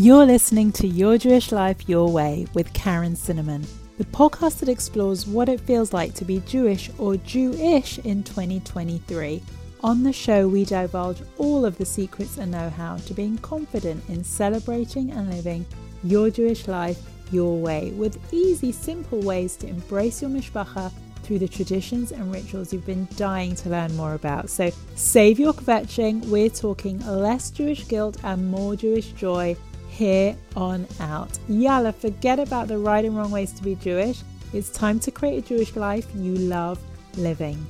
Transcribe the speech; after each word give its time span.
You're 0.00 0.26
listening 0.26 0.70
to 0.74 0.86
Your 0.86 1.18
Jewish 1.18 1.50
Life 1.50 1.88
Your 1.88 2.08
Way 2.08 2.46
with 2.54 2.72
Karen 2.72 3.16
Cinnamon, 3.16 3.66
the 3.96 4.04
podcast 4.04 4.60
that 4.60 4.68
explores 4.68 5.26
what 5.26 5.48
it 5.48 5.58
feels 5.58 5.92
like 5.92 6.14
to 6.14 6.24
be 6.24 6.38
Jewish 6.46 6.88
or 6.98 7.16
Jewish 7.16 7.98
in 7.98 8.22
2023. 8.22 9.42
On 9.82 10.04
the 10.04 10.12
show, 10.12 10.46
we 10.46 10.64
divulge 10.64 11.20
all 11.36 11.64
of 11.64 11.76
the 11.78 11.84
secrets 11.84 12.38
and 12.38 12.52
know 12.52 12.70
how 12.70 12.98
to 12.98 13.12
being 13.12 13.38
confident 13.38 14.08
in 14.08 14.22
celebrating 14.22 15.10
and 15.10 15.34
living 15.34 15.66
your 16.04 16.30
Jewish 16.30 16.68
life 16.68 17.00
your 17.32 17.58
way 17.58 17.90
with 17.96 18.32
easy, 18.32 18.70
simple 18.70 19.18
ways 19.22 19.56
to 19.56 19.66
embrace 19.66 20.22
your 20.22 20.30
mishpacha 20.30 20.92
through 21.24 21.40
the 21.40 21.48
traditions 21.48 22.12
and 22.12 22.32
rituals 22.32 22.72
you've 22.72 22.86
been 22.86 23.08
dying 23.16 23.56
to 23.56 23.68
learn 23.68 23.94
more 23.96 24.14
about. 24.14 24.48
So 24.48 24.70
save 24.94 25.40
your 25.40 25.54
kvetching. 25.54 26.24
We're 26.26 26.50
talking 26.50 27.04
less 27.04 27.50
Jewish 27.50 27.88
guilt 27.88 28.16
and 28.22 28.48
more 28.48 28.76
Jewish 28.76 29.10
joy 29.10 29.56
here 29.98 30.36
on 30.54 30.86
out. 31.00 31.36
Yalla, 31.48 31.92
forget 31.92 32.38
about 32.38 32.68
the 32.68 32.78
right 32.78 33.04
and 33.04 33.16
wrong 33.16 33.32
ways 33.32 33.52
to 33.52 33.64
be 33.64 33.74
Jewish. 33.74 34.22
It's 34.52 34.70
time 34.70 35.00
to 35.00 35.10
create 35.10 35.44
a 35.44 35.48
Jewish 35.48 35.74
life 35.74 36.06
you 36.14 36.34
love 36.34 36.80
living. 37.16 37.66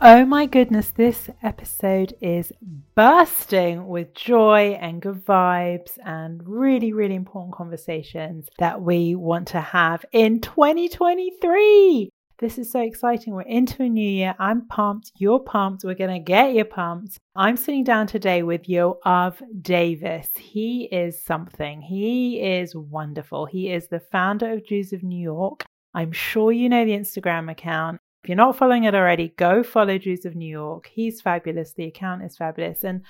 Oh 0.00 0.24
my 0.24 0.46
goodness, 0.46 0.90
this 0.90 1.30
episode 1.44 2.14
is 2.20 2.52
bursting 2.96 3.86
with 3.86 4.14
joy 4.14 4.76
and 4.80 5.00
good 5.00 5.24
vibes 5.24 5.96
and 6.04 6.42
really, 6.44 6.92
really 6.92 7.14
important 7.14 7.54
conversations 7.54 8.48
that 8.58 8.82
we 8.82 9.14
want 9.14 9.46
to 9.48 9.60
have 9.60 10.04
in 10.10 10.40
2023. 10.40 12.10
This 12.40 12.56
is 12.56 12.72
so 12.72 12.80
exciting. 12.80 13.34
We're 13.34 13.42
into 13.42 13.82
a 13.82 13.88
new 13.90 14.00
year. 14.00 14.34
I'm 14.38 14.66
pumped. 14.66 15.12
You're 15.16 15.40
pumped. 15.40 15.84
We're 15.84 15.94
going 15.94 16.08
to 16.08 16.18
get 16.18 16.54
you 16.54 16.64
pumped. 16.64 17.18
I'm 17.36 17.58
sitting 17.58 17.84
down 17.84 18.06
today 18.06 18.42
with 18.42 18.62
Yoav 18.62 19.42
Davis. 19.60 20.30
He 20.38 20.88
is 20.90 21.22
something. 21.22 21.82
He 21.82 22.40
is 22.40 22.74
wonderful. 22.74 23.44
He 23.44 23.70
is 23.70 23.88
the 23.88 24.00
founder 24.00 24.54
of 24.54 24.64
Jews 24.64 24.94
of 24.94 25.02
New 25.02 25.22
York. 25.22 25.66
I'm 25.92 26.12
sure 26.12 26.50
you 26.50 26.70
know 26.70 26.86
the 26.86 26.92
Instagram 26.92 27.50
account. 27.50 28.00
If 28.24 28.30
you're 28.30 28.36
not 28.36 28.56
following 28.56 28.84
it 28.84 28.94
already, 28.94 29.34
go 29.36 29.62
follow 29.62 29.98
Jews 29.98 30.24
of 30.24 30.34
New 30.34 30.50
York. 30.50 30.88
He's 30.90 31.20
fabulous. 31.20 31.74
The 31.74 31.88
account 31.88 32.22
is 32.22 32.38
fabulous. 32.38 32.84
And 32.84 33.02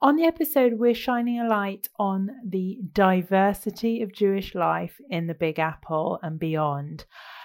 on 0.00 0.16
the 0.16 0.24
episode, 0.24 0.80
we're 0.80 0.94
shining 0.94 1.38
a 1.38 1.46
light 1.46 1.88
on 2.00 2.30
the 2.44 2.80
diversity 2.92 4.02
of 4.02 4.12
Jewish 4.12 4.56
life 4.56 5.00
in 5.08 5.28
the 5.28 5.34
Big 5.34 5.60
Apple 5.60 6.18
and 6.20 6.40
beyond. 6.40 7.04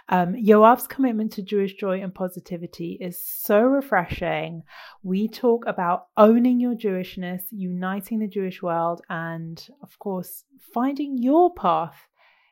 Um, 0.10 0.36
Yoav's 0.36 0.88
commitment 0.88 1.34
to 1.34 1.42
Jewish 1.42 1.74
joy 1.74 2.02
and 2.02 2.16
positivity 2.16 2.98
is 3.02 3.22
so 3.22 3.60
refreshing. 3.60 4.64
We 5.04 5.28
talk 5.28 5.66
about 5.68 6.08
owning 6.16 6.62
your 6.62 6.76
Jewishness, 6.76 7.42
uniting 7.52 8.20
the 8.20 8.28
Jewish 8.28 8.62
world, 8.62 9.02
and 9.10 9.66
of 9.84 10.00
course, 10.00 10.46
finding 10.74 11.18
your 11.18 11.54
path 11.54 12.08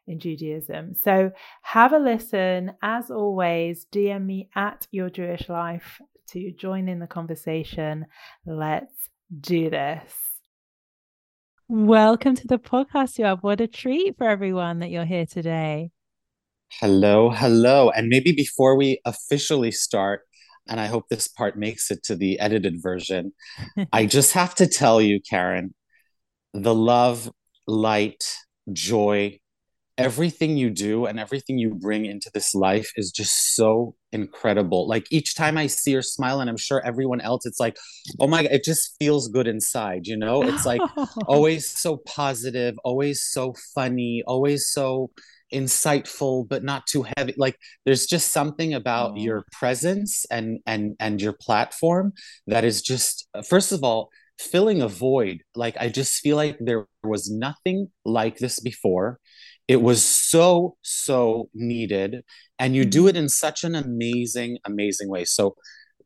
in 0.05 0.19
Judaism. 0.19 0.95
So 0.95 1.31
have 1.61 1.93
a 1.93 1.99
listen. 1.99 2.73
As 2.81 3.09
always, 3.09 3.85
DM 3.89 4.25
me 4.25 4.49
at 4.55 4.87
your 4.91 5.09
Jewish 5.09 5.47
life 5.47 6.01
to 6.31 6.51
join 6.51 6.89
in 6.89 6.99
the 6.99 7.07
conversation. 7.07 8.05
Let's 8.45 9.09
do 9.39 9.69
this. 9.69 10.13
Welcome 11.69 12.35
to 12.35 12.47
the 12.47 12.59
podcast, 12.59 13.17
Yoav. 13.17 13.41
What 13.41 13.61
a 13.61 13.67
treat 13.67 14.17
for 14.17 14.27
everyone 14.27 14.79
that 14.79 14.91
you're 14.91 15.05
here 15.05 15.25
today. 15.25 15.91
Hello, 16.81 17.29
hello. 17.29 17.89
And 17.89 18.09
maybe 18.09 18.33
before 18.33 18.75
we 18.75 18.99
officially 19.05 19.71
start, 19.71 20.23
and 20.67 20.77
I 20.77 20.87
hope 20.87 21.05
this 21.07 21.25
part 21.25 21.57
makes 21.57 21.89
it 21.89 22.03
to 22.03 22.17
the 22.17 22.37
edited 22.37 22.83
version, 22.83 23.31
I 23.93 24.05
just 24.17 24.33
have 24.33 24.55
to 24.55 24.67
tell 24.67 24.99
you, 24.99 25.21
Karen, 25.21 25.73
the 26.53 26.75
love, 26.75 27.31
light, 27.65 28.25
joy, 28.73 29.39
everything 29.97 30.57
you 30.57 30.69
do 30.69 31.05
and 31.05 31.17
everything 31.17 31.57
you 31.57 31.73
bring 31.75 32.05
into 32.05 32.29
this 32.33 32.53
life 32.53 32.91
is 32.97 33.09
just 33.09 33.55
so 33.55 33.95
incredible. 34.11 34.85
Like 34.85 35.05
each 35.11 35.33
time 35.33 35.57
I 35.57 35.67
see 35.67 35.94
her 35.94 36.01
smile, 36.01 36.41
and 36.41 36.50
I'm 36.50 36.57
sure 36.57 36.85
everyone 36.85 37.21
else, 37.21 37.45
it's 37.45 37.59
like, 37.59 37.77
oh 38.19 38.27
my 38.27 38.41
God, 38.44 38.51
it 38.51 38.66
just 38.66 38.97
feels 39.00 39.29
good 39.29 39.47
inside, 39.47 40.07
you 40.07 40.17
know? 40.17 40.44
It's 40.44 40.66
like 40.66 40.81
always 41.27 41.69
so 41.69 42.01
positive, 42.05 42.75
always 42.83 43.23
so 43.23 43.55
funny, 43.73 44.23
always 44.27 44.67
so 44.67 45.11
insightful 45.55 46.47
but 46.47 46.63
not 46.63 46.85
too 46.85 47.05
heavy 47.16 47.33
like 47.38 47.57
there's 47.85 48.05
just 48.05 48.33
something 48.33 48.73
about 48.73 49.11
oh. 49.11 49.16
your 49.16 49.45
presence 49.51 50.25
and 50.29 50.59
and 50.66 50.95
and 50.99 51.21
your 51.21 51.33
platform 51.33 52.11
that 52.45 52.66
is 52.66 52.81
just 52.81 53.27
first 53.47 53.71
of 53.71 53.83
all 53.83 54.09
filling 54.38 54.81
a 54.81 54.88
void 54.88 55.41
like 55.55 55.77
i 55.79 55.88
just 55.88 56.19
feel 56.21 56.35
like 56.35 56.57
there 56.59 56.85
was 57.03 57.31
nothing 57.31 57.88
like 58.03 58.38
this 58.38 58.59
before 58.59 59.17
it 59.67 59.81
was 59.81 60.03
so 60.03 60.75
so 60.81 61.49
needed 61.53 62.21
and 62.59 62.75
you 62.75 62.83
do 62.85 63.01
mm-hmm. 63.01 63.09
it 63.09 63.17
in 63.17 63.29
such 63.29 63.63
an 63.63 63.75
amazing 63.75 64.57
amazing 64.65 65.09
way 65.09 65.23
so 65.23 65.55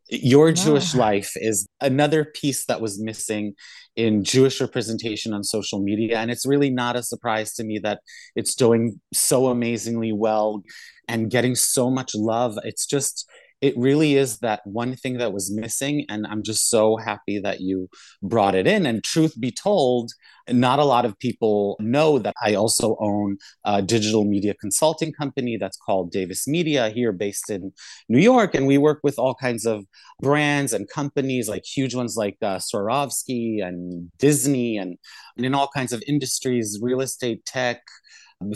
your 0.10 0.52
Jewish 0.52 0.96
life 0.96 1.32
is 1.36 1.68
another 1.82 2.26
piece 2.26 2.66
that 2.66 2.82
was 2.82 3.02
missing 3.02 3.54
in 3.96 4.24
Jewish 4.24 4.62
representation 4.62 5.34
on 5.34 5.44
social 5.44 5.80
media. 5.80 6.18
And 6.18 6.32
it's 6.32 6.46
really 6.46 6.70
not 6.70 6.96
a 6.96 7.04
surprise 7.04 7.54
to 7.56 7.64
me 7.64 7.80
that 7.80 8.00
it's 8.36 8.56
doing 8.56 9.00
so 9.14 9.48
amazingly 9.48 10.12
well 10.12 10.64
and 11.08 11.30
getting 11.30 11.56
so 11.56 11.90
much 11.90 12.16
love. 12.16 12.58
It's 12.64 12.86
just, 12.86 13.30
it 13.62 13.78
really 13.78 14.16
is 14.16 14.40
that 14.40 14.62
one 14.66 14.96
thing 14.96 15.18
that 15.18 15.34
was 15.34 15.52
missing. 15.52 16.06
And 16.10 16.26
I'm 16.26 16.44
just 16.44 16.70
so 16.70 16.96
happy 16.96 17.40
that 17.40 17.60
you 17.60 17.90
brought 18.22 18.56
it 18.56 18.68
in. 18.68 18.86
And 18.86 19.04
truth 19.04 19.40
be 19.40 19.52
told, 19.52 20.12
not 20.50 20.80
a 20.80 20.86
lot 20.86 21.06
of 21.06 21.20
people 21.20 21.76
know 21.80 22.20
that 22.20 22.34
I 22.42 22.56
also 22.56 22.96
own 23.00 23.38
a 23.66 23.82
digital 23.82 24.24
media 24.24 24.54
consulting 24.54 25.12
company 25.12 25.58
that's 25.58 25.78
called 25.78 26.12
Davis 26.12 26.48
Media 26.48 26.90
here 26.90 27.12
based 27.12 27.50
in 27.50 27.72
New 28.08 28.20
York. 28.20 28.56
And 28.56 28.66
we 28.66 28.78
work 28.78 29.00
with 29.04 29.20
all 29.20 29.36
kinds 29.36 29.66
of 29.66 29.86
brands 30.22 30.74
and 30.74 30.90
companies, 30.90 31.50
like 31.50 31.66
huge 31.66 31.94
ones 31.96 32.16
like 32.16 32.38
uh, 32.42 32.58
Swarovski 32.58 33.64
and 33.64 34.10
Disney, 34.18 34.78
and, 34.78 34.98
and 35.36 35.46
in 35.46 35.54
all 35.54 35.68
kinds 35.68 35.94
of 35.94 36.02
industries, 36.08 36.80
real 36.82 37.02
estate, 37.02 37.46
tech, 37.46 37.82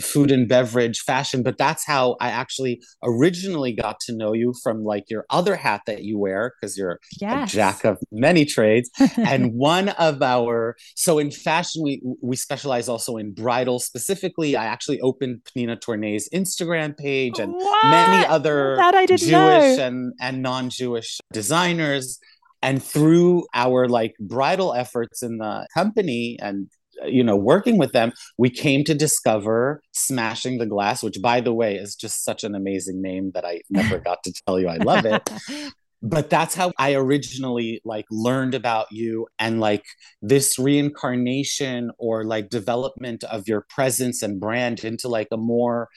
food 0.00 0.30
and 0.30 0.48
beverage, 0.48 1.00
fashion, 1.00 1.42
but 1.42 1.58
that's 1.58 1.86
how 1.86 2.16
I 2.20 2.30
actually 2.30 2.80
originally 3.02 3.72
got 3.72 4.00
to 4.00 4.16
know 4.16 4.32
you 4.32 4.54
from 4.62 4.84
like 4.84 5.04
your 5.08 5.26
other 5.30 5.56
hat 5.56 5.82
that 5.86 6.02
you 6.02 6.18
wear 6.18 6.54
because 6.60 6.76
you're 6.76 7.00
yes. 7.20 7.52
a 7.52 7.56
jack 7.56 7.84
of 7.84 7.98
many 8.10 8.44
trades. 8.44 8.90
and 9.16 9.52
one 9.54 9.90
of 9.90 10.22
our 10.22 10.76
so 10.94 11.18
in 11.18 11.30
fashion 11.30 11.82
we 11.82 12.02
we 12.22 12.36
specialize 12.36 12.88
also 12.88 13.16
in 13.16 13.32
bridal 13.32 13.78
specifically. 13.78 14.56
I 14.56 14.64
actually 14.64 15.00
opened 15.00 15.42
Pnina 15.44 15.80
Tornai's 15.80 16.28
Instagram 16.32 16.96
page 16.96 17.38
and 17.38 17.52
what? 17.52 17.90
many 17.90 18.26
other 18.26 18.76
Jewish 19.06 19.30
know. 19.30 19.84
and 19.84 20.12
and 20.20 20.42
non-Jewish 20.42 21.18
designers 21.32 22.18
and 22.62 22.82
through 22.82 23.46
our 23.54 23.88
like 23.88 24.14
bridal 24.18 24.72
efforts 24.72 25.22
in 25.22 25.38
the 25.38 25.66
company 25.74 26.38
and 26.40 26.70
you 27.06 27.22
know 27.24 27.36
working 27.36 27.78
with 27.78 27.92
them 27.92 28.12
we 28.38 28.50
came 28.50 28.84
to 28.84 28.94
discover 28.94 29.82
smashing 29.92 30.58
the 30.58 30.66
glass 30.66 31.02
which 31.02 31.20
by 31.22 31.40
the 31.40 31.52
way 31.52 31.76
is 31.76 31.94
just 31.94 32.24
such 32.24 32.44
an 32.44 32.54
amazing 32.54 33.00
name 33.02 33.30
that 33.34 33.44
i 33.44 33.60
never 33.70 33.98
got 33.98 34.22
to 34.22 34.32
tell 34.46 34.58
you 34.58 34.68
i 34.68 34.76
love 34.76 35.04
it. 35.04 35.28
But 36.06 36.28
that's 36.28 36.54
how 36.54 36.70
i 36.78 36.92
originally 36.94 37.80
like 37.82 38.04
learned 38.10 38.54
about 38.54 38.88
you 38.92 39.26
and 39.38 39.58
like 39.58 39.86
this 40.20 40.58
reincarnation 40.58 41.90
or 41.96 42.24
like 42.24 42.50
development 42.50 43.24
of 43.24 43.48
your 43.48 43.64
presence 43.70 44.22
and 44.22 44.38
brand 44.38 44.84
into 44.84 45.08
like 45.08 45.28
a 45.32 45.38
more 45.38 45.88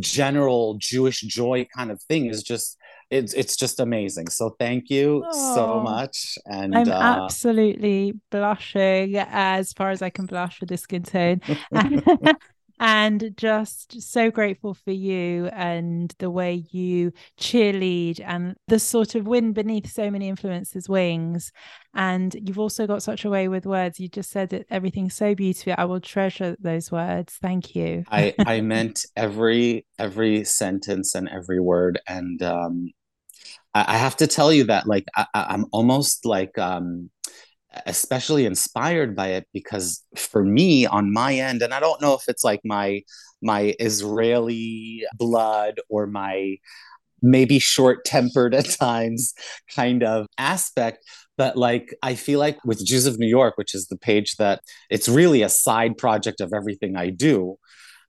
general 0.00 0.76
jewish 0.78 1.22
joy 1.22 1.66
kind 1.74 1.90
of 1.90 2.02
thing 2.02 2.26
is 2.26 2.42
just 2.42 2.76
it's 3.14 3.32
it's 3.32 3.56
just 3.56 3.78
amazing. 3.78 4.28
So 4.28 4.56
thank 4.58 4.90
you 4.90 5.24
oh, 5.26 5.54
so 5.54 5.80
much. 5.80 6.36
And 6.46 6.74
I'm 6.76 6.90
uh, 6.90 7.24
absolutely 7.24 8.14
blushing 8.30 9.16
as 9.16 9.72
far 9.72 9.90
as 9.90 10.02
I 10.02 10.10
can 10.10 10.26
blush 10.26 10.60
with 10.60 10.68
this 10.68 10.82
skin 10.82 11.04
tone. 11.04 11.40
and 12.80 13.32
just 13.36 14.02
so 14.02 14.30
grateful 14.30 14.74
for 14.74 14.90
you 14.90 15.46
and 15.46 16.12
the 16.18 16.30
way 16.30 16.64
you 16.70 17.12
cheerlead 17.40 18.20
and 18.24 18.56
the 18.66 18.78
sort 18.78 19.14
of 19.14 19.26
wind 19.26 19.54
beneath 19.54 19.90
so 19.90 20.10
many 20.10 20.30
influencers' 20.30 20.88
wings. 20.88 21.52
And 21.94 22.34
you've 22.34 22.58
also 22.58 22.86
got 22.86 23.02
such 23.02 23.24
a 23.24 23.30
way 23.30 23.46
with 23.46 23.64
words. 23.64 24.00
You 24.00 24.08
just 24.08 24.30
said 24.30 24.52
it, 24.52 24.66
everything 24.70 25.08
so 25.08 25.34
beautifully. 25.34 25.74
I 25.74 25.84
will 25.84 26.00
treasure 26.00 26.56
those 26.58 26.90
words. 26.90 27.38
Thank 27.40 27.76
you. 27.76 28.04
I 28.10 28.34
I 28.40 28.60
meant 28.74 29.06
every 29.16 29.86
every 29.98 30.44
sentence 30.44 31.14
and 31.14 31.28
every 31.28 31.60
word. 31.60 32.00
And 32.08 32.42
um, 32.42 32.90
I, 33.74 33.94
I 33.94 33.96
have 33.96 34.16
to 34.16 34.26
tell 34.26 34.52
you 34.52 34.64
that 34.64 34.86
like 34.86 35.04
I, 35.16 35.26
I'm 35.34 35.66
almost 35.72 36.24
like 36.24 36.56
um, 36.58 37.10
especially 37.86 38.46
inspired 38.46 39.16
by 39.16 39.28
it 39.28 39.46
because 39.52 40.02
for 40.16 40.44
me 40.44 40.86
on 40.86 41.12
my 41.12 41.34
end 41.34 41.60
and 41.60 41.74
i 41.74 41.80
don't 41.80 42.00
know 42.00 42.14
if 42.14 42.22
it's 42.28 42.44
like 42.44 42.60
my 42.64 43.02
my 43.42 43.74
israeli 43.80 45.04
blood 45.18 45.80
or 45.88 46.06
my 46.06 46.56
maybe 47.24 47.58
short 47.58 48.04
tempered 48.04 48.54
at 48.54 48.70
times 48.70 49.34
kind 49.74 50.04
of 50.04 50.26
aspect. 50.38 50.98
But 51.36 51.56
like, 51.56 51.92
I 52.02 52.14
feel 52.14 52.38
like 52.38 52.64
with 52.64 52.84
Jews 52.84 53.06
of 53.06 53.18
New 53.18 53.26
York, 53.26 53.56
which 53.56 53.74
is 53.74 53.88
the 53.88 53.96
page 53.96 54.36
that 54.36 54.60
it's 54.90 55.08
really 55.08 55.42
a 55.42 55.48
side 55.48 55.96
project 55.98 56.40
of 56.40 56.52
everything 56.54 56.96
I 56.96 57.10
do, 57.10 57.56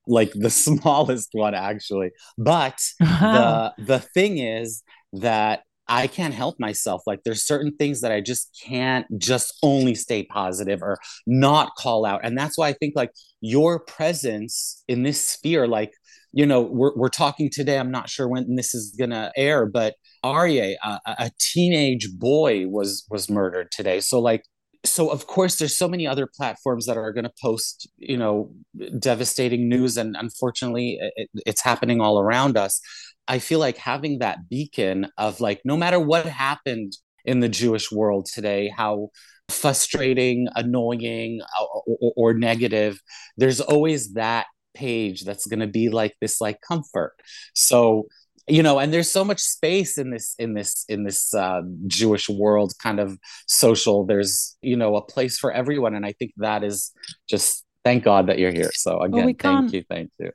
like 0.06 0.32
the 0.34 0.50
smallest 0.66 1.30
one 1.32 1.56
actually. 1.56 2.12
But 2.38 2.80
wow. 3.00 3.74
the 3.78 3.84
the 3.84 4.00
thing 4.00 4.38
is 4.38 4.84
that 5.22 5.64
I 5.88 6.08
can't 6.08 6.34
help 6.34 6.60
myself. 6.60 7.04
Like 7.06 7.22
there's 7.24 7.46
certain 7.46 7.76
things 7.76 8.02
that 8.02 8.12
I 8.12 8.22
just 8.22 8.60
can't 8.66 9.06
just 9.18 9.54
only 9.62 9.94
stay 9.96 10.24
positive 10.24 10.82
or 10.82 10.98
not 11.28 11.76
call 11.78 12.06
out. 12.06 12.22
And 12.24 12.38
that's 12.38 12.58
why 12.58 12.70
I 12.70 12.74
think 12.74 12.94
like 12.96 13.12
your 13.42 13.80
presence 13.80 14.84
in 14.88 15.04
this 15.04 15.22
sphere, 15.22 15.68
like, 15.68 15.92
you 16.34 16.46
know, 16.46 16.62
we're, 16.62 16.96
we're 16.96 17.10
talking 17.10 17.50
today. 17.52 17.78
I'm 17.78 17.92
not 17.92 18.10
sure 18.10 18.28
when 18.28 18.56
this 18.56 18.74
is 18.74 18.96
gonna 18.98 19.32
air, 19.38 19.66
but 19.66 19.96
Aryeh, 20.24 20.76
a, 20.84 21.00
a 21.06 21.32
teenage 21.40 22.10
boy 22.18 22.68
was 22.68 23.06
was 23.10 23.30
murdered 23.30 23.72
today. 23.72 24.00
So 24.00 24.20
like 24.20 24.44
so 24.84 25.10
of 25.10 25.28
course 25.28 25.58
there's 25.58 25.78
so 25.78 25.88
many 25.88 26.08
other 26.08 26.28
platforms 26.28 26.86
that 26.86 26.98
are 26.98 27.12
going 27.12 27.24
to 27.24 27.34
post 27.42 27.90
you 27.98 28.18
know 28.18 28.52
devastating 29.00 29.68
news 29.68 29.98
and 29.98 30.16
unfortunately 30.16 31.00
it, 31.16 31.30
it's 31.46 31.62
happening 31.62 32.00
all 32.00 32.20
around 32.20 32.56
us 32.58 32.80
I 33.27 33.39
feel 33.39 33.60
like 33.60 33.77
having 33.77 34.19
that 34.19 34.50
beacon 34.50 35.07
of 35.18 35.42
like, 35.42 35.62
no 35.66 35.77
matter 35.77 36.00
what 36.00 36.25
happened 36.25 36.94
in 37.24 37.39
the 37.39 37.50
Jewish 37.50 37.92
world 37.92 38.27
today, 38.31 38.72
how 38.75 39.10
frustrating, 39.50 40.48
annoying, 40.56 41.42
uh, 41.60 41.66
or, 41.88 42.13
or 42.16 42.33
negative, 42.33 43.01
there's 43.38 43.62
always 43.62 44.13
that 44.13 44.45
page 44.74 45.24
that's 45.24 45.48
going 45.48 45.60
to 45.60 45.68
be 45.68 45.89
like 45.89 46.16
this 46.22 46.42
like 46.42 46.60
comfort. 46.62 47.13
So 47.54 48.07
you 48.48 48.62
know 48.62 48.77
and 48.77 48.94
there's 48.94 49.10
so 49.10 49.24
much 49.24 49.39
space 49.39 49.98
in 49.98 50.12
this 50.12 50.36
in 50.38 50.54
this 50.54 50.86
in 50.88 51.04
this 51.04 51.33
uh, 51.33 51.62
jewish 51.88 52.30
world 52.30 52.74
kind 52.81 53.00
of 53.00 53.18
social. 53.48 54.06
There's 54.06 54.56
you 54.62 54.75
know 54.75 54.95
a 54.95 55.01
place 55.01 55.38
for 55.38 55.51
everyone 55.51 55.95
and 55.95 56.06
i 56.06 56.12
think 56.12 56.33
that 56.38 56.63
is 56.63 56.92
just 57.27 57.63
thank 57.83 58.04
god 58.04 58.27
that 58.27 58.38
you're 58.38 58.51
here. 58.51 58.72
So 58.74 59.00
again 59.01 59.25
well, 59.25 59.36
thank 59.39 59.74
you 59.74 59.83
thank 59.89 60.12
you 60.19 60.31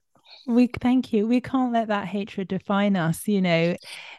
we 0.46 0.66
thank 0.66 1.12
you. 1.12 1.26
We 1.26 1.40
can't 1.40 1.72
let 1.72 1.88
that 1.88 2.06
hatred 2.06 2.48
define 2.48 2.96
us 2.96 3.26
you 3.26 3.40
know. 3.40 3.76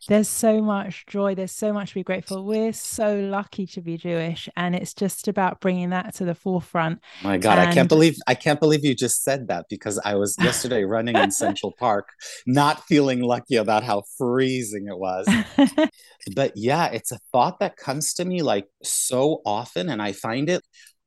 There's 0.08 0.30
so 0.30 0.62
much 0.62 1.06
joy 1.08 1.36
there's 1.36 1.52
so 1.52 1.74
much 1.74 1.90
to 1.90 1.96
be 1.96 2.04
grateful. 2.04 2.46
We're 2.46 2.74
so 2.74 3.16
lucky 3.20 3.66
to 3.68 3.82
be 3.82 3.98
jewish 3.98 4.50
and 4.56 4.76
it's 4.76 4.94
just 4.94 5.28
about 5.28 5.60
bringing 5.60 5.90
that 5.90 6.14
to 6.16 6.26
the 6.26 6.36
forefront 6.36 7.00
my 7.24 7.38
god 7.38 7.58
and... 7.58 7.70
i 7.70 7.74
can't 7.74 7.90
believe 7.90 8.16
i 8.28 8.36
can't 8.36 8.60
believe 8.60 8.84
you 8.84 8.96
just 8.96 9.24
said 9.24 9.48
that 9.48 9.66
because 9.70 10.00
i 10.06 10.16
was 10.16 10.36
yesterday 10.40 10.84
running 10.84 11.16
in 11.16 11.32
central 11.32 11.74
park 11.78 12.10
not 12.48 12.84
feeling 12.86 13.22
lucky 13.22 13.56
about 13.56 13.84
how 13.84 14.04
freezing 14.18 14.88
it 14.88 14.98
was. 14.98 15.28
But 16.36 16.52
yeah 16.56 16.86
it's 16.86 17.12
a 17.12 17.18
thought 17.32 17.60
that 17.62 17.78
comes 17.78 18.14
to 18.16 18.26
me 18.26 18.44
like 18.44 18.68
so 18.84 19.42
often 19.44 19.90
and 19.90 20.00
i 20.00 20.12
find 20.12 20.52
it 20.52 20.64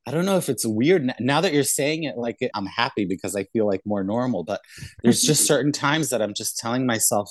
I 0.07 0.11
don't 0.11 0.25
know 0.25 0.37
if 0.37 0.49
it's 0.49 0.65
weird 0.65 1.11
now 1.19 1.41
that 1.41 1.53
you're 1.53 1.63
saying 1.63 2.03
it 2.03 2.17
like 2.17 2.37
it, 2.39 2.51
I'm 2.53 2.67
happy 2.67 3.05
because 3.05 3.35
I 3.35 3.45
feel 3.45 3.65
like 3.65 3.81
more 3.85 4.03
normal 4.03 4.43
but 4.43 4.61
there's 5.03 5.21
just 5.21 5.45
certain 5.47 5.71
times 5.71 6.09
that 6.09 6.21
I'm 6.21 6.33
just 6.33 6.57
telling 6.57 6.85
myself 6.85 7.29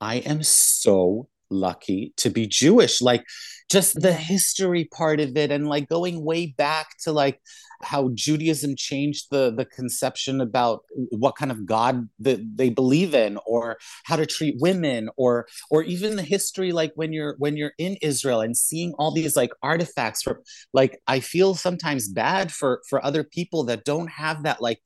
I 0.00 0.16
am 0.16 0.42
so 0.42 1.28
lucky 1.50 2.12
to 2.18 2.30
be 2.30 2.46
Jewish. 2.46 3.00
Like 3.00 3.24
just 3.68 4.00
the 4.00 4.12
history 4.12 4.84
part 4.84 5.18
of 5.18 5.36
it 5.36 5.50
and 5.50 5.68
like 5.68 5.88
going 5.88 6.24
way 6.24 6.46
back 6.46 6.96
to 7.02 7.12
like 7.12 7.40
how 7.82 8.10
Judaism 8.14 8.74
changed 8.76 9.26
the 9.30 9.52
the 9.54 9.64
conception 9.64 10.40
about 10.40 10.82
what 11.10 11.36
kind 11.36 11.50
of 11.50 11.66
God 11.66 12.08
that 12.20 12.40
they 12.56 12.70
believe 12.70 13.14
in 13.14 13.38
or 13.44 13.76
how 14.04 14.16
to 14.16 14.24
treat 14.26 14.56
women 14.60 15.08
or 15.16 15.46
or 15.70 15.82
even 15.82 16.16
the 16.16 16.22
history 16.22 16.72
like 16.72 16.92
when 16.94 17.12
you're 17.12 17.34
when 17.38 17.56
you're 17.56 17.74
in 17.78 17.96
Israel 18.02 18.40
and 18.40 18.56
seeing 18.56 18.92
all 18.98 19.12
these 19.12 19.36
like 19.36 19.50
artifacts 19.62 20.22
for 20.22 20.42
like 20.72 21.00
I 21.06 21.20
feel 21.20 21.54
sometimes 21.54 22.08
bad 22.08 22.52
for 22.52 22.82
for 22.88 23.04
other 23.04 23.24
people 23.24 23.64
that 23.64 23.84
don't 23.84 24.10
have 24.10 24.44
that 24.44 24.62
like 24.62 24.80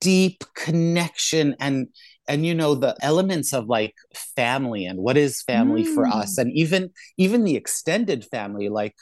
deep 0.00 0.44
connection 0.54 1.54
and 1.60 1.88
and 2.30 2.46
you 2.46 2.54
know 2.54 2.74
the 2.74 2.96
elements 3.02 3.52
of 3.52 3.66
like 3.66 3.94
family 4.36 4.86
and 4.86 5.00
what 5.00 5.16
is 5.16 5.42
family 5.42 5.84
mm. 5.84 5.94
for 5.94 6.06
us 6.06 6.38
and 6.38 6.52
even 6.52 6.90
even 7.18 7.44
the 7.44 7.56
extended 7.56 8.24
family 8.24 8.68
like 8.68 8.94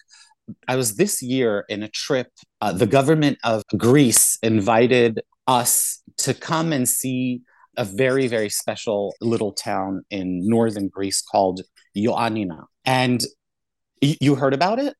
I 0.67 0.77
was 0.77 0.97
this 0.97 1.21
year 1.21 1.67
in 1.69 1.83
a 1.83 1.89
trip. 1.89 2.29
Uh, 2.63 2.73
the 2.73 2.87
government 2.87 3.37
of 3.45 3.63
Greece 3.77 4.39
invited 4.43 5.21
us 5.47 6.03
to 6.19 6.33
come 6.33 6.73
and 6.73 6.89
see 6.89 7.43
a 7.77 7.85
very, 7.85 8.29
very 8.29 8.49
special 8.49 9.15
little 9.21 9.53
town 9.53 10.05
in 10.11 10.41
northern 10.49 10.89
Greece 10.89 11.21
called 11.21 11.61
Ioannina. 11.95 12.65
And 12.87 13.23
y- 14.03 14.17
you 14.23 14.37
heard 14.37 14.55
about 14.55 14.79
it? 14.79 14.95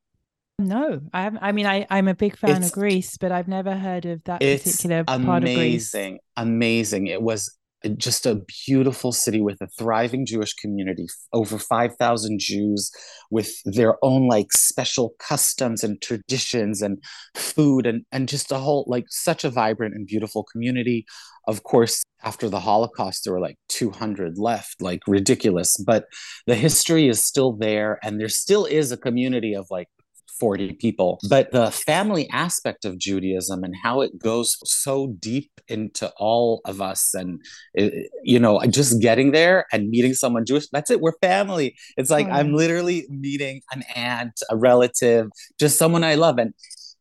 No, 0.59 1.01
I 1.13 1.23
haven't. 1.23 1.43
I 1.43 1.53
mean, 1.53 1.67
I 1.67 1.87
I'm 1.89 2.09
a 2.09 2.15
big 2.15 2.37
fan 2.37 2.59
it's, 2.59 2.67
of 2.67 2.73
Greece, 2.73 3.17
but 3.17 3.31
I've 3.31 3.47
never 3.47 3.77
heard 3.77 4.05
of 4.07 4.23
that 4.25 4.41
particular 4.41 5.05
part 5.05 5.21
of 5.21 5.43
Greece. 5.43 5.95
Amazing, 5.95 6.19
amazing! 6.37 7.07
It 7.07 7.23
was 7.23 7.58
just 7.97 8.27
a 8.27 8.43
beautiful 8.67 9.13
city 9.13 9.41
with 9.41 9.61
a 9.61 9.69
thriving 9.79 10.27
Jewish 10.27 10.53
community, 10.55 11.07
over 11.33 11.59
5,000 11.59 12.41
Jews 12.41 12.91
with 13.31 13.51
their 13.65 13.97
own 14.03 14.27
like 14.27 14.53
special 14.53 15.15
customs 15.19 15.85
and 15.85 16.01
traditions 16.01 16.83
and 16.83 17.03
food 17.35 17.87
and, 17.87 18.05
and 18.11 18.29
just 18.29 18.51
a 18.51 18.59
whole 18.59 18.85
like 18.89 19.07
such 19.09 19.45
a 19.45 19.51
vibrant 19.51 19.95
and 19.95 20.07
beautiful 20.07 20.45
community. 20.45 21.07
Of 21.47 21.63
course, 21.63 22.03
after 22.23 22.49
the 22.49 22.61
Holocaust, 22.61 23.25
there 23.25 23.33
were 23.33 23.41
like 23.41 23.59
200 23.69 24.39
left, 24.39 24.83
like 24.83 25.01
ridiculous, 25.07 25.77
but 25.77 26.07
the 26.47 26.57
history 26.57 27.09
is 27.09 27.25
still 27.25 27.53
there. 27.53 27.99
And 28.03 28.21
there 28.21 28.29
still 28.29 28.65
is 28.65 28.91
a 28.91 28.97
community 28.97 29.55
of 29.55 29.67
like 29.71 29.89
40 30.39 30.75
people. 30.75 31.21
But 31.29 31.53
the 31.53 31.71
family 31.71 32.29
aspect 32.31 32.85
of 32.85 32.99
Judaism 32.99 33.65
and 33.65 33.75
how 33.83 34.01
it 34.01 34.19
goes 34.19 34.57
so 34.65 35.15
deep 35.19 35.51
into 35.69 36.13
all 36.17 36.61
of 36.65 36.81
us, 36.81 37.15
and, 37.15 37.41
eh, 37.77 37.91
eh, 37.93 38.03
you 38.23 38.39
know, 38.39 38.63
just 38.67 39.01
getting 39.01 39.33
there 39.33 39.67
and 39.73 39.89
meeting 39.89 40.15
someone 40.15 40.45
Jewish, 40.45 40.69
that's 40.69 40.91
it. 40.91 41.01
We're 41.01 41.19
family. 41.21 41.77
It's 41.97 42.11
like 42.11 42.27
oh, 42.29 42.33
I'm 42.33 42.55
literally 42.55 43.07
meeting 43.09 43.63
an 43.73 43.83
aunt, 43.95 44.41
a 44.51 44.57
relative, 44.57 45.29
just 45.59 45.79
someone 45.79 46.05
I 46.05 46.15
love. 46.15 46.39
And 46.39 46.55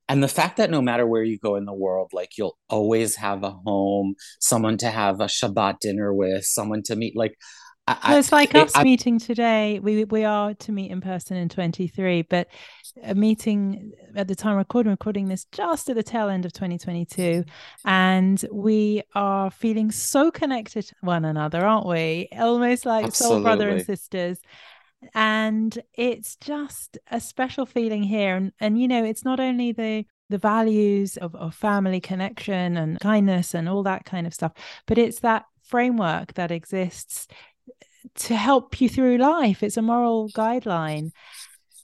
and 0.09 0.23
the 0.23 0.27
fact 0.27 0.57
that 0.57 0.71
no 0.71 0.81
matter 0.81 1.05
where 1.05 1.23
you 1.23 1.37
go 1.37 1.55
in 1.55 1.65
the 1.65 1.73
world 1.73 2.11
like 2.13 2.37
you'll 2.37 2.57
always 2.69 3.15
have 3.15 3.43
a 3.43 3.51
home 3.51 4.15
someone 4.39 4.77
to 4.77 4.89
have 4.89 5.19
a 5.19 5.25
shabbat 5.25 5.79
dinner 5.79 6.13
with 6.13 6.45
someone 6.45 6.81
to 6.83 6.95
meet 6.95 7.15
like 7.15 7.35
I, 7.87 8.19
it's 8.19 8.33
like 8.33 8.53
us 8.53 8.73
I, 8.75 8.83
meeting 8.83 9.17
today. 9.17 9.79
We 9.79 10.03
we 10.03 10.25
are 10.25 10.53
to 10.53 10.71
meet 10.71 10.91
in 10.91 10.99
person 10.99 11.37
in 11.37 11.47
23, 11.47 12.23
but 12.23 12.49
a 13.01 13.15
meeting 13.15 13.93
at 14.15 14.27
the 14.27 14.35
time 14.35 14.57
recording 14.57 14.91
recording 14.91 15.29
this 15.29 15.45
just 15.45 15.89
at 15.89 15.95
the 15.95 16.03
tail 16.03 16.27
end 16.27 16.45
of 16.45 16.51
2022, 16.51 17.45
and 17.85 18.45
we 18.51 19.03
are 19.15 19.49
feeling 19.49 19.91
so 19.91 20.31
connected 20.31 20.87
to 20.87 20.95
one 21.01 21.23
another, 21.23 21.65
aren't 21.65 21.87
we? 21.87 22.27
Almost 22.37 22.85
like 22.85 23.05
Absolutely. 23.05 23.35
soul 23.35 23.43
brother 23.43 23.69
and 23.69 23.85
sisters. 23.85 24.39
And 25.13 25.77
it's 25.93 26.35
just 26.37 26.97
a 27.09 27.21
special 27.21 27.65
feeling 27.65 28.03
here. 28.03 28.35
And 28.35 28.51
and 28.59 28.79
you 28.81 28.89
know, 28.89 29.05
it's 29.05 29.23
not 29.23 29.39
only 29.39 29.71
the 29.71 30.05
the 30.29 30.37
values 30.37 31.15
of, 31.15 31.33
of 31.35 31.55
family 31.55 32.01
connection 32.01 32.75
and 32.75 32.99
kindness 32.99 33.53
and 33.53 33.69
all 33.69 33.83
that 33.83 34.03
kind 34.03 34.27
of 34.27 34.33
stuff, 34.33 34.51
but 34.87 34.97
it's 34.97 35.21
that 35.21 35.45
framework 35.63 36.33
that 36.33 36.51
exists 36.51 37.27
to 38.15 38.35
help 38.35 38.79
you 38.81 38.89
through 38.89 39.17
life. 39.17 39.63
It's 39.63 39.77
a 39.77 39.81
moral 39.81 40.29
guideline. 40.29 41.11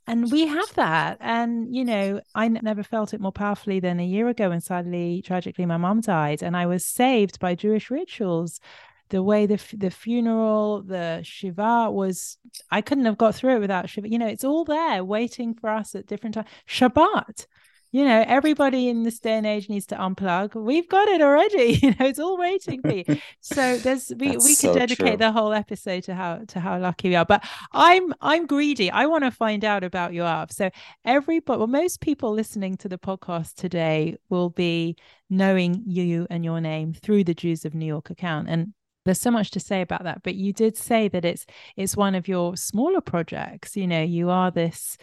And 0.06 0.32
we 0.32 0.48
have 0.48 0.74
that. 0.75 1.18
And, 1.22 1.74
you 1.74 1.86
know, 1.86 2.20
I 2.36 2.50
never 2.50 2.84
felt 2.84 3.13
it 3.13 3.22
more 3.22 3.32
powerfully 3.32 3.80
than 3.80 4.00
a 4.00 4.06
year 4.06 4.27
ago 4.27 4.50
when 4.50 4.60
sadly, 4.60 5.22
tragically, 5.25 5.65
my 5.65 5.77
mom 5.77 6.01
died. 6.01 6.44
And 6.44 6.58
I 6.58 6.65
was 6.65 6.86
saved 6.86 7.39
by 7.39 7.56
Jewish 7.56 7.89
rituals. 7.89 8.60
The 9.10 9.24
way 9.24 9.46
the 9.46 9.62
the 9.74 9.92
funeral, 9.92 10.82
the 10.82 11.22
Shiva 11.24 11.92
was, 11.92 12.38
I 12.72 12.82
couldn't 12.82 13.06
have 13.06 13.18
got 13.18 13.36
through 13.36 13.58
it 13.58 13.60
without 13.60 13.89
Shiva. 13.89 14.10
You 14.10 14.18
know, 14.18 14.27
it's 14.27 14.44
all 14.44 14.65
there 14.65 15.03
waiting 15.03 15.53
for 15.53 15.70
us 15.70 15.94
at 15.94 16.08
different 16.08 16.34
times. 16.34 16.48
Shabbat, 16.68 17.46
you 17.93 18.03
know, 18.03 18.25
everybody 18.27 18.89
in 18.89 19.03
this 19.03 19.19
day 19.19 19.33
and 19.33 19.45
age 19.45 19.69
needs 19.69 19.85
to 19.85 19.95
unplug. 19.95 20.55
We've 20.55 20.89
got 20.89 21.07
it 21.07 21.21
already. 21.21 21.79
You 21.83 21.89
know, 21.89 22.07
it's 22.07 22.19
all 22.19 22.38
waiting 22.38 22.81
for 22.81 22.91
you. 22.91 23.03
So 23.41 23.77
there's 23.77 24.12
we, 24.17 24.29
we 24.29 24.55
could 24.55 24.55
so 24.55 24.73
dedicate 24.73 25.07
true. 25.07 25.17
the 25.17 25.31
whole 25.31 25.53
episode 25.53 26.03
to 26.05 26.15
how 26.15 26.39
to 26.47 26.59
how 26.59 26.79
lucky 26.79 27.09
we 27.09 27.15
are. 27.15 27.25
But 27.25 27.45
I'm 27.71 28.13
I'm 28.21 28.47
greedy. 28.47 28.89
I 28.89 29.05
want 29.05 29.25
to 29.25 29.31
find 29.31 29.63
out 29.63 29.83
about 29.83 30.12
Yoav. 30.12 30.51
So 30.51 30.71
everybody 31.05 31.59
well, 31.59 31.67
most 31.67 32.01
people 32.01 32.31
listening 32.33 32.77
to 32.77 32.89
the 32.89 32.97
podcast 32.97 33.55
today 33.55 34.17
will 34.29 34.50
be 34.50 34.95
knowing 35.29 35.83
you 35.85 36.25
and 36.31 36.43
your 36.43 36.62
name 36.62 36.93
through 36.93 37.25
the 37.25 37.35
Jews 37.35 37.63
of 37.65 37.75
New 37.75 37.85
York 37.85 38.09
account. 38.09 38.50
And 38.50 38.73
there's 39.05 39.21
so 39.21 39.31
much 39.31 39.51
to 39.51 39.59
say 39.59 39.81
about 39.81 40.03
that. 40.03 40.23
But 40.23 40.35
you 40.35 40.53
did 40.53 40.77
say 40.77 41.09
that 41.09 41.25
it's 41.25 41.45
it's 41.75 41.95
one 41.95 42.15
of 42.15 42.27
your 42.27 42.55
smaller 42.57 43.01
projects. 43.01 43.75
You 43.75 43.88
know, 43.88 44.01
you 44.01 44.29
are 44.29 44.50
this 44.50 44.97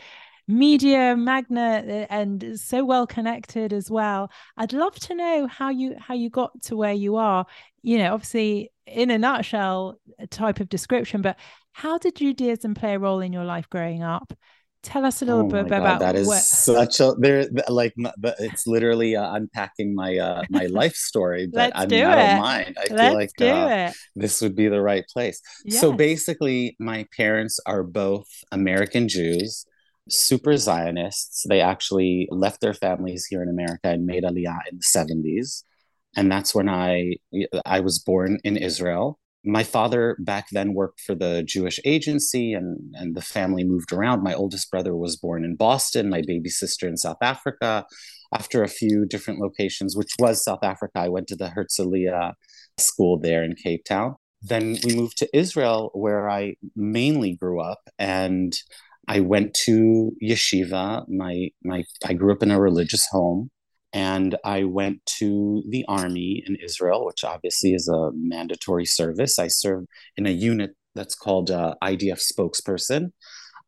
media 0.51 1.17
magnet 1.17 2.07
and 2.11 2.59
so 2.59 2.85
well 2.85 3.07
connected 3.07 3.73
as 3.73 3.91
well. 3.91 4.31
I'd 4.57 4.73
love 4.73 4.95
to 5.01 5.15
know 5.15 5.47
how 5.47 5.71
you 5.71 5.97
how 5.99 6.15
you 6.15 6.31
got 6.31 6.61
to 6.63 6.77
where 6.77 6.93
you 6.93 7.17
are. 7.17 7.47
You 7.83 7.99
know, 7.99 8.15
obviously 8.15 8.71
in 8.87 9.11
a 9.11 9.19
nutshell 9.19 9.99
type 10.31 10.61
of 10.61 10.69
description, 10.69 11.23
but 11.23 11.37
how 11.73 11.99
did 11.99 12.17
Judaism 12.17 12.75
play 12.75 12.95
a 12.95 12.99
role 12.99 13.21
in 13.21 13.33
your 13.33 13.45
life 13.45 13.69
growing 13.71 14.03
up? 14.03 14.33
Tell 14.83 15.05
us 15.05 15.21
a 15.21 15.27
little 15.27 15.43
oh 15.43 15.49
bit 15.49 15.69
God, 15.69 15.81
about 15.81 16.01
that. 16.01 16.17
Is 16.17 16.27
what... 16.27 16.43
such 16.43 17.01
a 17.01 17.13
there 17.19 17.47
like 17.69 17.95
but 18.17 18.37
it's 18.39 18.67
literally 18.67 19.15
uh, 19.15 19.35
unpacking 19.35 19.95
my 19.95 20.17
uh, 20.17 20.43
my 20.49 20.67
life 20.67 20.95
story. 20.95 21.49
But 21.53 21.73
I 21.75 21.85
mean, 21.85 22.03
I 22.03 22.31
don't 22.31 22.41
mind. 22.41 22.79
I 22.79 22.95
Let's 22.95 23.03
feel 23.03 23.15
like 23.15 23.31
do 23.37 23.49
uh, 23.49 23.91
it. 23.91 23.97
this 24.17 24.41
would 24.41 24.57
be 24.57 24.69
the 24.69 24.81
right 24.81 25.05
place. 25.13 25.43
Yes. 25.67 25.83
So 25.83 25.93
basically, 25.93 26.77
my 26.79 27.07
parents 27.15 27.61
are 27.67 27.83
both 27.83 28.27
American 28.53 29.07
Jews, 29.07 29.67
super 30.11 30.57
Zionists. 30.57 31.45
They 31.49 31.61
actually 31.61 32.29
left 32.31 32.61
their 32.61 32.75
families 32.75 33.27
here 33.27 33.43
in 33.43 33.49
America 33.49 33.89
and 33.89 34.07
made 34.07 34.25
Aliyah 34.25 34.69
in 34.71 34.79
the 34.79 34.83
seventies, 34.83 35.65
and 36.17 36.31
that's 36.31 36.55
when 36.55 36.69
I 36.69 37.17
I 37.65 37.81
was 37.81 37.99
born 37.99 38.39
in 38.45 38.57
Israel 38.57 39.21
my 39.45 39.63
father 39.63 40.17
back 40.21 40.49
then 40.53 40.75
worked 40.75 41.01
for 41.01 41.15
the 41.15 41.43
Jewish 41.43 41.81
agency 41.85 42.53
and, 42.53 42.79
and 42.95 43.15
the 43.15 43.23
family 43.23 43.65
moved 43.65 43.93
around. 43.93 44.23
My 44.23 44.35
oldest 44.35 44.71
brother 44.71 44.95
was 44.95 45.17
born 45.17 45.45
in 45.45 45.57
Boston, 45.57 46.11
my 46.11 46.23
baby 46.27 46.51
sister 46.51 46.87
in 46.87 46.97
South 46.97 47.19
Africa. 47.23 47.87
After 48.35 48.63
a 48.63 48.69
few 48.69 49.07
different 49.07 49.41
locations, 49.41 49.97
which 49.97 50.13
was 50.19 50.45
South 50.45 50.63
Africa, 50.63 51.01
I 51.01 51.09
went 51.09 51.27
to 51.29 51.37
the 51.37 51.49
Herzlia 51.49 52.35
school 52.79 53.19
there 53.19 53.43
in 53.43 53.55
Cape 53.55 53.85
Town. 53.85 54.17
Then 54.43 54.79
we 54.85 54.95
moved 54.95 55.19
to 55.19 55.37
Israel, 55.37 55.91
where 55.95 56.31
I 56.31 56.55
mainly 56.77 57.35
grew 57.35 57.61
up. 57.61 57.81
And 57.99 58.55
I 59.09 59.21
went 59.21 59.55
to 59.65 60.13
yeshiva. 60.23 61.09
My, 61.09 61.51
my, 61.65 61.85
I 62.05 62.13
grew 62.13 62.33
up 62.33 62.43
in 62.43 62.51
a 62.51 62.61
religious 62.61 63.07
home 63.11 63.51
and 63.93 64.37
I 64.45 64.65
went 64.65 65.05
to 65.19 65.65
the 65.69 65.85
army 65.89 66.45
in 66.47 66.57
Israel, 66.57 67.05
which 67.05 67.25
obviously 67.25 67.75
is 67.75 67.89
a 67.89 68.11
mandatory 68.15 68.87
service. 68.87 69.39
I 69.39 69.49
served 69.49 69.89
in 70.17 70.27
a 70.27 70.31
unit 70.31 70.73
that's 70.95 71.15
called 71.15 71.51
uh, 71.51 71.75
IDF 71.83 72.21
spokesperson. 72.21 73.13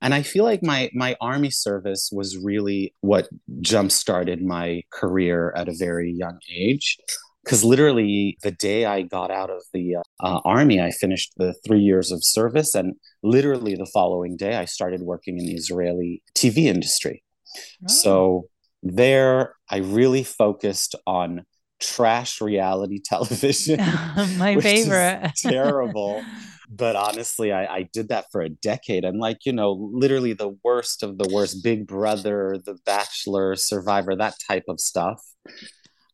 And 0.00 0.14
I 0.14 0.22
feel 0.22 0.42
like 0.42 0.64
my 0.64 0.90
my 0.94 1.16
army 1.20 1.50
service 1.50 2.10
was 2.12 2.36
really 2.36 2.92
what 3.02 3.28
jump 3.60 3.92
started 3.92 4.42
my 4.42 4.82
career 4.90 5.52
at 5.56 5.68
a 5.68 5.74
very 5.76 6.12
young 6.12 6.38
age. 6.52 6.98
Because 7.44 7.64
literally, 7.64 8.38
the 8.42 8.52
day 8.52 8.84
I 8.84 9.02
got 9.02 9.32
out 9.32 9.50
of 9.50 9.62
the 9.72 9.96
uh, 10.20 10.40
army, 10.44 10.80
I 10.80 10.90
finished 10.92 11.32
the 11.36 11.54
three 11.66 11.80
years 11.80 12.12
of 12.12 12.22
service, 12.22 12.74
and 12.74 12.94
literally 13.22 13.74
the 13.74 13.90
following 13.92 14.36
day, 14.36 14.54
I 14.54 14.64
started 14.64 15.00
working 15.00 15.38
in 15.38 15.46
the 15.46 15.54
Israeli 15.54 16.22
TV 16.36 16.66
industry. 16.66 17.24
Oh. 17.56 17.88
So 17.88 18.48
there 18.82 19.54
i 19.70 19.78
really 19.78 20.24
focused 20.24 20.94
on 21.06 21.44
trash 21.80 22.40
reality 22.40 23.00
television 23.04 23.78
my 24.38 24.58
favorite 24.60 25.30
terrible 25.36 26.22
but 26.68 26.96
honestly 26.96 27.52
I, 27.52 27.66
I 27.66 27.82
did 27.92 28.08
that 28.08 28.26
for 28.32 28.40
a 28.40 28.48
decade 28.48 29.04
and 29.04 29.18
like 29.18 29.38
you 29.44 29.52
know 29.52 29.72
literally 29.92 30.32
the 30.32 30.56
worst 30.64 31.02
of 31.02 31.18
the 31.18 31.28
worst 31.32 31.62
big 31.62 31.86
brother 31.86 32.58
the 32.64 32.76
bachelor 32.84 33.56
survivor 33.56 34.16
that 34.16 34.34
type 34.48 34.64
of 34.68 34.80
stuff 34.80 35.20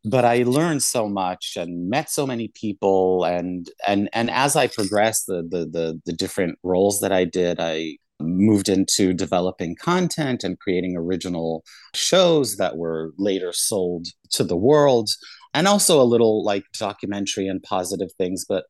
but 0.08 0.24
i 0.24 0.42
learned 0.42 0.82
so 0.82 1.08
much 1.08 1.54
and 1.56 1.88
met 1.88 2.10
so 2.10 2.26
many 2.26 2.48
people 2.54 3.24
and 3.24 3.70
and 3.86 4.08
and 4.12 4.30
as 4.30 4.56
i 4.56 4.66
progressed 4.66 5.26
the 5.26 5.42
the 5.48 5.66
the, 5.66 6.00
the 6.06 6.12
different 6.12 6.58
roles 6.62 7.00
that 7.00 7.12
i 7.12 7.24
did 7.24 7.58
i 7.60 7.96
moved 8.20 8.68
into 8.68 9.12
developing 9.12 9.76
content 9.76 10.42
and 10.42 10.58
creating 10.58 10.96
original 10.96 11.64
shows 11.94 12.56
that 12.56 12.76
were 12.76 13.12
later 13.16 13.52
sold 13.52 14.08
to 14.30 14.42
the 14.42 14.56
world 14.56 15.08
and 15.54 15.68
also 15.68 16.00
a 16.00 16.02
little 16.02 16.44
like 16.44 16.64
documentary 16.76 17.46
and 17.46 17.62
positive 17.62 18.08
things. 18.18 18.44
But 18.48 18.64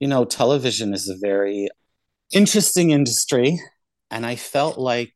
you 0.00 0.08
know 0.08 0.24
television 0.24 0.92
is 0.92 1.08
a 1.08 1.16
very 1.20 1.68
interesting 2.32 2.90
industry 2.90 3.60
and 4.10 4.24
i 4.26 4.34
felt 4.34 4.78
like 4.78 5.12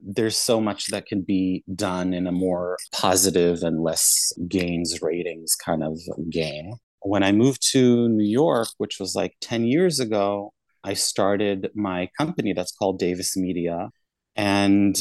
there's 0.00 0.36
so 0.36 0.60
much 0.60 0.86
that 0.88 1.06
can 1.06 1.22
be 1.22 1.64
done 1.74 2.14
in 2.14 2.26
a 2.26 2.32
more 2.32 2.76
positive 2.92 3.62
and 3.62 3.82
less 3.82 4.32
gains 4.48 5.00
ratings 5.02 5.54
kind 5.54 5.82
of 5.82 5.98
game 6.30 6.72
when 7.02 7.22
i 7.22 7.32
moved 7.32 7.60
to 7.72 8.08
new 8.08 8.28
york 8.28 8.68
which 8.78 8.98
was 9.00 9.14
like 9.14 9.34
10 9.40 9.64
years 9.64 9.98
ago 10.00 10.52
I 10.84 10.94
started 10.94 11.70
my 11.74 12.08
company 12.16 12.52
that's 12.52 12.72
called 12.72 12.98
Davis 12.98 13.36
Media. 13.36 13.90
And 14.36 14.98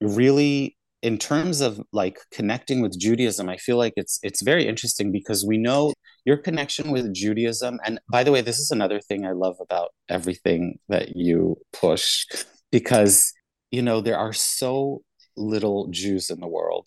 really, 0.00 0.76
in 1.02 1.18
terms 1.18 1.60
of 1.60 1.80
like 1.92 2.18
connecting 2.32 2.80
with 2.80 2.98
Judaism, 2.98 3.48
I 3.48 3.56
feel 3.56 3.76
like 3.76 3.94
it's 3.96 4.18
it's 4.22 4.42
very 4.42 4.66
interesting 4.66 5.12
because 5.12 5.44
we 5.44 5.58
know 5.58 5.92
your 6.24 6.36
connection 6.36 6.90
with 6.92 7.12
Judaism. 7.12 7.78
And 7.84 8.00
by 8.10 8.24
the 8.24 8.32
way, 8.32 8.40
this 8.40 8.58
is 8.58 8.70
another 8.70 9.00
thing 9.00 9.26
I 9.26 9.32
love 9.32 9.56
about 9.60 9.90
everything 10.08 10.78
that 10.88 11.16
you 11.16 11.56
push, 11.72 12.26
because 12.70 13.32
you 13.74 13.82
know 13.82 14.00
there 14.00 14.18
are 14.18 14.32
so 14.32 15.02
little 15.36 15.88
Jews 15.90 16.30
in 16.30 16.40
the 16.40 16.46
world. 16.48 16.86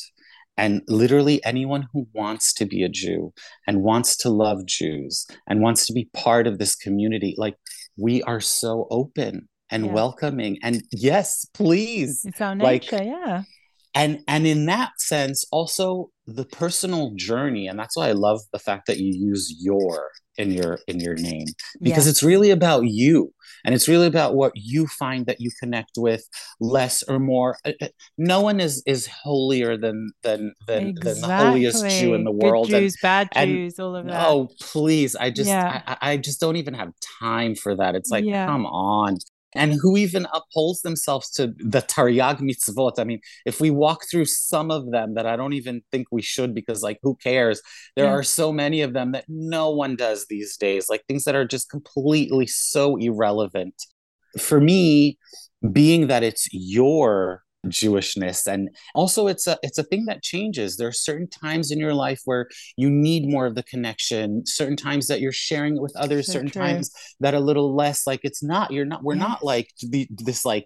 And 0.60 0.82
literally, 0.88 1.44
anyone 1.46 1.88
who 1.94 2.08
wants 2.14 2.54
to 2.56 2.66
be 2.66 2.82
a 2.82 2.90
Jew 2.90 3.32
and 3.68 3.84
wants 3.84 4.18
to 4.18 4.30
love 4.30 4.66
Jews 4.66 5.28
and 5.48 5.62
wants 5.62 5.86
to 5.86 5.94
be 5.94 6.10
part 6.14 6.48
of 6.48 6.58
this 6.58 6.76
community, 6.76 7.36
like 7.38 7.56
we 7.96 8.24
are 8.24 8.40
so 8.40 8.88
open 8.90 9.48
and 9.70 9.86
yeah. 9.86 9.92
welcoming. 9.92 10.58
And 10.64 10.82
yes, 10.92 11.46
please. 11.54 12.24
It's 12.26 12.42
our 12.42 12.56
nature, 12.56 12.98
like, 12.98 13.06
yeah. 13.06 13.44
And 13.94 14.24
and 14.28 14.48
in 14.48 14.66
that 14.66 15.00
sense, 15.00 15.46
also 15.52 16.10
the 16.26 16.46
personal 16.46 17.14
journey, 17.16 17.68
and 17.68 17.78
that's 17.78 17.96
why 17.96 18.10
I 18.10 18.14
love 18.14 18.40
the 18.52 18.60
fact 18.60 18.88
that 18.88 18.98
you 18.98 19.14
use 19.14 19.56
your 19.60 20.10
in 20.38 20.52
your 20.52 20.80
in 20.88 21.00
your 21.00 21.16
name 21.16 21.48
because 21.82 22.06
yeah. 22.06 22.12
it's 22.12 22.24
really 22.24 22.52
about 22.52 22.84
you 22.86 23.34
and 23.68 23.76
it's 23.76 23.88
really 23.90 24.08
about 24.08 24.34
what 24.34 24.54
you 24.56 24.88
find 24.88 25.26
that 25.26 25.42
you 25.42 25.52
connect 25.60 25.92
with 25.98 26.28
less 26.60 27.04
or 27.04 27.20
more 27.20 27.58
uh, 27.66 27.74
uh, 27.82 27.88
no 28.18 28.42
one 28.42 28.60
is 28.60 28.82
is 28.88 29.06
holier 29.06 29.78
than 29.78 30.10
than 30.24 30.54
than, 30.66 30.88
exactly. 30.88 31.12
than 31.14 31.22
the 31.22 31.36
holiest 31.36 31.90
jew 31.90 32.14
in 32.16 32.24
the 32.24 32.32
world 32.32 32.70
Good 32.70 32.80
jews 32.80 32.96
and, 32.96 33.02
bad 33.02 33.30
jews 33.46 33.78
and, 33.78 33.86
all 33.86 33.96
of 33.98 34.06
that 34.08 34.28
oh 34.28 34.50
please 34.62 35.16
i 35.16 35.30
just 35.30 35.50
yeah. 35.50 35.84
I, 35.86 36.14
I 36.14 36.18
just 36.18 36.40
don't 36.40 36.56
even 36.56 36.74
have 36.74 36.94
time 37.20 37.56
for 37.56 37.76
that 37.76 37.94
it's 37.94 38.10
like 38.10 38.26
yeah. 38.26 38.48
come 38.48 38.66
on 38.66 39.18
and 39.56 39.74
who 39.82 39.98
even 39.98 40.28
upholds 40.34 40.82
themselves 40.82 41.30
to 41.32 41.48
the 41.58 41.82
Taryag 41.82 42.40
mitzvot. 42.40 43.00
I 43.00 43.04
mean, 43.04 43.22
if 43.46 43.62
we 43.62 43.72
walk 43.72 44.04
through 44.10 44.26
some 44.26 44.72
of 44.72 44.92
them 44.92 45.16
that 45.16 45.26
I 45.26 45.36
don't 45.36 45.54
even 45.54 45.82
think 45.92 46.08
we 46.12 46.22
should, 46.22 46.54
because 46.54 46.84
like, 46.84 47.00
who 47.02 47.16
cares? 47.16 47.62
There 47.96 48.06
yeah. 48.06 48.12
are 48.12 48.24
so 48.24 48.52
many 48.52 48.82
of 48.82 48.94
them 48.94 49.14
that 49.14 49.26
no 49.28 49.70
one 49.70 49.96
does 49.96 50.26
these 50.30 50.58
days, 50.58 50.90
like 50.90 51.04
things 51.08 51.24
that 51.24 51.36
are 51.36 51.46
just 51.46 51.70
completely 51.70 52.48
so 52.48 52.98
irrelevant. 52.98 53.74
For 54.38 54.60
me, 54.60 55.18
being 55.72 56.08
that 56.08 56.24
it's 56.24 56.48
your 56.52 57.44
Jewishness. 57.66 58.48
And 58.48 58.70
also 58.96 59.28
it's 59.28 59.48
a 59.48 59.58
it's 59.64 59.78
a 59.78 59.84
thing 59.84 60.06
that 60.06 60.24
changes. 60.24 60.78
There 60.78 60.88
are 60.88 60.94
certain 60.94 61.28
times 61.28 61.72
in 61.72 61.80
your 61.80 61.94
life 61.94 62.22
where 62.26 62.48
you 62.78 62.90
need 62.90 63.28
more 63.28 63.46
of 63.46 63.56
the 63.56 63.64
connection, 63.64 64.46
certain 64.46 64.78
times 64.78 65.08
that 65.08 65.20
you're 65.20 65.32
sharing 65.32 65.76
it 65.76 65.82
with 65.82 65.96
others, 65.96 66.28
so 66.28 66.34
certain 66.34 66.50
true. 66.50 66.62
times 66.62 66.92
that 67.20 67.34
a 67.34 67.40
little 67.40 67.76
less 67.76 68.08
like 68.08 68.22
it's 68.24 68.44
not, 68.44 68.72
you're 68.72 68.86
not, 68.86 69.04
we're 69.04 69.16
yes. 69.16 69.28
not 69.28 69.44
like 69.44 69.70
the, 69.82 70.08
this 70.12 70.46
like 70.46 70.66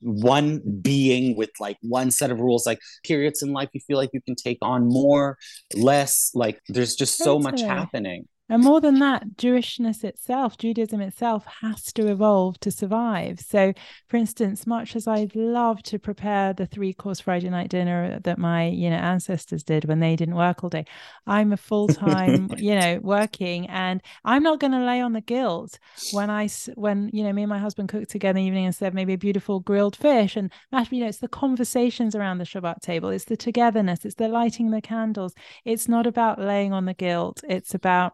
one 0.00 0.60
being 0.80 1.36
with 1.36 1.50
like 1.60 1.76
one 1.82 2.10
set 2.10 2.30
of 2.30 2.40
rules. 2.40 2.66
Like 2.66 2.80
periods 3.04 3.42
in 3.42 3.52
life, 3.52 3.68
you 3.72 3.80
feel 3.86 3.98
like 3.98 4.10
you 4.12 4.22
can 4.22 4.34
take 4.34 4.58
on 4.62 4.88
more, 4.88 5.38
less, 5.74 6.30
like 6.34 6.60
there's 6.68 6.96
just 6.96 7.18
so 7.18 7.38
much 7.38 7.60
happening. 7.60 8.26
And 8.52 8.62
more 8.62 8.82
than 8.82 8.98
that, 8.98 9.38
Jewishness 9.38 10.04
itself, 10.04 10.58
Judaism 10.58 11.00
itself, 11.00 11.46
has 11.62 11.90
to 11.94 12.08
evolve 12.08 12.60
to 12.60 12.70
survive. 12.70 13.40
So, 13.40 13.72
for 14.08 14.18
instance, 14.18 14.66
much 14.66 14.94
as 14.94 15.06
I'd 15.08 15.34
love 15.34 15.82
to 15.84 15.98
prepare 15.98 16.52
the 16.52 16.66
three 16.66 16.92
course 16.92 17.18
Friday 17.18 17.48
night 17.48 17.70
dinner 17.70 18.20
that 18.20 18.36
my 18.36 18.66
you 18.66 18.90
know 18.90 18.96
ancestors 18.96 19.62
did 19.62 19.86
when 19.86 20.00
they 20.00 20.16
didn't 20.16 20.34
work 20.34 20.62
all 20.62 20.68
day, 20.68 20.84
I'm 21.26 21.54
a 21.54 21.56
full 21.56 21.88
time 21.88 22.50
you 22.58 22.74
know 22.74 23.00
working, 23.02 23.70
and 23.70 24.02
I'm 24.22 24.42
not 24.42 24.60
going 24.60 24.72
to 24.72 24.84
lay 24.84 25.00
on 25.00 25.14
the 25.14 25.22
guilt 25.22 25.78
when 26.10 26.28
I 26.28 26.50
when 26.74 27.08
you 27.10 27.24
know 27.24 27.32
me 27.32 27.44
and 27.44 27.48
my 27.48 27.58
husband 27.58 27.88
cook 27.88 28.06
together 28.06 28.38
in 28.38 28.44
the 28.44 28.48
evening 28.48 28.66
and 28.66 28.74
said 28.74 28.92
maybe 28.92 29.14
a 29.14 29.18
beautiful 29.18 29.60
grilled 29.60 29.96
fish 29.96 30.36
and 30.36 30.52
you 30.90 31.00
know 31.00 31.08
it's 31.08 31.20
the 31.20 31.28
conversations 31.28 32.14
around 32.14 32.36
the 32.36 32.44
Shabbat 32.44 32.80
table, 32.82 33.08
it's 33.08 33.24
the 33.24 33.36
togetherness, 33.38 34.04
it's 34.04 34.16
the 34.16 34.28
lighting 34.28 34.72
the 34.72 34.82
candles. 34.82 35.32
It's 35.64 35.88
not 35.88 36.06
about 36.06 36.38
laying 36.38 36.74
on 36.74 36.84
the 36.84 36.92
guilt. 36.92 37.42
It's 37.48 37.72
about 37.74 38.12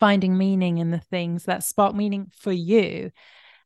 finding 0.00 0.36
meaning 0.36 0.78
in 0.78 0.90
the 0.90 1.00
things 1.00 1.44
that 1.44 1.64
spark 1.64 1.94
meaning 1.94 2.30
for 2.38 2.52
you. 2.52 3.10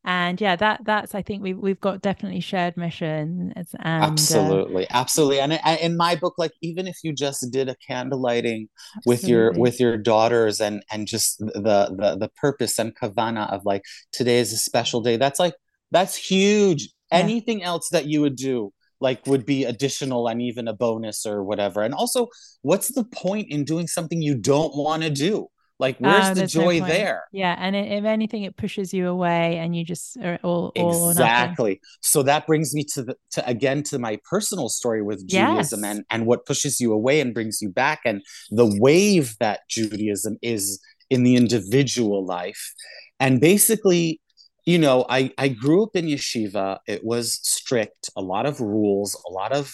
And 0.02 0.40
yeah 0.40 0.56
that 0.56 0.80
that's 0.86 1.14
i 1.14 1.20
think 1.20 1.42
we've, 1.42 1.58
we've 1.58 1.78
got 1.78 2.00
definitely 2.00 2.40
shared 2.40 2.74
mission 2.78 3.52
and, 3.54 3.66
absolutely 3.82 4.88
uh, 4.88 4.92
absolutely 4.92 5.40
and 5.40 5.52
in 5.78 5.94
my 5.94 6.16
book 6.16 6.36
like 6.38 6.52
even 6.62 6.86
if 6.86 6.96
you 7.04 7.12
just 7.12 7.50
did 7.50 7.68
a 7.68 7.76
candle 7.86 8.18
lighting 8.18 8.70
with 9.04 9.24
your 9.24 9.52
with 9.52 9.78
your 9.78 9.98
daughters 9.98 10.58
and 10.58 10.82
and 10.90 11.06
just 11.06 11.38
the 11.40 11.94
the 11.98 12.16
the 12.18 12.30
purpose 12.40 12.78
and 12.78 12.96
kavana 12.96 13.52
of 13.52 13.60
like 13.66 13.82
today 14.10 14.38
is 14.38 14.54
a 14.54 14.56
special 14.56 15.02
day 15.02 15.18
that's 15.18 15.38
like 15.38 15.52
that's 15.90 16.16
huge. 16.16 16.88
Yeah. 17.12 17.18
anything 17.18 17.62
else 17.62 17.88
that 17.90 18.06
you 18.06 18.20
would 18.20 18.36
do 18.36 18.72
like 19.00 19.26
would 19.26 19.46
be 19.46 19.64
additional 19.64 20.28
and 20.28 20.42
even 20.42 20.68
a 20.68 20.74
bonus 20.74 21.24
or 21.26 21.42
whatever. 21.42 21.82
And 21.82 21.94
also 21.94 22.28
what's 22.62 22.94
the 22.94 23.04
point 23.04 23.48
in 23.50 23.64
doing 23.64 23.86
something 23.86 24.22
you 24.22 24.36
don't 24.36 24.76
want 24.76 25.02
to 25.02 25.10
do 25.10 25.48
like 25.80 25.96
where's 25.98 26.28
oh, 26.28 26.34
the 26.34 26.46
joy 26.46 26.78
no 26.78 26.86
there? 26.86 27.24
Yeah 27.32 27.56
and 27.58 27.74
it, 27.74 27.90
if 27.90 28.04
anything 28.04 28.44
it 28.44 28.56
pushes 28.56 28.94
you 28.94 29.08
away 29.08 29.56
and 29.56 29.74
you 29.74 29.84
just 29.84 30.16
are 30.18 30.38
all, 30.42 30.72
all 30.76 31.10
exactly. 31.10 31.80
So 32.02 32.22
that 32.22 32.46
brings 32.46 32.74
me 32.74 32.84
to 32.94 33.02
the 33.02 33.16
to 33.32 33.48
again 33.48 33.82
to 33.84 33.98
my 33.98 34.18
personal 34.28 34.68
story 34.68 35.02
with 35.02 35.26
judaism 35.26 35.80
yes. 35.82 35.90
and 35.96 36.04
and 36.10 36.26
what 36.26 36.46
pushes 36.46 36.80
you 36.80 36.92
away 36.92 37.20
and 37.20 37.34
brings 37.34 37.60
you 37.60 37.70
back 37.70 38.00
and 38.04 38.22
the 38.50 38.76
wave 38.80 39.34
that 39.40 39.60
judaism 39.68 40.36
is 40.42 40.80
in 41.08 41.24
the 41.24 41.34
individual 41.34 42.24
life. 42.24 42.72
And 43.18 43.40
basically 43.40 44.20
you 44.66 44.78
know 44.78 45.06
i 45.08 45.32
i 45.38 45.48
grew 45.48 45.82
up 45.82 45.96
in 45.96 46.06
yeshiva. 46.06 46.78
It 46.86 47.02
was 47.02 47.40
strict 47.42 48.10
a 48.14 48.20
lot 48.20 48.44
of 48.46 48.60
rules 48.60 49.20
a 49.28 49.32
lot 49.32 49.52
of 49.52 49.72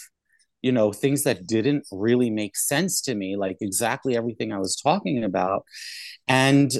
you 0.67 0.73
know 0.73 0.93
things 0.93 1.23
that 1.23 1.47
didn't 1.47 1.85
really 1.93 2.31
make 2.43 2.57
sense 2.57 3.01
to 3.07 3.15
me 3.15 3.37
like 3.45 3.57
exactly 3.61 4.17
everything 4.17 4.53
i 4.53 4.59
was 4.59 4.75
talking 4.89 5.23
about. 5.25 5.63
And 6.29 6.73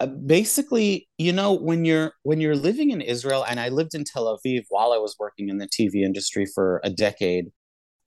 uh, 0.00 0.06
basically 0.06 1.08
you 1.18 1.32
know 1.32 1.52
when 1.52 1.84
you're 1.84 2.12
when 2.24 2.40
you're 2.40 2.56
living 2.56 2.90
in 2.90 3.00
israel 3.00 3.44
and 3.48 3.60
i 3.60 3.68
lived 3.68 3.94
in 3.94 4.02
tel 4.02 4.26
aviv 4.34 4.62
while 4.68 4.92
i 4.92 4.98
was 4.98 5.14
working 5.20 5.48
in 5.48 5.58
the 5.58 5.68
tv 5.68 6.02
industry 6.10 6.46
for 6.54 6.80
a 6.82 6.90
decade 6.90 7.44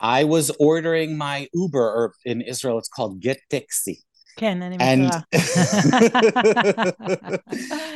i 0.01 0.21
was 0.35 0.51
ordering 0.59 1.17
my 1.17 1.47
uber 1.53 1.87
or 1.99 2.13
in 2.25 2.41
israel 2.41 2.77
it's 2.77 2.89
called 2.89 3.21
get 3.21 3.39
taxi 3.49 3.97
כן, 4.36 4.62
אני 4.62 4.76
מכירה. 4.76 5.20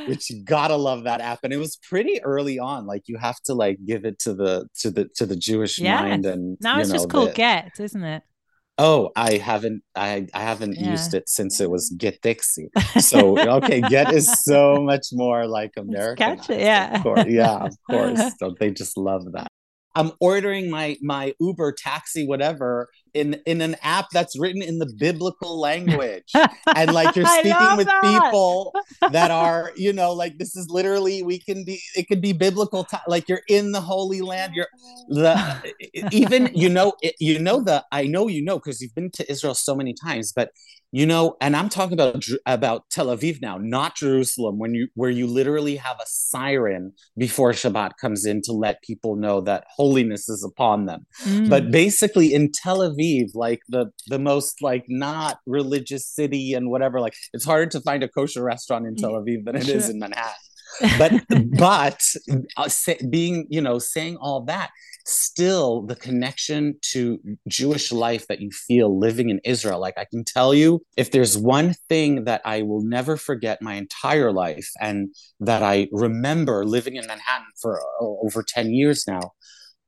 which 0.09 0.31
you 0.31 0.43
gotta 0.45 0.77
love 0.77 1.05
that 1.05 1.21
app. 1.21 1.41
And 1.45 1.53
it 1.53 1.59
was 1.59 1.77
pretty 1.77 2.23
early 2.23 2.59
on. 2.59 2.87
Like 2.87 3.03
you 3.07 3.17
have 3.19 3.41
to 3.47 3.55
like 3.55 3.79
give 3.85 4.05
it 4.05 4.19
to 4.21 4.35
the 4.35 4.69
to 4.81 4.91
the 4.91 5.09
to 5.17 5.27
the 5.27 5.37
Jewish 5.37 5.79
yes. 5.79 6.01
mind. 6.01 6.27
And 6.27 6.57
now 6.61 6.79
it's 6.79 6.89
know, 6.89 6.95
just 6.95 7.09
called 7.09 7.31
the, 7.31 7.35
Get, 7.35 7.81
isn't 7.81 8.05
it? 8.05 8.23
Oh, 8.79 9.11
I 9.17 9.39
haven't 9.39 9.83
I 9.95 10.27
I 10.35 10.41
haven't 10.41 10.75
yeah. 10.75 10.91
used 10.91 11.15
it 11.15 11.29
since 11.29 11.61
it 11.61 11.71
was 11.71 11.91
Get 11.97 12.21
Dixie. 12.21 12.69
So 13.01 13.39
okay, 13.59 13.81
Get 13.81 14.13
is 14.13 14.31
so 14.45 14.77
much 14.83 15.07
more 15.13 15.47
like 15.47 15.73
American. 15.77 16.37
Catch 16.37 16.51
it, 16.51 16.61
yeah. 16.61 16.97
Of 16.97 17.03
course. 17.03 17.25
Yeah, 17.27 17.57
of 17.57 17.77
course. 17.91 18.21
So 18.39 18.55
they 18.61 18.71
just 18.71 18.97
love 18.99 19.25
that. 19.33 19.49
I'm 19.97 20.13
ordering 20.21 20.71
my 20.71 20.97
my 21.01 21.35
Uber 21.41 21.73
taxi 21.73 22.27
whatever 22.27 22.91
in 23.14 23.40
in 23.46 23.62
an 23.62 23.76
app 23.82 24.08
that's 24.12 24.40
written 24.40 24.62
in 24.62 24.80
the 24.80 24.92
biblical 24.98 25.60
language 25.60 26.32
and 26.76 26.94
like 26.94 27.16
you're 27.16 27.26
speaking 27.26 27.78
with 27.78 27.88
that. 27.88 28.02
people 28.02 28.74
that 29.12 29.32
are 29.32 29.72
you 29.76 29.92
know 29.92 30.14
like 30.14 30.38
this 30.38 30.56
is 30.56 30.68
literally 30.70 31.24
we 31.24 31.40
can 31.40 31.64
be 31.64 31.82
it 31.96 32.08
could 32.08 32.22
be 32.22 32.34
biblical 32.34 32.84
t- 32.84 32.98
like 33.08 33.28
you're 33.28 33.42
in 33.48 33.72
the 33.72 33.82
holy 33.82 34.22
land 34.22 34.54
you're 34.56 34.68
the 35.10 35.74
even 36.12 36.50
you 36.54 36.70
know 36.70 36.94
you 37.20 37.40
know 37.40 37.62
the 37.62 37.84
I 37.92 38.04
know 38.04 38.28
you 38.28 38.44
know 38.44 38.58
because 38.58 38.82
you've 38.82 38.96
been 38.96 39.12
to 39.12 39.30
Israel 39.30 39.56
so 39.56 39.76
many 39.76 39.94
times 39.94 40.32
but 40.34 40.52
you 40.92 41.06
know 41.06 41.36
and 41.42 41.56
i'm 41.56 41.70
talking 41.70 41.94
about 41.94 42.24
about 42.46 42.90
tel 42.90 43.08
aviv 43.08 43.42
now 43.42 43.58
not 43.58 43.96
jerusalem 43.96 44.60
when 44.60 44.74
you 44.74 44.88
where 44.96 45.10
you 45.10 45.26
literally 45.26 45.76
have 45.76 45.98
a 46.00 46.06
siren 46.06 46.92
before 47.18 47.52
shabbat 47.52 47.92
comes 48.00 48.26
in 48.26 48.42
to 48.42 48.52
let 48.52 48.82
people 48.84 49.16
know 49.16 49.42
that 49.42 49.66
holiness 49.76 50.30
is 50.30 50.44
upon 50.44 50.86
them 50.86 51.06
mm. 51.24 51.50
but 51.50 51.72
basically 51.72 52.34
in 52.34 52.52
tel 52.52 52.80
aviv 52.80 53.30
like 53.34 53.62
the 53.70 53.86
the 54.08 54.20
most 54.20 54.62
like 54.62 54.86
not 54.88 55.40
religious 55.46 56.06
city 56.08 56.54
and 56.54 56.70
whatever 56.70 57.00
like 57.00 57.16
it's 57.34 57.46
harder 57.46 57.66
to 57.66 57.80
find 57.82 58.04
a 58.04 58.08
kosher 58.08 58.44
restaurant 58.44 58.86
in 58.86 58.96
tel 58.96 59.14
aviv 59.14 59.46
than 59.46 59.56
it 59.56 59.66
sure. 59.66 59.76
is 59.76 59.90
in 59.90 60.00
manhattan 60.00 60.34
but 60.98 61.12
but 61.58 62.02
uh, 62.58 62.68
say, 62.68 62.98
being 63.10 63.46
you 63.50 63.62
know 63.62 63.78
saying 63.78 64.16
all 64.18 64.42
that 64.42 64.72
still 65.06 65.82
the 65.82 65.96
connection 65.96 66.76
to 66.92 67.20
Jewish 67.48 67.92
life 67.92 68.28
that 68.28 68.42
you 68.42 68.50
feel 68.52 68.98
living 68.98 69.30
in 69.30 69.40
Israel. 69.44 69.80
Like 69.80 69.98
I 69.98 70.06
can 70.06 70.24
tell 70.24 70.54
you, 70.54 70.82
if 70.98 71.12
there's 71.12 71.38
one 71.38 71.74
thing 71.90 72.26
that 72.26 72.42
I 72.46 72.62
will 72.62 72.84
never 72.84 73.18
forget 73.18 73.62
my 73.62 73.76
entire 73.76 74.32
life 74.32 74.70
and 74.80 75.10
that 75.40 75.64
I 75.64 75.88
remember 75.92 76.66
living 76.66 76.96
in 76.96 77.08
Manhattan 77.08 77.48
for 77.62 77.80
uh, 77.80 78.06
over 78.26 78.44
10 78.44 78.72
years 78.72 79.06
now, 79.08 79.32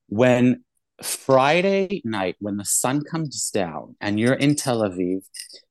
when 0.07 0.63
Friday 1.01 2.01
night, 2.05 2.35
when 2.39 2.57
the 2.57 2.65
sun 2.65 3.03
comes 3.03 3.49
down 3.49 3.95
and 3.99 4.19
you're 4.19 4.33
in 4.33 4.55
Tel 4.55 4.81
Aviv, 4.81 5.21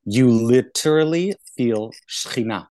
you 0.04 0.30
literally 0.30 1.34
feel 1.56 1.93
Shekhinah 2.08 2.67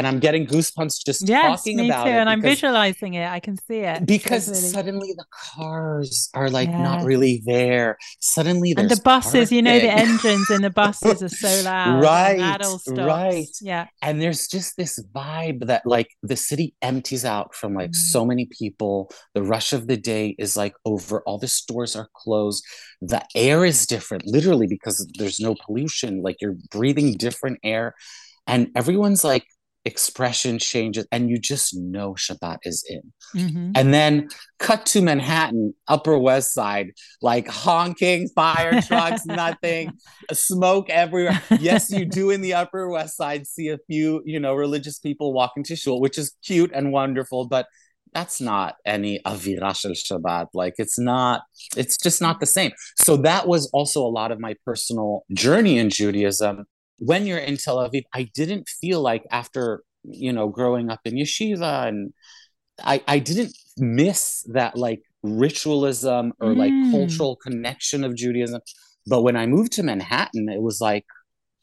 and 0.00 0.06
I'm 0.06 0.18
getting 0.18 0.46
goosebumps 0.46 1.04
just 1.04 1.28
yes, 1.28 1.58
talking 1.58 1.76
me 1.76 1.90
about 1.90 2.04
too. 2.04 2.08
it. 2.08 2.14
And 2.14 2.30
I'm 2.30 2.40
visualizing 2.40 3.12
it. 3.12 3.28
I 3.28 3.38
can 3.38 3.58
see 3.68 3.80
it. 3.80 4.06
Because 4.06 4.48
really... 4.48 4.60
suddenly 4.60 5.12
the 5.14 5.26
cars 5.30 6.30
are 6.32 6.48
like 6.48 6.70
yeah. 6.70 6.82
not 6.82 7.04
really 7.04 7.42
there. 7.44 7.98
Suddenly 8.18 8.72
And 8.78 8.90
the 8.90 8.98
buses, 9.02 9.32
parking. 9.50 9.56
you 9.56 9.60
know, 9.60 9.78
the 9.78 9.92
engines 9.92 10.50
in 10.50 10.62
the 10.62 10.70
buses 10.70 11.22
are 11.22 11.28
so 11.28 11.62
loud. 11.66 12.02
right. 12.02 12.58
Right. 12.88 13.44
Yeah. 13.60 13.88
And 14.00 14.22
there's 14.22 14.48
just 14.48 14.78
this 14.78 14.98
vibe 15.14 15.66
that 15.66 15.84
like 15.84 16.08
the 16.22 16.36
city 16.36 16.74
empties 16.80 17.26
out 17.26 17.54
from 17.54 17.74
like 17.74 17.90
mm. 17.90 17.96
so 17.96 18.24
many 18.24 18.46
people. 18.46 19.10
The 19.34 19.42
rush 19.42 19.74
of 19.74 19.86
the 19.86 19.98
day 19.98 20.34
is 20.38 20.56
like 20.56 20.72
over. 20.86 21.20
All 21.26 21.36
the 21.36 21.46
stores 21.46 21.94
are 21.94 22.08
closed. 22.14 22.64
The 23.02 23.22
air 23.34 23.66
is 23.66 23.86
different, 23.86 24.26
literally, 24.26 24.66
because 24.66 25.06
there's 25.18 25.40
no 25.40 25.56
pollution. 25.66 26.22
Like 26.22 26.36
you're 26.40 26.56
breathing 26.70 27.18
different 27.18 27.58
air. 27.62 27.94
And 28.46 28.70
everyone's 28.74 29.24
like 29.24 29.44
expression 29.84 30.58
changes 30.58 31.06
and 31.10 31.30
you 31.30 31.38
just 31.38 31.76
know 31.76 32.14
Shabbat 32.14 32.58
is 32.64 32.84
in. 32.88 33.12
Mm-hmm. 33.34 33.72
And 33.74 33.94
then 33.94 34.28
cut 34.58 34.84
to 34.86 35.00
Manhattan, 35.00 35.74
Upper 35.88 36.18
West 36.18 36.52
Side, 36.52 36.92
like 37.22 37.48
honking 37.48 38.28
fire 38.28 38.80
trucks, 38.82 39.24
nothing, 39.24 39.92
smoke 40.32 40.90
everywhere. 40.90 41.40
Yes, 41.58 41.90
you 41.90 42.04
do 42.04 42.30
in 42.30 42.40
the 42.40 42.54
Upper 42.54 42.88
West 42.90 43.16
Side 43.16 43.46
see 43.46 43.68
a 43.68 43.78
few, 43.86 44.22
you 44.24 44.40
know, 44.40 44.54
religious 44.54 44.98
people 44.98 45.32
walking 45.32 45.64
to 45.64 45.76
shul, 45.76 46.00
which 46.00 46.18
is 46.18 46.34
cute 46.44 46.70
and 46.74 46.92
wonderful, 46.92 47.46
but 47.46 47.66
that's 48.12 48.40
not 48.40 48.74
any 48.84 49.20
avira 49.24 49.76
shel 49.76 49.92
Shabbat. 49.92 50.48
Like 50.52 50.74
it's 50.78 50.98
not, 50.98 51.42
it's 51.76 51.96
just 51.96 52.20
not 52.20 52.40
the 52.40 52.46
same. 52.46 52.72
So 52.96 53.16
that 53.18 53.46
was 53.46 53.70
also 53.72 54.04
a 54.04 54.08
lot 54.08 54.32
of 54.32 54.40
my 54.40 54.56
personal 54.64 55.24
journey 55.32 55.78
in 55.78 55.90
Judaism 55.90 56.64
when 57.00 57.26
you're 57.26 57.38
in 57.38 57.56
Tel 57.56 57.78
Aviv, 57.78 58.04
I 58.14 58.30
didn't 58.34 58.68
feel 58.68 59.00
like 59.00 59.24
after 59.30 59.82
you 60.04 60.32
know 60.32 60.48
growing 60.48 60.90
up 60.90 61.00
in 61.04 61.14
yeshiva 61.14 61.88
and 61.88 62.12
I 62.82 63.02
I 63.08 63.18
didn't 63.18 63.56
miss 63.76 64.44
that 64.52 64.76
like 64.76 65.02
ritualism 65.22 66.32
or 66.40 66.50
mm. 66.50 66.56
like 66.56 66.92
cultural 66.92 67.36
connection 67.36 68.04
of 68.04 68.14
Judaism. 68.14 68.60
But 69.06 69.22
when 69.22 69.36
I 69.36 69.46
moved 69.46 69.72
to 69.72 69.82
Manhattan, 69.82 70.48
it 70.48 70.62
was 70.62 70.80
like, 70.80 71.04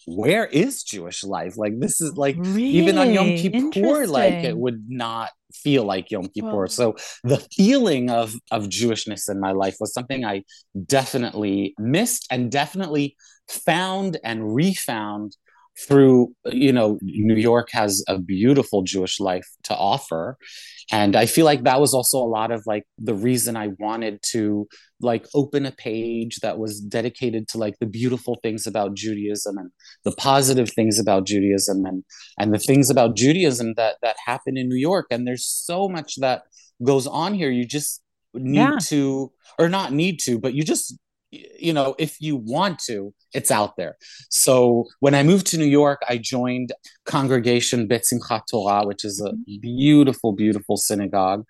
where 0.08 0.46
is 0.46 0.84
Jewish 0.84 1.24
life? 1.24 1.58
Like 1.58 1.80
this 1.80 2.02
is 2.02 2.18
like 2.18 2.36
really? 2.40 2.64
even 2.64 2.98
on 2.98 3.14
Yom 3.14 3.36
Kippur, 3.36 4.08
like 4.08 4.34
it 4.34 4.58
would 4.58 4.86
not 4.88 5.30
feel 5.54 5.84
like 5.84 6.12
Yom 6.12 6.28
Kippur. 6.30 6.56
Well, 6.56 6.68
so 6.68 6.96
the 7.24 7.46
feeling 7.56 8.10
of 8.10 8.36
of 8.52 8.66
Jewishness 8.66 9.30
in 9.30 9.40
my 9.40 9.52
life 9.52 9.76
was 9.80 9.94
something 9.94 10.26
I 10.26 10.44
definitely 10.86 11.76
missed 11.78 12.28
and 12.32 12.52
definitely 12.52 13.16
found 13.50 14.18
and 14.24 14.54
refound 14.54 15.36
through 15.88 16.34
you 16.46 16.74
know 16.74 16.98
new 17.04 17.36
york 17.36 17.70
has 17.72 18.04
a 18.08 18.18
beautiful 18.18 18.82
jewish 18.82 19.20
life 19.20 19.48
to 19.64 19.76
offer. 19.76 20.38
And 20.92 21.16
i 21.16 21.26
feel 21.26 21.46
like 21.46 21.64
that 21.64 21.80
was 21.80 21.94
also 21.94 22.18
a 22.18 22.34
lot 22.38 22.52
of 22.52 22.64
like 22.66 22.84
the 22.98 23.14
reason 23.14 23.56
i 23.56 23.70
wanted 23.78 24.22
to 24.32 24.68
like 25.02 25.28
open 25.36 25.66
a 25.66 25.72
page 25.72 26.38
that 26.38 26.58
was 26.58 26.80
dedicated 26.80 27.48
to 27.50 27.58
like 27.58 27.78
the 27.80 27.86
beautiful 27.86 28.40
things 28.42 28.66
about 28.66 28.96
judaism 28.96 29.58
and 29.58 29.70
the 30.04 30.14
positive 30.14 30.72
things 30.72 30.98
about 30.98 31.28
judaism 31.28 31.86
and 31.86 32.04
and 32.40 32.54
the 32.54 32.60
things 32.60 32.90
about 32.90 33.16
judaism 33.16 33.74
that 33.76 33.98
that 34.02 34.16
happen 34.26 34.58
in 34.58 34.68
new 34.68 34.76
york. 34.76 35.08
And 35.12 35.28
there's 35.28 35.46
so 35.46 35.88
much 35.88 36.16
that 36.18 36.44
goes 36.84 37.06
on 37.06 37.34
here. 37.34 37.52
You 37.52 37.66
just 37.66 38.02
need 38.34 38.56
yeah. 38.56 38.78
to 38.84 39.32
or 39.58 39.68
not 39.68 39.92
need 39.92 40.20
to 40.20 40.38
but 40.38 40.54
you 40.54 40.64
just 40.64 40.96
you 41.32 41.74
know 41.74 41.96
if 42.00 42.22
you 42.22 42.38
want 42.38 42.80
to 42.80 43.14
it's 43.34 43.52
out 43.52 43.76
there 43.78 43.98
so 44.30 44.86
when 45.00 45.14
i 45.14 45.24
moved 45.24 45.46
to 45.48 45.58
new 45.58 45.66
york 45.66 46.02
i 46.08 46.18
joined 46.18 46.72
congregation 47.06 47.88
Beit 47.88 48.04
Simchat 48.04 48.44
Torah 48.50 48.86
which 48.86 49.04
is 49.04 49.20
a 49.22 49.32
mm-hmm. 49.32 49.60
beautiful 49.62 50.32
beautiful 50.32 50.78
synagogue 50.78 51.44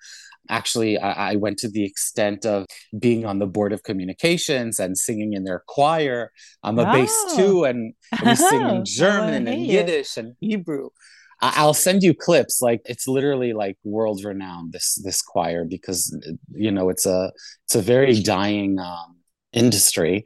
actually 0.49 0.97
I, 0.97 1.31
I, 1.31 1.35
went 1.35 1.59
to 1.59 1.69
the 1.69 1.83
extent 1.83 2.45
of 2.45 2.65
being 2.97 3.25
on 3.25 3.39
the 3.39 3.45
board 3.45 3.73
of 3.73 3.83
communications 3.83 4.79
and 4.79 4.97
singing 4.97 5.33
in 5.33 5.43
their 5.43 5.61
choir 5.67 6.31
i'm 6.63 6.79
a 6.79 6.85
bass 6.85 7.35
too 7.35 7.65
and 7.65 7.93
we 8.23 8.35
sing 8.49 8.67
in 8.67 8.85
german 8.85 9.47
and 9.47 9.61
yiddish 9.65 10.17
and 10.17 10.35
hebrew 10.39 10.89
I'll 11.39 11.75
send 11.75 12.01
you 12.01 12.15
clips. 12.15 12.61
Like 12.63 12.81
it's 12.85 13.07
literally 13.07 13.53
like 13.53 13.77
world 13.83 14.23
renowned. 14.23 14.73
This 14.73 14.95
this 15.03 15.21
choir 15.21 15.65
because 15.65 16.17
you 16.51 16.71
know 16.71 16.89
it's 16.89 17.05
a 17.05 17.31
it's 17.65 17.75
a 17.75 17.81
very 17.81 18.19
dying 18.21 18.79
um, 18.79 19.16
industry. 19.53 20.23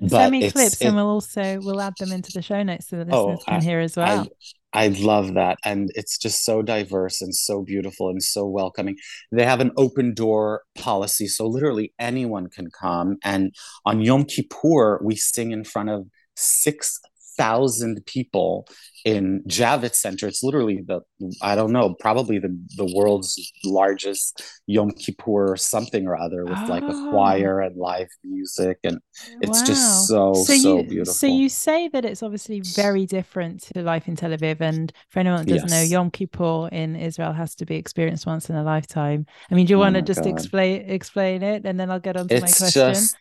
But 0.00 0.10
Send 0.10 0.32
me 0.32 0.50
clips, 0.50 0.80
it, 0.80 0.86
and 0.86 0.96
we'll 0.96 1.06
also 1.06 1.60
we'll 1.60 1.80
add 1.80 1.94
them 1.98 2.12
into 2.12 2.32
the 2.32 2.42
show 2.42 2.62
notes 2.62 2.88
so 2.88 3.04
the 3.04 3.14
oh, 3.14 3.26
listeners 3.26 3.38
oh, 3.42 3.50
can 3.50 3.60
I, 3.60 3.64
hear 3.64 3.80
as 3.80 3.96
well. 3.96 4.26
I 4.74 4.88
love 4.88 5.34
that. 5.34 5.58
And 5.64 5.90
it's 5.94 6.18
just 6.18 6.44
so 6.44 6.60
diverse 6.60 7.22
and 7.22 7.34
so 7.34 7.62
beautiful 7.62 8.10
and 8.10 8.22
so 8.22 8.44
welcoming. 8.44 8.96
They 9.30 9.44
have 9.44 9.60
an 9.60 9.70
open 9.76 10.14
door 10.14 10.62
policy. 10.76 11.28
So 11.28 11.46
literally 11.46 11.94
anyone 12.00 12.50
can 12.50 12.70
come. 12.70 13.16
And 13.22 13.54
on 13.86 14.00
Yom 14.00 14.24
Kippur, 14.24 15.00
we 15.02 15.14
sing 15.14 15.52
in 15.52 15.62
front 15.62 15.90
of 15.90 16.06
six 16.34 17.00
thousand 17.36 18.04
people 18.06 18.66
in 19.04 19.42
Javits 19.46 19.96
Center. 19.96 20.26
It's 20.26 20.42
literally 20.42 20.82
the 20.86 21.00
I 21.42 21.54
don't 21.54 21.72
know, 21.72 21.94
probably 21.94 22.38
the 22.38 22.58
the 22.76 22.90
world's 22.94 23.52
largest 23.64 24.42
Yom 24.66 24.92
Kippur 24.92 25.52
or 25.52 25.56
something 25.56 26.06
or 26.06 26.16
other 26.16 26.44
with 26.44 26.58
oh. 26.58 26.66
like 26.66 26.82
a 26.82 26.92
oh. 26.92 27.10
choir 27.10 27.60
and 27.60 27.76
live 27.76 28.08
music, 28.24 28.78
and 28.82 28.98
it's 29.42 29.60
wow. 29.60 29.66
just 29.66 30.08
so 30.08 30.32
so, 30.32 30.54
so 30.54 30.78
you, 30.78 30.84
beautiful. 30.84 31.12
So 31.12 31.26
you 31.26 31.48
say 31.48 31.88
that 31.88 32.04
it's 32.04 32.22
obviously 32.22 32.60
very 32.60 33.04
different 33.04 33.62
to 33.74 33.82
life 33.82 34.08
in 34.08 34.16
Tel 34.16 34.30
Aviv, 34.30 34.60
and 34.60 34.92
for 35.10 35.20
anyone 35.20 35.44
that 35.44 35.52
doesn't 35.52 35.68
yes. 35.68 35.70
know, 35.70 35.82
Yom 35.82 36.10
Kippur 36.10 36.68
in 36.72 36.96
Israel 36.96 37.32
has 37.32 37.54
to 37.56 37.66
be 37.66 37.76
experienced 37.76 38.26
once 38.26 38.48
in 38.48 38.56
a 38.56 38.62
lifetime. 38.62 39.26
I 39.50 39.54
mean, 39.54 39.66
do 39.66 39.72
you 39.72 39.76
oh 39.76 39.80
want 39.80 39.96
to 39.96 40.02
just 40.02 40.24
God. 40.24 40.30
explain 40.30 40.88
explain 40.88 41.42
it, 41.42 41.66
and 41.66 41.78
then 41.78 41.90
I'll 41.90 42.00
get 42.00 42.16
on 42.16 42.28
to 42.28 42.34
it's 42.34 42.42
my 42.42 42.48
question. 42.48 42.94
Just, 42.94 43.16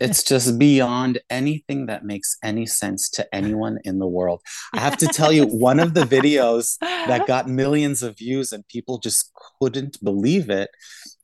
it's 0.00 0.22
just 0.22 0.58
beyond 0.58 1.18
anything 1.30 1.86
that 1.86 2.04
makes 2.04 2.36
any 2.42 2.66
sense 2.66 3.08
to 3.10 3.34
anyone 3.34 3.78
in 3.84 3.98
the 3.98 4.06
world. 4.06 4.40
I 4.72 4.80
have 4.80 4.96
to 4.98 5.06
tell 5.06 5.32
you, 5.32 5.44
one 5.46 5.80
of 5.80 5.94
the 5.94 6.04
videos 6.04 6.78
that 6.80 7.26
got 7.26 7.48
millions 7.48 8.02
of 8.02 8.18
views 8.18 8.52
and 8.52 8.66
people 8.68 8.98
just 8.98 9.32
couldn't 9.60 10.02
believe 10.02 10.50
it, 10.50 10.70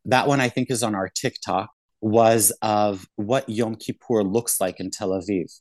that 0.05 0.27
one 0.27 0.41
I 0.41 0.49
think 0.49 0.71
is 0.71 0.83
on 0.83 0.95
our 0.95 1.09
TikTok, 1.09 1.71
was 2.01 2.51
of 2.63 3.07
what 3.15 3.49
Yom 3.49 3.77
Kippur 3.77 4.25
looks 4.25 4.61
like 4.61 4.81
in 4.81 4.91
Tel 4.91 5.11
Aviv 5.11 5.61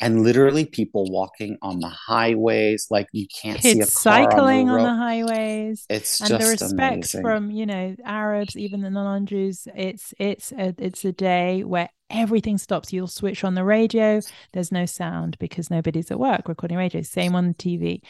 and 0.00 0.22
literally 0.22 0.64
people 0.64 1.06
walking 1.10 1.56
on 1.62 1.80
the 1.80 1.88
highways 1.88 2.86
like 2.90 3.06
you 3.12 3.26
can't 3.42 3.60
Kids 3.60 3.74
see 3.74 3.80
a 3.80 3.86
cycling 3.86 4.68
on 4.68 4.78
the, 4.78 4.84
on 4.84 4.96
the, 4.96 5.02
highways 5.02 5.86
it's 5.88 6.20
and 6.20 6.30
just 6.30 6.44
the 6.44 6.50
respect 6.50 6.94
amazing. 6.94 7.22
from 7.22 7.50
you 7.50 7.66
know 7.66 7.94
arabs 8.04 8.56
even 8.56 8.80
the 8.80 8.90
non-jews 8.90 9.68
it's 9.74 10.12
it's 10.18 10.52
a, 10.52 10.74
it's 10.78 11.04
a 11.04 11.12
day 11.12 11.62
where 11.64 11.88
everything 12.10 12.58
stops. 12.58 12.92
You'll 12.92 13.06
switch 13.06 13.44
on 13.44 13.54
the 13.54 13.64
radio 13.64 14.20
there's 14.52 14.72
no 14.72 14.86
sound 14.86 15.38
because 15.38 15.70
nobody's 15.70 16.10
at 16.10 16.18
work 16.18 16.48
recording 16.48 16.76
radio 16.76 17.02
same 17.02 17.34
on 17.34 17.48
the 17.48 17.54
tv 17.54 18.00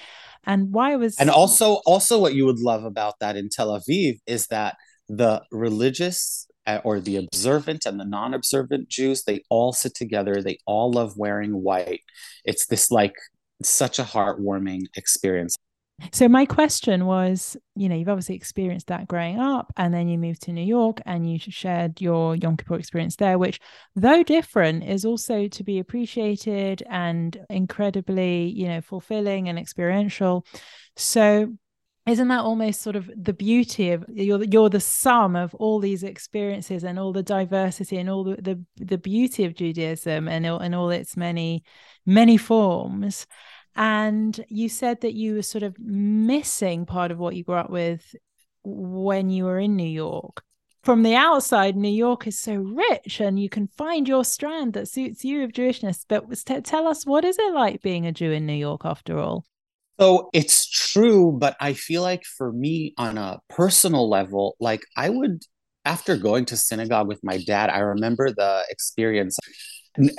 and 0.45 0.73
why 0.73 0.97
was 0.97 1.17
and 1.19 1.31
also 1.31 1.75
also 1.87 2.19
what 2.19 2.35
you 2.35 2.45
would 2.45 2.59
love 2.59 2.85
about 2.85 3.15
that 3.21 3.37
in 3.37 3.49
tel 3.49 3.69
aviv 3.71 4.19
is 4.27 4.49
that 4.49 4.77
the 5.09 5.43
religious 5.53 6.47
or 6.85 7.01
the 7.01 7.17
observant 7.17 7.87
and 7.87 8.01
the 8.01 8.05
non-observant 8.05 8.89
Jews, 8.89 9.25
they 9.25 9.43
all 9.51 9.73
sit 9.73 9.95
together. 9.95 10.43
They 10.43 10.59
all 10.67 10.91
love 10.91 11.17
wearing 11.17 11.63
white. 11.63 12.03
It's 12.45 12.67
this 12.67 12.91
like 12.91 13.15
such 13.63 13.99
a 13.99 14.05
heartwarming 14.05 14.87
experience. 14.97 15.57
So 16.11 16.29
my 16.29 16.45
question 16.45 17.07
was, 17.07 17.57
you 17.77 17.89
know, 17.89 17.95
you've 17.95 18.09
obviously 18.09 18.35
experienced 18.35 18.89
that 18.89 19.07
growing 19.07 19.39
up, 19.39 19.73
and 19.77 19.95
then 19.95 20.09
you 20.09 20.19
moved 20.19 20.43
to 20.43 20.53
New 20.53 20.65
York 20.65 21.01
and 21.07 21.31
you 21.31 21.39
shared 21.39 22.01
your 22.01 22.35
Yom 22.35 22.57
Kippur 22.57 22.75
experience 22.75 23.15
there, 23.15 23.39
which, 23.39 23.61
though 23.95 24.25
different, 24.25 24.83
is 24.83 25.05
also 25.05 25.47
to 25.47 25.63
be 25.63 25.79
appreciated 25.79 26.83
and 26.91 27.39
incredibly, 27.49 28.47
you 28.47 28.67
know, 28.67 28.81
fulfilling 28.81 29.49
and 29.49 29.57
experiential. 29.57 30.45
So 30.97 31.55
isn't 32.07 32.29
that 32.29 32.41
almost 32.41 32.83
sort 32.83 32.97
of 32.97 33.11
the 33.17 33.33
beauty 33.33 33.91
of 33.93 34.05
you're 34.13 34.45
you're 34.45 34.69
the 34.69 34.81
sum 34.81 35.37
of 35.37 35.55
all 35.55 35.81
these 35.81 36.03
experiences 36.03 36.85
and 36.85 36.99
all 36.99 37.13
the 37.13 37.23
diversity 37.23 37.97
and 37.97 38.11
all 38.11 38.25
the 38.25 38.37
the, 38.37 38.65
the 38.77 38.99
beauty 38.99 39.45
of 39.45 39.55
Judaism 39.55 40.29
and 40.29 40.45
and 40.47 40.75
all 40.75 40.91
its 40.91 41.17
many 41.17 41.65
many 42.05 42.37
forms? 42.37 43.27
And 43.77 44.39
you 44.49 44.69
said 44.69 45.01
that 45.01 45.15
you 45.15 45.35
were 45.35 45.43
sort 45.43 45.65
of 45.65 45.77
missing 45.79 46.87
part 46.87 47.11
of 47.11 47.19
what 47.19 47.35
you 47.35 47.43
grew 47.43 47.57
up 47.57 47.71
with 47.71 48.15
when 48.63 49.31
you 49.31 49.45
were 49.45 49.59
in 49.59 49.75
New 49.75 49.89
York. 49.89 50.43
From 50.85 51.03
the 51.03 51.15
outside 51.17 51.77
New 51.77 51.89
York 51.89 52.27
is 52.27 52.39
so 52.39 52.57
rich 52.57 53.19
and 53.21 53.41
you 53.41 53.49
can 53.49 53.69
find 53.69 54.07
your 54.07 54.25
strand 54.25 54.75
that 54.75 54.89
suits 54.89 55.25
you 55.25 55.43
of 55.43 55.53
Jewishness 55.53 56.05
but 56.07 56.31
t- 56.45 56.61
tell 56.61 56.87
us 56.87 57.07
what 57.07 57.25
is 57.25 57.39
it 57.39 57.55
like 57.55 57.81
being 57.81 58.07
a 58.07 58.13
Jew 58.13 58.31
in 58.31 58.45
New 58.45 58.53
York 58.53 58.83
after 58.85 59.19
all 59.19 59.47
so 59.99 60.29
it's 60.33 60.69
true, 60.69 61.33
but 61.33 61.57
I 61.61 61.73
feel 61.75 62.03
like 62.03 62.25
for 62.25 62.53
me 62.53 62.95
on 62.99 63.17
a 63.19 63.41
personal 63.49 64.09
level, 64.09 64.57
like 64.59 64.83
I 64.97 65.09
would, 65.09 65.43
after 65.85 66.17
going 66.17 66.47
to 66.47 66.57
synagogue 66.57 67.07
with 67.07 67.21
my 67.23 67.39
dad, 67.39 67.71
I 67.71 67.79
remember 67.79 68.31
the 68.31 68.65
experience. 68.69 69.39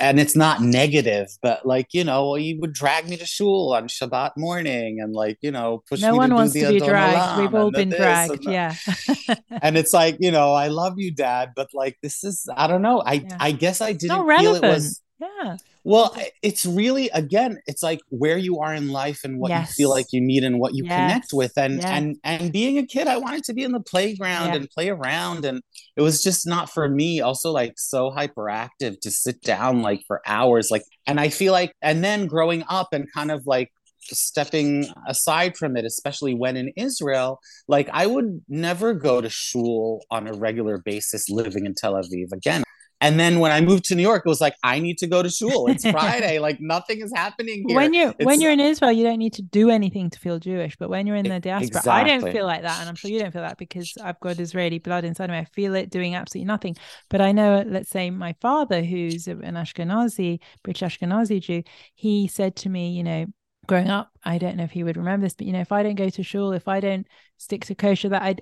And 0.00 0.18
it's 0.18 0.34
not 0.34 0.62
negative, 0.62 1.28
but 1.42 1.66
like 1.66 1.88
you 1.92 2.02
know, 2.02 2.32
he 2.32 2.54
would 2.54 2.72
drag 2.72 3.10
me 3.10 3.18
to 3.18 3.26
shul 3.26 3.74
on 3.74 3.88
Shabbat 3.88 4.30
morning, 4.38 5.02
and 5.02 5.12
like 5.12 5.36
you 5.42 5.50
know, 5.50 5.82
push 5.86 6.00
no 6.00 6.12
me 6.12 6.16
one 6.16 6.30
to 6.30 6.34
wants 6.34 6.54
to 6.54 6.66
be 6.66 6.80
dragged. 6.80 7.42
We've 7.42 7.54
all 7.54 7.70
been 7.70 7.90
dragged, 7.90 8.46
yeah. 8.46 8.74
and 9.60 9.76
it's 9.76 9.92
like 9.92 10.16
you 10.18 10.30
know, 10.30 10.54
I 10.54 10.68
love 10.68 10.94
you, 10.96 11.10
Dad, 11.12 11.50
but 11.54 11.68
like 11.74 11.98
this 12.02 12.24
is, 12.24 12.48
I 12.56 12.68
don't 12.68 12.80
know. 12.80 13.02
I 13.04 13.12
yeah. 13.12 13.36
I 13.38 13.52
guess 13.52 13.82
I 13.82 13.92
didn't 13.92 14.26
feel 14.26 14.54
it 14.54 14.62
was 14.62 15.02
yeah. 15.18 15.56
Well, 15.84 16.16
it's 16.42 16.66
really 16.66 17.08
again, 17.10 17.58
it's 17.66 17.82
like 17.82 18.00
where 18.08 18.36
you 18.36 18.58
are 18.58 18.74
in 18.74 18.88
life 18.88 19.20
and 19.24 19.38
what 19.38 19.50
yes. 19.50 19.68
you 19.68 19.84
feel 19.84 19.90
like 19.90 20.06
you 20.12 20.20
need 20.20 20.42
and 20.44 20.58
what 20.58 20.74
you 20.74 20.84
yes. 20.84 20.92
connect 20.92 21.32
with. 21.32 21.56
And 21.56 21.76
yes. 21.76 21.84
and 21.84 22.16
and 22.24 22.52
being 22.52 22.78
a 22.78 22.86
kid, 22.86 23.06
I 23.06 23.16
wanted 23.16 23.44
to 23.44 23.54
be 23.54 23.62
in 23.62 23.72
the 23.72 23.80
playground 23.80 24.48
yeah. 24.48 24.56
and 24.56 24.70
play 24.70 24.90
around. 24.90 25.44
And 25.44 25.62
it 25.96 26.02
was 26.02 26.22
just 26.22 26.46
not 26.46 26.70
for 26.70 26.88
me. 26.88 27.20
Also, 27.20 27.50
like 27.50 27.74
so 27.78 28.10
hyperactive 28.10 29.00
to 29.00 29.10
sit 29.10 29.40
down 29.42 29.80
like 29.80 30.02
for 30.06 30.20
hours. 30.26 30.70
Like, 30.70 30.82
and 31.06 31.20
I 31.20 31.28
feel 31.28 31.52
like, 31.52 31.72
and 31.80 32.02
then 32.04 32.26
growing 32.26 32.64
up 32.68 32.88
and 32.92 33.06
kind 33.12 33.30
of 33.30 33.46
like 33.46 33.70
stepping 34.02 34.86
aside 35.08 35.56
from 35.56 35.76
it, 35.76 35.84
especially 35.84 36.34
when 36.34 36.56
in 36.56 36.72
Israel, 36.76 37.40
like 37.68 37.88
I 37.92 38.06
would 38.06 38.42
never 38.48 38.92
go 38.92 39.20
to 39.20 39.30
shul 39.30 40.04
on 40.10 40.26
a 40.26 40.32
regular 40.32 40.78
basis 40.78 41.28
living 41.28 41.64
in 41.64 41.74
Tel 41.74 41.94
Aviv. 41.94 42.32
Again, 42.32 42.62
and 43.00 43.20
then 43.20 43.40
when 43.40 43.52
I 43.52 43.60
moved 43.60 43.84
to 43.86 43.94
New 43.94 44.02
York, 44.02 44.22
it 44.24 44.28
was 44.28 44.40
like 44.40 44.54
I 44.62 44.78
need 44.78 44.98
to 44.98 45.06
go 45.06 45.22
to 45.22 45.28
shul. 45.28 45.66
It's 45.68 45.86
Friday, 45.90 46.38
like 46.38 46.60
nothing 46.60 47.02
is 47.02 47.12
happening 47.14 47.64
here. 47.66 47.76
When 47.76 47.92
you're 47.92 48.14
it's, 48.18 48.24
when 48.24 48.40
you're 48.40 48.52
in 48.52 48.60
Israel, 48.60 48.92
you 48.92 49.04
don't 49.04 49.18
need 49.18 49.34
to 49.34 49.42
do 49.42 49.68
anything 49.70 50.08
to 50.10 50.18
feel 50.18 50.38
Jewish. 50.38 50.76
But 50.76 50.88
when 50.88 51.06
you're 51.06 51.16
in 51.16 51.28
the 51.28 51.40
diaspora, 51.40 51.66
exactly. 51.66 51.92
I 51.92 52.04
don't 52.04 52.32
feel 52.32 52.46
like 52.46 52.62
that, 52.62 52.80
and 52.80 52.88
I'm 52.88 52.94
sure 52.94 53.10
you 53.10 53.20
don't 53.20 53.32
feel 53.32 53.42
that 53.42 53.58
because 53.58 53.92
I've 54.02 54.18
got 54.20 54.40
Israeli 54.40 54.78
blood 54.78 55.04
inside 55.04 55.24
of 55.24 55.30
me. 55.30 55.38
I 55.38 55.44
feel 55.44 55.74
it 55.74 55.90
doing 55.90 56.14
absolutely 56.14 56.46
nothing. 56.46 56.76
But 57.10 57.20
I 57.20 57.32
know, 57.32 57.62
let's 57.66 57.90
say, 57.90 58.10
my 58.10 58.34
father, 58.40 58.82
who's 58.82 59.26
an 59.28 59.40
Ashkenazi, 59.40 60.40
British 60.62 60.98
Ashkenazi 60.98 61.40
Jew, 61.40 61.62
he 61.94 62.28
said 62.28 62.56
to 62.56 62.70
me, 62.70 62.90
you 62.90 63.02
know, 63.02 63.26
growing 63.66 63.88
up, 63.88 64.10
I 64.24 64.38
don't 64.38 64.56
know 64.56 64.64
if 64.64 64.70
he 64.70 64.84
would 64.84 64.96
remember 64.96 65.26
this, 65.26 65.34
but 65.34 65.46
you 65.46 65.52
know, 65.52 65.60
if 65.60 65.72
I 65.72 65.82
don't 65.82 65.96
go 65.96 66.08
to 66.08 66.22
shul, 66.22 66.52
if 66.52 66.68
I 66.68 66.80
don't 66.80 67.06
stick 67.36 67.64
to 67.66 67.74
kosher, 67.74 68.08
that 68.10 68.22
I 68.22 68.36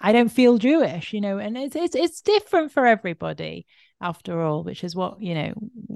I 0.00 0.12
don't 0.12 0.28
feel 0.28 0.58
Jewish, 0.58 1.12
you 1.12 1.20
know, 1.20 1.38
and 1.38 1.56
it's 1.56 1.76
it's 1.76 1.96
it's 1.96 2.20
different 2.20 2.72
for 2.72 2.86
everybody 2.86 3.66
after 4.02 4.42
all, 4.42 4.62
which 4.62 4.84
is 4.84 4.94
what 4.94 5.20
you 5.20 5.34
know 5.34 5.52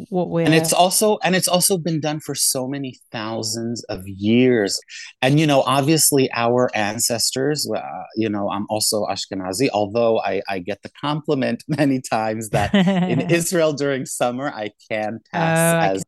what 0.09 0.31
we're. 0.31 0.45
And 0.45 0.55
it's 0.55 0.73
also 0.73 1.19
and 1.23 1.35
it's 1.35 1.49
also 1.49 1.77
been 1.77 2.01
done 2.01 2.21
for 2.21 2.35
so 2.35 2.67
many 2.67 2.99
thousands 3.13 3.85
of 3.85 4.03
years, 4.07 4.81
and 5.21 5.39
you 5.39 5.47
know, 5.47 5.63
obviously 5.63 6.31
our 6.35 6.71
ancestors. 6.75 7.69
Uh, 7.71 7.81
you 8.17 8.29
know, 8.29 8.51
I'm 8.51 8.67
also 8.71 9.05
Ashkenazi, 9.05 9.69
although 9.73 10.21
I 10.21 10.41
I 10.49 10.61
get 10.61 10.83
the 10.83 10.91
compliment 11.01 11.63
many 11.69 12.01
times 12.01 12.51
that 12.51 12.75
in 12.75 13.21
Israel 13.31 13.73
during 13.73 14.07
summer 14.07 14.49
I 14.49 14.71
can 14.91 15.21
pass 15.31 15.91
oh, 15.91 15.95
as 15.95 16.05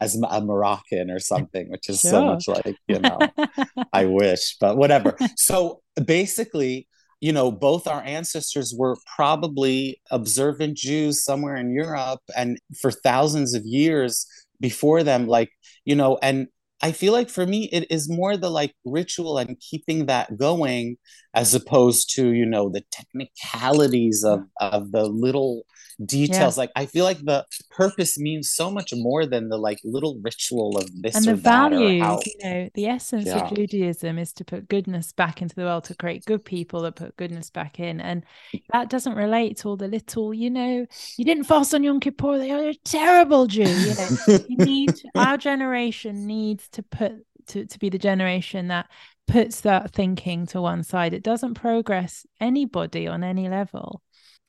as 0.00 0.16
a 0.30 0.40
Moroccan 0.40 1.10
or 1.10 1.18
something, 1.18 1.70
which 1.70 1.88
is 1.88 2.00
sure. 2.00 2.10
so 2.10 2.24
much 2.24 2.46
like, 2.46 2.76
you 2.86 3.00
know, 3.00 3.18
I 3.92 4.04
wish, 4.04 4.56
but 4.60 4.76
whatever. 4.76 5.16
So 5.36 5.82
basically, 6.04 6.86
you 7.20 7.32
know, 7.32 7.50
both 7.50 7.86
our 7.86 8.02
ancestors 8.02 8.74
were 8.76 8.96
probably 9.16 10.00
observant 10.10 10.76
Jews 10.76 11.24
somewhere 11.24 11.56
in 11.56 11.72
Europe 11.72 12.20
and 12.36 12.58
for 12.80 12.90
thousands 12.90 13.54
of 13.54 13.64
years 13.64 14.26
before 14.60 15.02
them, 15.02 15.26
like, 15.26 15.50
you 15.84 15.96
know, 15.96 16.18
and 16.22 16.48
I 16.80 16.92
feel 16.92 17.12
like 17.12 17.28
for 17.28 17.44
me, 17.44 17.68
it 17.72 17.90
is 17.90 18.08
more 18.08 18.36
the 18.36 18.50
like 18.50 18.72
ritual 18.84 19.38
and 19.38 19.58
keeping 19.58 20.06
that 20.06 20.36
going 20.36 20.96
as 21.38 21.54
opposed 21.54 22.14
to, 22.16 22.32
you 22.32 22.44
know, 22.44 22.68
the 22.68 22.84
technicalities 22.90 24.24
of, 24.24 24.40
mm. 24.40 24.48
of 24.60 24.90
the 24.90 25.04
little 25.04 25.64
details 26.04 26.56
yeah. 26.56 26.60
like 26.60 26.70
i 26.76 26.86
feel 26.86 27.04
like 27.04 27.18
the 27.24 27.44
purpose 27.70 28.20
means 28.20 28.52
so 28.52 28.70
much 28.70 28.92
more 28.94 29.26
than 29.26 29.48
the 29.48 29.56
like 29.56 29.80
little 29.82 30.16
ritual 30.22 30.78
of 30.78 30.88
this 31.02 31.16
and 31.16 31.24
the 31.24 31.34
value 31.34 31.88
you 31.88 32.00
know 32.44 32.68
the 32.74 32.86
essence 32.86 33.26
yeah. 33.26 33.38
of 33.38 33.52
judaism 33.52 34.16
is 34.16 34.32
to 34.32 34.44
put 34.44 34.68
goodness 34.68 35.10
back 35.10 35.42
into 35.42 35.56
the 35.56 35.62
world 35.62 35.82
to 35.82 35.96
create 35.96 36.24
good 36.24 36.44
people 36.44 36.82
that 36.82 36.94
put 36.94 37.16
goodness 37.16 37.50
back 37.50 37.80
in 37.80 38.00
and 38.00 38.24
that 38.72 38.88
doesn't 38.88 39.16
relate 39.16 39.56
to 39.56 39.66
all 39.66 39.76
the 39.76 39.88
little 39.88 40.32
you 40.32 40.50
know 40.50 40.86
you 41.16 41.24
didn't 41.24 41.44
fast 41.44 41.74
on 41.74 41.82
yom 41.82 41.98
kippur 41.98 42.38
they 42.38 42.52
are 42.52 42.68
a 42.68 42.74
terrible 42.84 43.48
jew 43.48 43.62
you 43.64 43.94
know 43.94 44.38
you 44.48 44.56
need 44.58 44.94
our 45.16 45.36
generation 45.36 46.28
needs 46.28 46.68
to 46.68 46.80
put 46.80 47.12
to, 47.48 47.66
to 47.66 47.78
be 47.78 47.88
the 47.88 47.98
generation 47.98 48.68
that 48.68 48.86
puts 49.28 49.60
that 49.60 49.92
thinking 49.92 50.46
to 50.46 50.60
one 50.60 50.82
side 50.82 51.14
it 51.14 51.22
doesn't 51.22 51.54
progress 51.54 52.26
anybody 52.40 53.06
on 53.06 53.22
any 53.22 53.48
level 53.48 54.02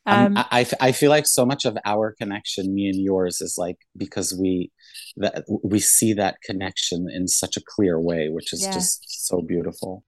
Um, 0.05 0.37
um, 0.37 0.45
I, 0.51 0.65
I 0.79 0.91
feel 0.91 1.09
like 1.09 1.27
so 1.27 1.45
much 1.45 1.65
of 1.65 1.77
our 1.85 2.15
connection, 2.19 2.73
me 2.73 2.87
and 2.87 3.01
yours, 3.01 3.41
is 3.41 3.55
like 3.57 3.77
because 3.95 4.33
we 4.39 4.71
that 5.17 5.43
we 5.63 5.79
see 5.79 6.13
that 6.13 6.37
connection 6.43 7.07
in 7.13 7.27
such 7.27 7.57
a 7.57 7.61
clear 7.67 7.99
way, 7.99 8.29
which 8.29 8.53
is 8.53 8.63
yeah. 8.63 8.71
just 8.71 9.05
so 9.27 9.41
beautiful. 9.41 10.03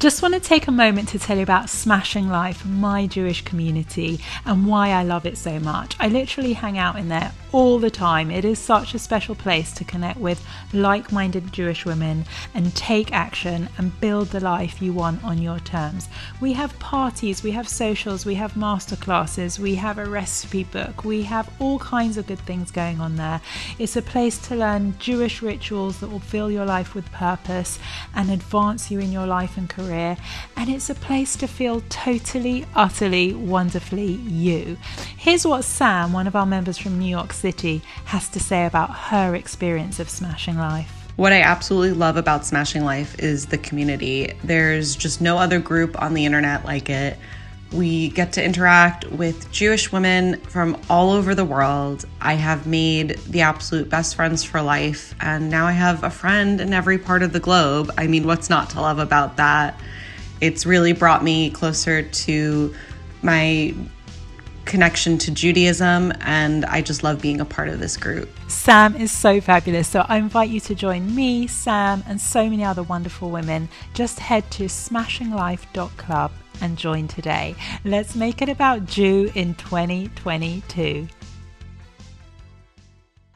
Just 0.00 0.20
want 0.20 0.34
to 0.34 0.40
take 0.40 0.68
a 0.68 0.72
moment 0.72 1.08
to 1.10 1.18
tell 1.18 1.38
you 1.38 1.42
about 1.42 1.70
Smashing 1.70 2.28
Life, 2.28 2.66
my 2.66 3.06
Jewish 3.06 3.42
community, 3.42 4.20
and 4.44 4.66
why 4.66 4.90
I 4.90 5.02
love 5.02 5.24
it 5.24 5.38
so 5.38 5.58
much. 5.58 5.96
I 5.98 6.08
literally 6.08 6.52
hang 6.52 6.76
out 6.76 6.98
in 6.98 7.08
there 7.08 7.32
all 7.52 7.78
the 7.78 7.90
time. 7.90 8.30
It 8.30 8.44
is 8.44 8.58
such 8.58 8.92
a 8.92 8.98
special 8.98 9.34
place 9.34 9.72
to 9.74 9.84
connect 9.84 10.18
with 10.18 10.44
like 10.72 11.12
minded 11.12 11.52
Jewish 11.52 11.86
women 11.86 12.26
and 12.52 12.74
take 12.74 13.12
action 13.12 13.68
and 13.78 13.98
build 14.00 14.28
the 14.28 14.40
life 14.40 14.82
you 14.82 14.92
want 14.92 15.24
on 15.24 15.40
your 15.40 15.60
terms. 15.60 16.08
We 16.40 16.52
have 16.54 16.76
parties, 16.80 17.42
we 17.42 17.52
have 17.52 17.68
socials, 17.68 18.26
we 18.26 18.34
have 18.34 18.54
masterclasses, 18.54 19.58
we 19.58 19.76
have 19.76 19.98
a 19.98 20.04
recipe 20.04 20.64
book, 20.64 21.04
we 21.04 21.22
have 21.22 21.48
all 21.60 21.78
kinds 21.78 22.18
of 22.18 22.26
good 22.26 22.40
things 22.40 22.72
going 22.72 23.00
on 23.00 23.16
there. 23.16 23.40
It's 23.78 23.96
a 23.96 24.02
place 24.02 24.36
to 24.48 24.56
learn 24.56 24.98
Jewish 24.98 25.40
rituals 25.40 26.00
that 26.00 26.10
will 26.10 26.18
fill 26.18 26.50
your 26.50 26.66
life 26.66 26.94
with 26.94 27.10
purpose 27.12 27.78
and 28.14 28.30
advance 28.30 28.90
you 28.90 28.98
in 28.98 29.12
your 29.12 29.26
life 29.26 29.56
and 29.56 29.70
career. 29.70 29.93
And 29.94 30.68
it's 30.68 30.90
a 30.90 30.94
place 30.94 31.36
to 31.36 31.46
feel 31.46 31.82
totally, 31.88 32.66
utterly, 32.74 33.32
wonderfully 33.32 34.12
you. 34.12 34.76
Here's 35.16 35.46
what 35.46 35.64
Sam, 35.64 36.12
one 36.12 36.26
of 36.26 36.36
our 36.36 36.46
members 36.46 36.76
from 36.76 36.98
New 36.98 37.06
York 37.06 37.32
City, 37.32 37.54
City 37.54 37.82
has 38.06 38.28
to 38.30 38.40
say 38.40 38.64
about 38.66 38.90
her 38.90 39.34
experience 39.34 40.00
of 40.00 40.08
Smashing 40.08 40.56
Life. 40.56 40.90
What 41.16 41.32
I 41.32 41.42
absolutely 41.42 41.92
love 41.92 42.16
about 42.16 42.44
Smashing 42.44 42.84
Life 42.84 43.18
is 43.18 43.46
the 43.46 43.58
community. 43.58 44.32
There's 44.42 44.96
just 44.96 45.20
no 45.20 45.36
other 45.38 45.60
group 45.60 46.00
on 46.00 46.14
the 46.14 46.24
internet 46.24 46.64
like 46.64 46.90
it. 46.90 47.18
We 47.74 48.10
get 48.10 48.32
to 48.34 48.44
interact 48.44 49.10
with 49.10 49.50
Jewish 49.50 49.90
women 49.90 50.38
from 50.42 50.80
all 50.88 51.10
over 51.10 51.34
the 51.34 51.44
world. 51.44 52.04
I 52.20 52.34
have 52.34 52.68
made 52.68 53.18
the 53.28 53.40
absolute 53.40 53.90
best 53.90 54.14
friends 54.14 54.44
for 54.44 54.62
life, 54.62 55.12
and 55.20 55.50
now 55.50 55.66
I 55.66 55.72
have 55.72 56.04
a 56.04 56.10
friend 56.10 56.60
in 56.60 56.72
every 56.72 56.98
part 56.98 57.24
of 57.24 57.32
the 57.32 57.40
globe. 57.40 57.90
I 57.98 58.06
mean, 58.06 58.28
what's 58.28 58.48
not 58.48 58.70
to 58.70 58.80
love 58.80 59.00
about 59.00 59.38
that? 59.38 59.80
It's 60.40 60.64
really 60.64 60.92
brought 60.92 61.24
me 61.24 61.50
closer 61.50 62.02
to 62.02 62.74
my 63.22 63.74
connection 64.66 65.18
to 65.18 65.32
Judaism, 65.32 66.12
and 66.20 66.64
I 66.66 66.80
just 66.80 67.02
love 67.02 67.20
being 67.20 67.40
a 67.40 67.44
part 67.44 67.68
of 67.68 67.80
this 67.80 67.96
group. 67.96 68.30
Sam 68.46 68.94
is 68.94 69.10
so 69.10 69.40
fabulous. 69.40 69.88
So 69.88 70.06
I 70.08 70.18
invite 70.18 70.48
you 70.48 70.60
to 70.60 70.76
join 70.76 71.12
me, 71.12 71.48
Sam, 71.48 72.04
and 72.06 72.20
so 72.20 72.48
many 72.48 72.62
other 72.62 72.84
wonderful 72.84 73.30
women. 73.30 73.68
Just 73.94 74.20
head 74.20 74.48
to 74.52 74.66
smashinglife.club 74.66 76.30
and 76.60 76.76
join 76.76 77.08
today. 77.08 77.54
Let's 77.84 78.14
make 78.14 78.42
it 78.42 78.48
about 78.48 78.86
Jew 78.86 79.30
in 79.34 79.54
2022. 79.54 81.08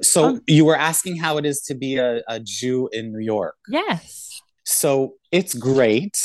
So 0.02 0.24
um, 0.24 0.40
you 0.46 0.64
were 0.64 0.76
asking 0.76 1.16
how 1.16 1.38
it 1.38 1.46
is 1.46 1.60
to 1.62 1.74
be 1.74 1.96
a, 1.96 2.22
a 2.28 2.40
Jew 2.40 2.88
in 2.92 3.12
New 3.12 3.24
York. 3.24 3.56
Yes. 3.68 4.40
So 4.64 5.14
it's 5.32 5.54
great. 5.54 6.16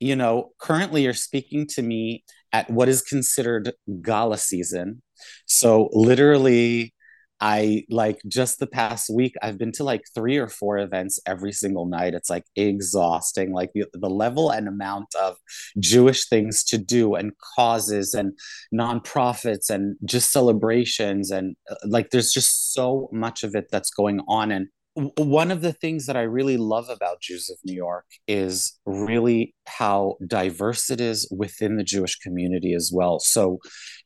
You 0.00 0.16
know, 0.16 0.50
currently 0.58 1.04
you're 1.04 1.14
speaking 1.14 1.66
to 1.68 1.82
me 1.82 2.24
at 2.52 2.68
what 2.68 2.88
is 2.88 3.02
considered 3.02 3.72
gala 4.00 4.38
season. 4.38 5.02
So 5.46 5.88
literally 5.92 6.94
I 7.42 7.84
like 7.90 8.20
just 8.28 8.60
the 8.60 8.68
past 8.68 9.10
week, 9.12 9.34
I've 9.42 9.58
been 9.58 9.72
to 9.72 9.82
like 9.84 10.02
three 10.14 10.38
or 10.38 10.46
four 10.46 10.78
events 10.78 11.18
every 11.26 11.50
single 11.50 11.86
night. 11.86 12.14
It's 12.14 12.30
like 12.30 12.44
exhausting, 12.54 13.52
like 13.52 13.72
the, 13.74 13.86
the 13.92 14.08
level 14.08 14.50
and 14.50 14.68
amount 14.68 15.12
of 15.20 15.38
Jewish 15.80 16.28
things 16.28 16.62
to 16.64 16.78
do 16.78 17.16
and 17.16 17.32
causes 17.56 18.14
and 18.14 18.38
nonprofits 18.72 19.70
and 19.70 19.96
just 20.04 20.30
celebrations. 20.30 21.32
And 21.32 21.56
uh, 21.68 21.74
like 21.84 22.10
there's 22.10 22.32
just 22.32 22.72
so 22.72 23.08
much 23.12 23.42
of 23.42 23.56
it 23.56 23.66
that's 23.72 23.90
going 23.90 24.20
on. 24.28 24.52
And 24.52 24.68
one 24.94 25.50
of 25.50 25.62
the 25.62 25.72
things 25.72 26.06
that 26.06 26.16
I 26.16 26.22
really 26.22 26.58
love 26.58 26.90
about 26.90 27.22
Jews 27.22 27.50
of 27.50 27.56
New 27.64 27.74
York 27.74 28.04
is 28.28 28.78
really 28.86 29.54
how 29.66 30.16
diverse 30.28 30.90
it 30.90 31.00
is 31.00 31.28
within 31.36 31.76
the 31.76 31.82
Jewish 31.82 32.16
community 32.16 32.72
as 32.74 32.92
well. 32.94 33.18
So 33.18 33.58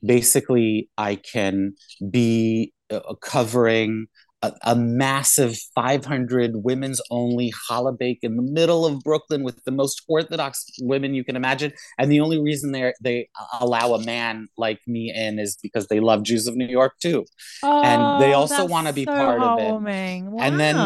basically, 0.03 0.89
I 0.97 1.17
can 1.17 1.75
be 2.09 2.73
uh, 2.91 3.15
covering 3.21 4.07
a, 4.43 4.53
a, 4.63 4.77
massive 4.77 5.57
500 5.75 6.53
women's 6.57 7.01
only 7.11 7.53
challah 7.53 7.99
bake 7.99 8.19
in 8.23 8.37
the 8.37 8.43
middle 8.43 8.85
of 8.85 9.01
Brooklyn 9.01 9.43
with 9.43 9.63
the 9.65 9.71
most 9.71 10.03
orthodox 10.09 10.67
women 10.81 11.15
you 11.15 11.25
can 11.25 11.37
imagine. 11.37 11.73
And 11.99 12.13
the 12.13 12.21
only 12.21 12.41
reason 12.41 12.73
they 12.73 12.93
they 13.03 13.29
allow 13.61 13.95
a 13.95 14.05
man 14.05 14.49
like 14.57 14.81
me 14.87 15.13
in 15.15 15.39
is 15.39 15.57
because 15.63 15.87
they 15.89 16.01
love 16.01 16.23
Jews 16.23 16.47
of 16.47 16.55
New 16.55 16.67
York 16.67 16.95
too, 17.01 17.25
oh, 17.63 17.83
and 17.83 18.23
they 18.23 18.35
also 18.35 18.67
want 18.67 18.87
to 18.87 18.93
be 18.93 19.05
so 19.05 19.13
part 19.13 19.41
of 19.41 19.59
it. 19.59 19.73
Wow. 19.73 20.43
And 20.43 20.61
then 20.61 20.77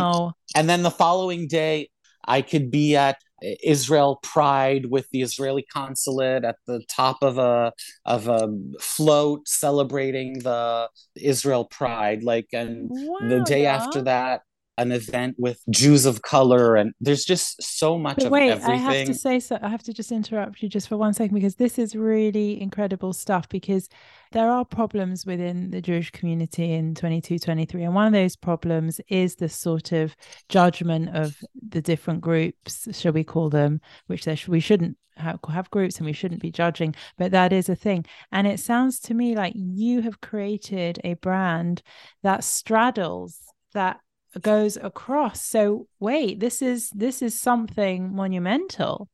and 0.56 0.68
then 0.68 0.82
the 0.82 0.90
following 0.90 1.48
day, 1.48 1.90
I 2.24 2.42
could 2.42 2.70
be 2.70 2.96
at 2.96 3.18
Israel 3.42 4.18
Pride 4.22 4.86
with 4.86 5.08
the 5.10 5.22
Israeli 5.22 5.64
consulate 5.72 6.44
at 6.44 6.56
the 6.66 6.82
top 6.88 7.18
of 7.22 7.38
a 7.38 7.72
of 8.04 8.28
a 8.28 8.48
float 8.80 9.48
celebrating 9.48 10.40
the 10.40 10.88
Israel 11.16 11.64
Pride. 11.64 12.22
Like, 12.22 12.48
and 12.52 12.88
wow, 12.90 13.28
the 13.28 13.40
day 13.44 13.66
after 13.66 14.02
that, 14.02 14.42
an 14.80 14.92
event 14.92 15.36
with 15.38 15.60
Jews 15.70 16.06
of 16.06 16.22
color, 16.22 16.76
and 16.76 16.94
there's 17.00 17.24
just 17.24 17.62
so 17.62 17.98
much 17.98 18.16
but 18.16 18.26
of 18.26 18.32
wait, 18.32 18.50
everything. 18.50 18.72
I 18.72 18.76
have 18.76 19.06
to 19.06 19.14
say 19.14 19.38
so. 19.38 19.58
I 19.60 19.68
have 19.68 19.82
to 19.84 19.92
just 19.92 20.10
interrupt 20.10 20.62
you 20.62 20.68
just 20.68 20.88
for 20.88 20.96
one 20.96 21.12
second 21.12 21.34
because 21.34 21.56
this 21.56 21.78
is 21.78 21.94
really 21.94 22.60
incredible 22.60 23.12
stuff. 23.12 23.48
Because 23.48 23.88
there 24.32 24.50
are 24.50 24.64
problems 24.64 25.26
within 25.26 25.70
the 25.70 25.80
Jewish 25.80 26.10
community 26.10 26.72
in 26.72 26.94
22, 26.94 27.38
23. 27.38 27.84
And 27.84 27.94
one 27.94 28.06
of 28.06 28.12
those 28.12 28.36
problems 28.36 29.00
is 29.08 29.36
the 29.36 29.48
sort 29.48 29.92
of 29.92 30.16
judgment 30.48 31.14
of 31.14 31.36
the 31.68 31.82
different 31.82 32.20
groups, 32.20 32.88
shall 32.98 33.12
we 33.12 33.24
call 33.24 33.50
them, 33.50 33.80
which 34.06 34.24
there 34.24 34.36
sh- 34.36 34.48
we 34.48 34.60
shouldn't 34.60 34.96
have 35.20 35.70
groups 35.70 35.98
and 35.98 36.06
we 36.06 36.12
shouldn't 36.12 36.40
be 36.40 36.50
judging, 36.50 36.94
but 37.18 37.30
that 37.32 37.52
is 37.52 37.68
a 37.68 37.76
thing. 37.76 38.04
And 38.32 38.46
it 38.46 38.60
sounds 38.60 38.98
to 39.00 39.14
me 39.14 39.36
like 39.36 39.52
you 39.54 40.00
have 40.02 40.20
created 40.20 40.98
a 41.04 41.14
brand 41.14 41.82
that 42.22 42.44
straddles 42.44 43.38
that 43.74 44.00
goes 44.40 44.76
across 44.76 45.44
so 45.44 45.86
wait 45.98 46.40
this 46.40 46.62
is 46.62 46.90
this 46.90 47.20
is 47.22 47.38
something 47.38 48.14
monumental 48.14 49.08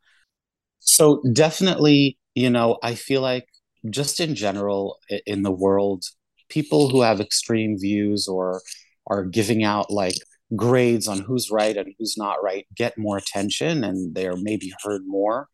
so 0.80 1.22
definitely 1.32 2.18
you 2.34 2.50
know 2.50 2.78
i 2.82 2.94
feel 2.94 3.22
like 3.22 3.46
just 3.90 4.20
in 4.20 4.34
general 4.34 4.98
in 5.26 5.42
the 5.42 5.50
world, 5.50 6.04
people 6.48 6.88
who 6.88 7.02
have 7.02 7.20
extreme 7.20 7.78
views 7.78 8.28
or 8.28 8.62
are 9.06 9.24
giving 9.24 9.64
out 9.64 9.90
like 9.90 10.16
grades 10.54 11.08
on 11.08 11.18
who's 11.18 11.50
right 11.50 11.76
and 11.76 11.92
who's 11.98 12.16
not 12.16 12.42
right 12.42 12.66
get 12.76 12.96
more 12.96 13.16
attention 13.16 13.82
and 13.82 14.14
they're 14.14 14.36
maybe 14.36 14.72
heard 14.84 15.02
more. 15.06 15.48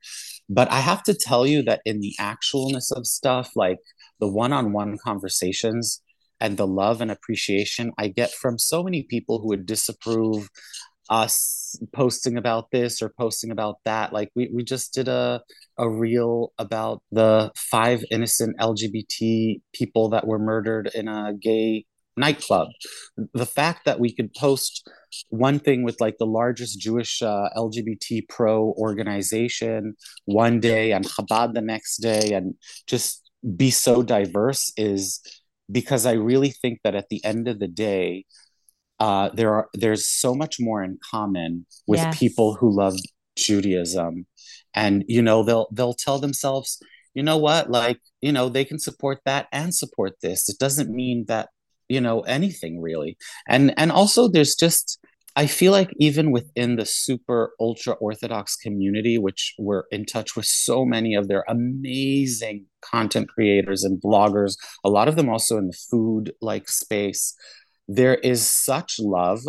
But 0.48 0.70
I 0.70 0.80
have 0.80 1.02
to 1.04 1.14
tell 1.14 1.46
you 1.46 1.62
that 1.62 1.80
in 1.86 2.00
the 2.00 2.14
actualness 2.20 2.94
of 2.94 3.06
stuff, 3.06 3.50
like 3.56 3.78
the 4.20 4.28
one 4.28 4.52
on 4.52 4.72
one 4.72 4.98
conversations 5.02 6.02
and 6.42 6.56
the 6.56 6.66
love 6.66 7.00
and 7.00 7.10
appreciation 7.10 7.92
I 7.96 8.08
get 8.08 8.32
from 8.32 8.58
so 8.58 8.82
many 8.82 9.04
people 9.04 9.38
who 9.38 9.48
would 9.48 9.64
disapprove 9.64 10.50
us 11.08 11.78
posting 11.94 12.36
about 12.36 12.70
this 12.72 13.00
or 13.00 13.14
posting 13.16 13.52
about 13.52 13.76
that. 13.84 14.12
Like 14.12 14.30
we, 14.34 14.50
we 14.52 14.64
just 14.64 14.92
did 14.92 15.08
a 15.08 15.40
a 15.78 15.88
reel 15.88 16.52
about 16.58 17.00
the 17.12 17.52
five 17.56 18.04
innocent 18.10 18.58
LGBT 18.58 19.60
people 19.72 20.10
that 20.10 20.26
were 20.26 20.38
murdered 20.38 20.90
in 20.94 21.08
a 21.08 21.32
gay 21.40 21.86
nightclub. 22.16 22.68
The 23.32 23.46
fact 23.46 23.84
that 23.84 24.00
we 24.00 24.12
could 24.12 24.34
post 24.34 24.86
one 25.28 25.60
thing 25.60 25.84
with 25.84 26.00
like 26.00 26.16
the 26.18 26.26
largest 26.26 26.80
Jewish 26.80 27.22
uh, 27.22 27.48
LGBT 27.56 28.28
pro 28.28 28.74
organization 28.76 29.94
one 30.24 30.58
day 30.58 30.92
and 30.92 31.06
Chabad 31.06 31.54
the 31.54 31.62
next 31.62 31.98
day 31.98 32.32
and 32.32 32.54
just 32.86 33.22
be 33.56 33.70
so 33.70 34.02
diverse 34.02 34.72
is 34.76 35.20
because 35.72 36.06
I 36.06 36.12
really 36.12 36.50
think 36.50 36.80
that 36.84 36.94
at 36.94 37.08
the 37.08 37.24
end 37.24 37.48
of 37.48 37.58
the 37.58 37.68
day, 37.68 38.26
uh, 39.00 39.30
there 39.34 39.52
are 39.52 39.68
there's 39.74 40.06
so 40.06 40.34
much 40.34 40.60
more 40.60 40.82
in 40.82 40.98
common 41.10 41.66
with 41.86 41.98
yes. 41.98 42.18
people 42.18 42.54
who 42.54 42.70
love 42.70 42.94
Judaism, 43.36 44.26
and 44.74 45.04
you 45.08 45.22
know 45.22 45.42
they'll 45.42 45.68
they'll 45.72 45.94
tell 45.94 46.18
themselves, 46.18 46.78
you 47.14 47.22
know 47.22 47.38
what, 47.38 47.70
like 47.70 47.98
you 48.20 48.30
know 48.30 48.48
they 48.48 48.64
can 48.64 48.78
support 48.78 49.18
that 49.24 49.48
and 49.52 49.74
support 49.74 50.12
this. 50.22 50.48
It 50.48 50.58
doesn't 50.58 50.90
mean 50.90 51.24
that 51.26 51.48
you 51.88 52.00
know 52.00 52.20
anything 52.20 52.80
really, 52.80 53.16
and 53.48 53.74
and 53.76 53.90
also 53.90 54.28
there's 54.28 54.54
just 54.54 55.00
I 55.34 55.46
feel 55.46 55.72
like 55.72 55.90
even 55.98 56.30
within 56.30 56.76
the 56.76 56.84
super 56.84 57.52
ultra 57.58 57.94
orthodox 57.94 58.56
community, 58.56 59.16
which 59.18 59.54
we're 59.58 59.84
in 59.90 60.04
touch 60.04 60.36
with 60.36 60.46
so 60.46 60.84
many 60.84 61.14
of 61.14 61.28
their 61.28 61.44
amazing 61.48 62.66
content 62.82 63.28
creators 63.28 63.82
and 63.82 64.00
bloggers, 64.02 64.56
a 64.84 64.90
lot 64.90 65.08
of 65.08 65.16
them 65.16 65.28
also 65.28 65.56
in 65.56 65.68
the 65.68 65.78
food 65.90 66.32
like 66.40 66.68
space 66.68 67.34
there 67.88 68.14
is 68.16 68.48
such 68.48 68.96
love 68.98 69.40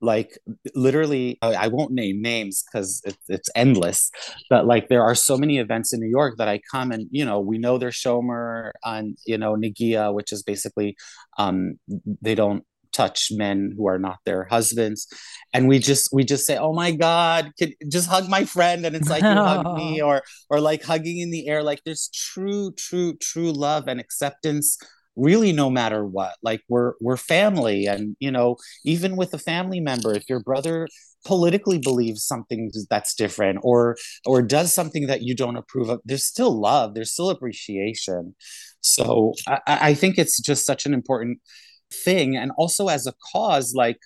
like 0.00 0.38
literally 0.74 1.38
i 1.40 1.66
won't 1.68 1.92
name 1.92 2.20
names 2.20 2.62
because 2.70 3.00
it, 3.04 3.16
it's 3.28 3.48
endless 3.54 4.10
but 4.50 4.66
like 4.66 4.88
there 4.88 5.02
are 5.02 5.14
so 5.14 5.36
many 5.38 5.58
events 5.58 5.92
in 5.92 6.00
new 6.00 6.08
york 6.08 6.34
that 6.36 6.48
i 6.48 6.60
come 6.70 6.90
and 6.92 7.06
you 7.10 7.24
know 7.24 7.40
we 7.40 7.56
know 7.56 7.78
there's 7.78 7.94
shomer 7.94 8.72
on 8.84 9.14
you 9.26 9.38
know 9.38 9.54
negiah 9.54 10.12
which 10.12 10.32
is 10.32 10.42
basically 10.42 10.94
um 11.38 11.74
they 12.20 12.34
don't 12.34 12.64
touch 12.94 13.28
men 13.32 13.74
who 13.76 13.86
are 13.86 13.98
not 13.98 14.20
their 14.24 14.44
husbands. 14.44 15.06
And 15.52 15.68
we 15.68 15.78
just 15.78 16.08
we 16.12 16.24
just 16.24 16.46
say 16.46 16.56
oh 16.56 16.72
my 16.72 16.92
god 16.92 17.52
can, 17.58 17.72
just 17.90 18.08
hug 18.08 18.28
my 18.28 18.44
friend? 18.44 18.86
And 18.86 18.96
it's 18.96 19.10
like 19.10 19.22
you 19.22 19.28
hug 19.28 19.76
me 19.76 20.00
or 20.00 20.22
or 20.48 20.60
like 20.60 20.82
hugging 20.82 21.18
in 21.18 21.30
the 21.30 21.48
air. 21.48 21.62
Like 21.62 21.82
there's 21.84 22.08
true 22.14 22.72
true 22.72 23.14
true 23.16 23.52
love 23.52 23.88
and 23.88 24.00
acceptance 24.00 24.78
really 25.16 25.52
no 25.52 25.68
matter 25.70 26.04
what. 26.04 26.34
Like 26.42 26.62
we're 26.68 26.94
we're 27.00 27.16
family. 27.16 27.86
And 27.86 28.16
you 28.20 28.30
know 28.30 28.56
even 28.84 29.16
with 29.16 29.34
a 29.34 29.38
family 29.38 29.80
member 29.80 30.14
if 30.14 30.28
your 30.28 30.40
brother 30.40 30.88
politically 31.26 31.78
believes 31.78 32.22
something 32.22 32.70
that's 32.90 33.14
different 33.14 33.58
or 33.62 33.96
or 34.26 34.42
does 34.42 34.74
something 34.74 35.06
that 35.06 35.22
you 35.22 35.34
don't 35.34 35.56
approve 35.56 35.88
of 35.88 36.00
there's 36.04 36.26
still 36.26 36.60
love 36.60 36.94
there's 36.94 37.12
still 37.12 37.30
appreciation. 37.30 38.34
So 38.80 39.34
i, 39.48 39.58
I 39.66 39.94
think 39.94 40.18
it's 40.18 40.40
just 40.40 40.64
such 40.64 40.86
an 40.86 40.94
important 40.94 41.40
thing 41.92 42.36
and 42.36 42.50
also 42.56 42.88
as 42.88 43.06
a 43.06 43.14
cause 43.32 43.74
like 43.74 43.98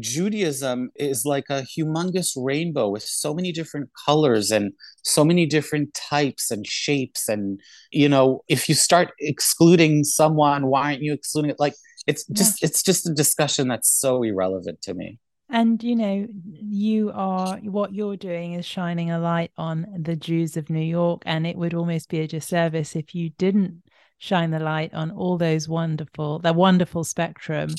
Judaism 0.00 0.90
is 0.96 1.24
like 1.24 1.44
a 1.50 1.62
humongous 1.62 2.32
rainbow 2.36 2.88
with 2.88 3.02
so 3.02 3.34
many 3.34 3.52
different 3.52 3.90
colors 4.06 4.50
and 4.50 4.72
so 5.04 5.24
many 5.24 5.46
different 5.46 5.92
types 5.94 6.50
and 6.50 6.66
shapes. 6.66 7.28
And, 7.28 7.60
you 7.90 8.08
know, 8.08 8.42
if 8.48 8.68
you 8.68 8.74
start 8.74 9.10
excluding 9.20 10.04
someone, 10.04 10.66
why 10.66 10.92
aren't 10.92 11.02
you 11.02 11.12
excluding 11.12 11.50
it? 11.50 11.60
Like, 11.60 11.74
it's 12.06 12.26
just, 12.28 12.62
yeah. 12.62 12.66
it's 12.66 12.82
just 12.82 13.08
a 13.08 13.12
discussion 13.12 13.68
that's 13.68 13.90
so 13.90 14.22
irrelevant 14.22 14.80
to 14.82 14.94
me. 14.94 15.18
And 15.50 15.82
you 15.82 15.96
know, 15.96 16.26
you 16.44 17.10
are 17.14 17.56
what 17.58 17.94
you're 17.94 18.18
doing 18.18 18.52
is 18.52 18.66
shining 18.66 19.10
a 19.10 19.18
light 19.18 19.50
on 19.56 19.86
the 19.98 20.14
Jews 20.14 20.58
of 20.58 20.68
New 20.68 20.84
York, 20.84 21.22
and 21.24 21.46
it 21.46 21.56
would 21.56 21.72
almost 21.72 22.10
be 22.10 22.20
a 22.20 22.28
disservice 22.28 22.94
if 22.94 23.14
you 23.14 23.30
didn't 23.30 23.82
shine 24.18 24.50
the 24.50 24.58
light 24.58 24.92
on 24.94 25.10
all 25.10 25.38
those 25.38 25.68
wonderful, 25.68 26.38
the 26.40 26.52
wonderful 26.52 27.04
spectrum. 27.04 27.70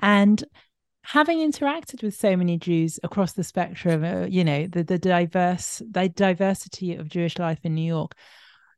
And 0.00 0.42
having 1.04 1.38
interacted 1.38 2.02
with 2.02 2.14
so 2.14 2.36
many 2.36 2.58
Jews 2.58 2.98
across 3.02 3.32
the 3.32 3.44
spectrum, 3.44 4.04
uh, 4.04 4.26
you 4.26 4.44
know, 4.44 4.66
the 4.66 4.82
the 4.82 4.98
diverse 4.98 5.82
the 5.90 6.08
diversity 6.08 6.94
of 6.94 7.08
Jewish 7.08 7.38
life 7.38 7.60
in 7.64 7.74
New 7.74 7.86
York, 7.86 8.14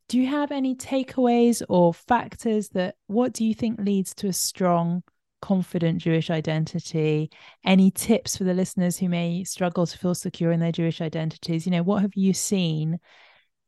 do 0.08 0.18
you 0.18 0.26
have 0.26 0.52
any 0.52 0.74
takeaways 0.74 1.62
or 1.68 1.94
factors 1.94 2.68
that 2.70 2.96
what 3.06 3.32
do 3.32 3.44
you 3.44 3.54
think 3.54 3.80
leads 3.80 4.14
to 4.16 4.28
a 4.28 4.32
strong 4.32 5.02
confident 5.40 6.00
Jewish 6.00 6.30
identity? 6.30 7.30
Any 7.64 7.90
tips 7.90 8.36
for 8.36 8.44
the 8.44 8.54
listeners 8.54 8.98
who 8.98 9.08
may 9.08 9.44
struggle 9.44 9.86
to 9.86 9.98
feel 9.98 10.14
secure 10.14 10.52
in 10.52 10.60
their 10.60 10.72
Jewish 10.72 11.00
identities? 11.00 11.66
You 11.66 11.72
know, 11.72 11.82
what 11.82 12.02
have 12.02 12.14
you 12.14 12.32
seen 12.32 12.98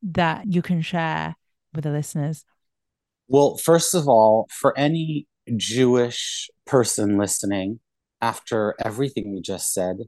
that 0.02 0.46
you 0.46 0.62
can 0.62 0.82
share 0.82 1.36
with 1.74 1.84
the 1.84 1.90
listeners? 1.90 2.44
Well, 3.28 3.56
first 3.56 3.94
of 3.94 4.08
all, 4.08 4.48
for 4.50 4.76
any 4.78 5.26
Jewish 5.56 6.48
person 6.66 7.18
listening, 7.18 7.80
after 8.20 8.74
everything 8.84 9.32
we 9.32 9.40
just 9.40 9.72
said, 9.72 9.98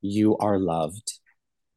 you 0.00 0.36
are 0.38 0.58
loved 0.58 1.18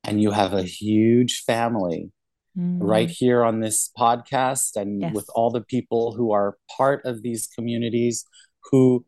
and 0.03 0.21
you 0.21 0.31
have 0.31 0.53
a 0.53 0.63
huge 0.63 1.43
family 1.45 2.11
mm. 2.57 2.77
right 2.81 3.09
here 3.09 3.43
on 3.43 3.59
this 3.59 3.89
podcast 3.97 4.75
and 4.75 5.01
yes. 5.01 5.13
with 5.13 5.27
all 5.35 5.51
the 5.51 5.61
people 5.61 6.13
who 6.15 6.31
are 6.31 6.57
part 6.75 7.03
of 7.05 7.21
these 7.21 7.47
communities 7.47 8.25
who 8.71 9.05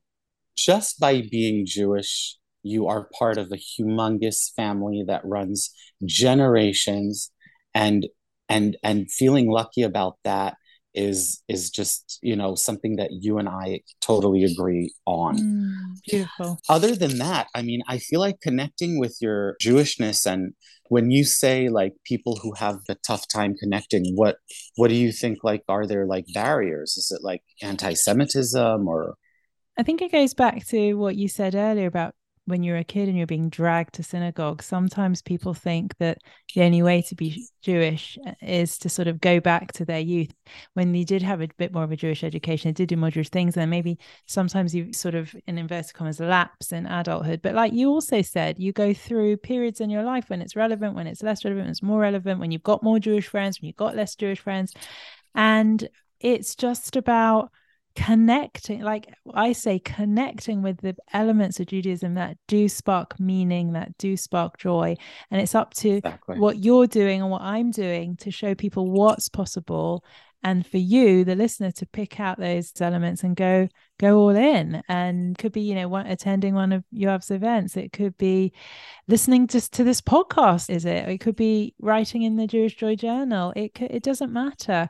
just 0.56 1.00
by 1.00 1.24
being 1.32 1.66
Jewish, 1.66 2.38
you 2.62 2.88
are 2.88 3.10
part 3.18 3.38
of 3.38 3.52
a 3.52 3.58
humongous 3.58 4.54
family 4.56 5.04
that 5.08 5.26
runs 5.26 5.72
generations 6.06 7.32
and 7.74 8.08
and 8.50 8.78
and 8.84 9.12
feeling 9.12 9.50
lucky 9.50 9.82
about 9.82 10.18
that 10.24 10.56
is 10.94 11.42
is 11.48 11.70
just 11.70 12.20
you 12.22 12.36
know 12.36 12.56
something 12.56 12.98
that 12.98 13.10
you 13.12 13.38
and 13.38 13.50
I 13.50 13.82
totally 14.02 14.44
agree 14.44 14.94
on. 15.06 15.38
Mm, 15.38 16.02
beautiful. 16.10 16.60
Other 16.70 16.96
than 16.96 17.18
that, 17.18 17.48
I 17.56 17.62
mean, 17.62 17.82
I 17.88 17.98
feel 17.98 18.20
like 18.20 18.40
connecting 18.42 19.00
with 19.00 19.18
your 19.22 19.56
Jewishness 19.62 20.26
and 20.26 20.54
when 20.90 21.10
you 21.10 21.24
say 21.24 21.70
like 21.70 21.94
people 22.04 22.38
who 22.42 22.54
have 22.54 22.80
a 22.90 22.96
tough 22.96 23.28
time 23.28 23.56
connecting, 23.56 24.16
what 24.16 24.38
what 24.76 24.90
do 24.90 24.96
you 24.96 25.12
think 25.12 25.40
like 25.44 25.64
are 25.68 25.88
there 25.88 26.06
like 26.06 26.26
barriers? 26.34 26.98
Is 26.98 27.12
it 27.12 27.24
like 27.24 27.42
anti-Semitism 27.62 28.88
or 28.88 29.16
I 29.78 29.84
think 29.84 30.02
it 30.02 30.12
goes 30.12 30.34
back 30.34 30.66
to 30.68 30.94
what 30.94 31.16
you 31.16 31.28
said 31.28 31.56
earlier 31.56 31.88
about 31.88 32.14
when 32.46 32.62
you're 32.62 32.78
a 32.78 32.84
kid 32.84 33.08
and 33.08 33.18
you're 33.18 33.26
being 33.26 33.50
dragged 33.50 33.96
to 33.96 34.04
synagogue, 34.04 34.62
sometimes 34.62 35.22
people 35.22 35.54
think 35.54 35.96
that 35.98 36.18
the 36.54 36.64
only 36.64 36.82
way 36.82 37.02
to 37.04 37.16
be 37.16 37.48
Jewish 37.62 38.18
uh, 38.26 38.34
is 38.42 38.78
to 38.80 38.90
sort 38.90 39.08
of 39.08 39.22
go 39.22 39.40
back 39.40 39.72
to 39.74 39.86
their 39.86 40.00
youth. 40.00 40.34
When 40.74 40.92
they 40.92 41.04
did 41.04 41.22
have 41.22 41.42
a 41.42 41.48
bit 41.58 41.74
more 41.74 41.84
of 41.84 41.92
a 41.92 41.96
Jewish 41.96 42.24
education, 42.24 42.70
they 42.70 42.74
did 42.74 42.90
do 42.90 42.98
more 42.98 43.12
Jewish 43.12 43.30
things, 43.30 43.56
and 43.56 43.72
maybe 43.72 43.98
sometimes 44.28 44.76
you 44.76 44.92
sort 44.92 45.16
of, 45.16 45.34
in 45.48 45.58
inverted 45.58 45.94
commas, 45.94 46.20
lapse 46.20 46.72
in 46.72 46.86
adulthood. 46.86 47.42
But 47.42 47.56
like 47.56 47.74
you 47.74 47.90
also 47.90 48.22
said, 48.22 48.60
you 48.60 48.74
go 48.74 48.94
through 48.94 49.38
periods 49.38 49.80
in 49.80 49.90
your 49.90 50.04
life 50.04 50.30
when 50.30 50.42
it's 50.42 50.56
relevant, 50.56 50.96
when 50.96 51.08
it's 51.08 51.24
less 51.24 51.46
relevant, 51.46 51.66
when 51.66 51.72
it's 51.72 51.84
more 51.84 52.02
relevant, 52.02 52.40
when 52.40 52.52
you've 52.52 52.64
got 52.64 52.84
more 52.84 53.00
Jewish 53.00 53.28
friends, 53.28 53.62
when 53.62 53.68
you've 53.68 53.76
got 53.78 53.96
less 53.96 54.16
Jewish 54.16 54.40
friends. 54.40 54.74
And 55.34 55.88
it's 56.20 56.56
just 56.56 56.96
about 56.96 57.52
connecting 57.96 58.82
like 58.82 59.14
i 59.36 59.52
say 59.52 59.78
connecting 59.78 60.64
with 60.64 60.78
the 60.82 60.96
elements 61.14 61.60
of 61.60 61.68
judaism 61.68 62.16
that 62.16 62.38
do 62.48 62.68
spark 62.68 63.20
meaning 63.20 63.74
that 63.74 63.96
do 63.98 64.18
spark 64.18 64.58
joy. 64.58 64.96
And 65.30 65.40
it's 65.40 65.54
up 65.54 65.74
to 65.76 65.98
exactly. 65.98 66.40
what 66.40 66.64
you're 66.64 66.88
doing 66.88 67.22
and 67.22 67.30
what 67.30 67.42
i'm 67.42 67.72
doing 67.72 68.18
to 68.18 68.32
show 68.32 68.56
people 68.56 68.90
what's 68.90 69.30
possible 69.30 70.04
and 70.44 70.68
for 70.68 70.78
you 70.78 71.24
the 71.24 71.36
listener 71.36 71.72
to 71.72 71.86
pick 71.86 72.20
out 72.20 72.38
those 72.38 72.74
elements 72.82 73.24
and 73.24 73.36
go 73.36 73.68
go 74.00 74.18
all 74.20 74.36
in. 74.36 74.84
And 74.88 75.38
could 75.38 75.54
be 75.54 75.62
you 75.62 75.76
know 75.76 75.88
one, 75.88 76.08
attending 76.08 76.54
one 76.54 76.72
of 76.72 76.84
yoav's 76.94 77.32
events. 77.32 77.78
It 77.78 77.94
could 77.94 78.18
be 78.18 78.54
listening 79.08 79.48
just 79.48 79.74
to 79.74 79.84
this 79.84 80.02
podcast 80.02 80.70
is 80.70 80.86
it? 80.86 81.08
It 81.08 81.20
could 81.20 81.36
be 81.36 81.74
writing 81.80 82.24
in 82.24 82.36
the 82.36 82.48
jewish 82.48 82.76
joy 82.76 82.96
journal. 82.96 83.54
It 83.56 83.74
could, 83.74 83.92
it 83.92 84.04
doesn't 84.04 84.34
matter. 84.34 84.90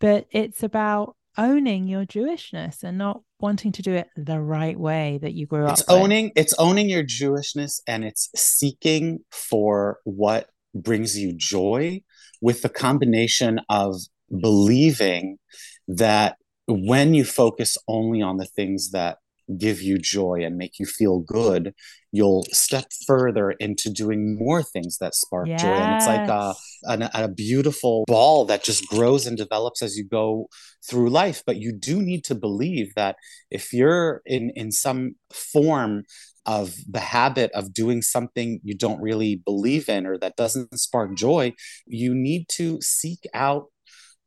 But 0.00 0.26
it's 0.30 0.62
about 0.62 1.16
owning 1.38 1.86
your 1.86 2.04
Jewishness 2.04 2.82
and 2.82 2.98
not 2.98 3.22
wanting 3.40 3.72
to 3.72 3.82
do 3.82 3.94
it 3.94 4.08
the 4.16 4.40
right 4.40 4.78
way 4.78 5.18
that 5.22 5.32
you 5.32 5.46
grew 5.46 5.64
it's 5.68 5.80
up. 5.82 5.86
It's 5.86 5.88
owning 5.88 6.24
with. 6.24 6.32
it's 6.36 6.54
owning 6.58 6.88
your 6.88 7.04
Jewishness 7.04 7.80
and 7.86 8.04
it's 8.04 8.28
seeking 8.34 9.20
for 9.30 10.00
what 10.04 10.50
brings 10.74 11.16
you 11.16 11.32
joy 11.34 12.02
with 12.42 12.62
the 12.62 12.68
combination 12.68 13.60
of 13.68 13.96
believing 14.40 15.38
that 15.86 16.36
when 16.66 17.14
you 17.14 17.24
focus 17.24 17.78
only 17.86 18.20
on 18.20 18.36
the 18.36 18.44
things 18.44 18.90
that 18.90 19.18
give 19.56 19.80
you 19.80 19.98
joy 19.98 20.40
and 20.42 20.56
make 20.56 20.78
you 20.78 20.86
feel 20.86 21.20
good, 21.20 21.74
you'll 22.12 22.44
step 22.52 22.86
further 23.06 23.50
into 23.52 23.90
doing 23.90 24.36
more 24.38 24.62
things 24.62 24.98
that 24.98 25.14
spark 25.14 25.46
yes. 25.48 25.62
joy. 25.62 25.68
And 25.68 25.96
it's 25.96 26.06
like 26.06 26.28
uh, 26.28 26.54
a, 26.86 27.10
a, 27.14 27.24
a 27.24 27.28
beautiful 27.28 28.04
ball 28.06 28.44
that 28.46 28.64
just 28.64 28.86
grows 28.88 29.26
and 29.26 29.36
develops 29.36 29.82
as 29.82 29.96
you 29.96 30.04
go 30.04 30.48
through 30.88 31.10
life. 31.10 31.42
But 31.46 31.56
you 31.56 31.72
do 31.72 32.02
need 32.02 32.24
to 32.24 32.34
believe 32.34 32.94
that 32.94 33.16
if 33.50 33.72
you're 33.72 34.22
in, 34.26 34.50
in 34.54 34.72
some 34.72 35.16
form 35.32 36.04
of 36.46 36.74
the 36.88 37.00
habit 37.00 37.50
of 37.52 37.74
doing 37.74 38.00
something 38.00 38.58
you 38.64 38.74
don't 38.74 39.02
really 39.02 39.36
believe 39.44 39.86
in 39.88 40.06
or 40.06 40.16
that 40.18 40.36
doesn't 40.36 40.78
spark 40.78 41.14
joy, 41.14 41.52
you 41.86 42.14
need 42.14 42.46
to 42.48 42.80
seek 42.80 43.26
out 43.34 43.66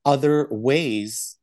other 0.05 0.47
ways 0.51 1.37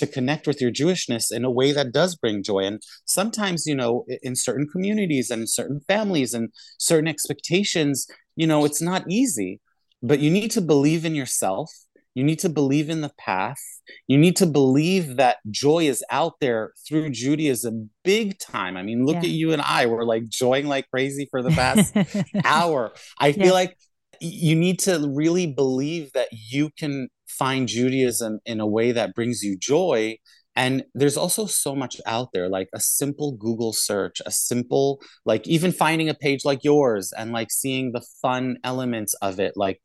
to 0.00 0.06
connect 0.06 0.46
with 0.46 0.60
your 0.60 0.70
Jewishness 0.70 1.32
in 1.32 1.44
a 1.44 1.50
way 1.50 1.72
that 1.72 1.92
does 1.92 2.16
bring 2.16 2.42
joy. 2.42 2.64
And 2.64 2.80
sometimes, 3.06 3.66
you 3.66 3.74
know, 3.74 4.04
in 4.22 4.36
certain 4.36 4.66
communities 4.66 5.30
and 5.30 5.48
certain 5.48 5.80
families 5.86 6.34
and 6.34 6.50
certain 6.78 7.08
expectations, 7.08 8.06
you 8.36 8.46
know, 8.46 8.64
it's 8.64 8.82
not 8.82 9.04
easy, 9.08 9.60
but 10.02 10.20
you 10.20 10.30
need 10.30 10.50
to 10.52 10.60
believe 10.60 11.04
in 11.04 11.14
yourself. 11.14 11.70
You 12.14 12.24
need 12.24 12.40
to 12.40 12.48
believe 12.48 12.90
in 12.90 13.02
the 13.02 13.12
path. 13.18 13.60
You 14.08 14.18
need 14.18 14.36
to 14.36 14.46
believe 14.46 15.16
that 15.16 15.38
joy 15.50 15.84
is 15.84 16.04
out 16.10 16.34
there 16.40 16.72
through 16.88 17.10
Judaism 17.10 17.90
big 18.02 18.38
time. 18.38 18.76
I 18.76 18.82
mean, 18.82 19.06
look 19.06 19.16
yeah. 19.16 19.20
at 19.20 19.28
you 19.28 19.52
and 19.52 19.62
I. 19.62 19.86
We're 19.86 20.04
like 20.04 20.28
joying 20.28 20.66
like 20.66 20.90
crazy 20.90 21.28
for 21.30 21.40
the 21.40 21.50
past 21.50 21.94
hour. 22.44 22.92
I 23.18 23.28
yeah. 23.28 23.44
feel 23.44 23.54
like 23.54 23.76
you 24.20 24.54
need 24.54 24.80
to 24.80 25.10
really 25.14 25.46
believe 25.46 26.12
that 26.12 26.28
you 26.32 26.70
can 26.78 27.08
find 27.30 27.68
Judaism 27.68 28.40
in 28.44 28.60
a 28.60 28.66
way 28.66 28.92
that 28.92 29.14
brings 29.14 29.42
you 29.42 29.56
joy. 29.56 30.16
And 30.56 30.84
there's 30.94 31.16
also 31.16 31.46
so 31.46 31.74
much 31.74 32.00
out 32.06 32.28
there, 32.32 32.48
like 32.48 32.68
a 32.74 32.80
simple 32.80 33.32
Google 33.36 33.72
search, 33.72 34.20
a 34.26 34.30
simple, 34.30 35.00
like 35.24 35.46
even 35.46 35.72
finding 35.72 36.08
a 36.08 36.14
page 36.14 36.44
like 36.44 36.64
yours 36.64 37.12
and 37.16 37.32
like 37.32 37.50
seeing 37.50 37.92
the 37.92 38.04
fun 38.20 38.58
elements 38.64 39.14
of 39.22 39.40
it. 39.40 39.52
Like 39.56 39.80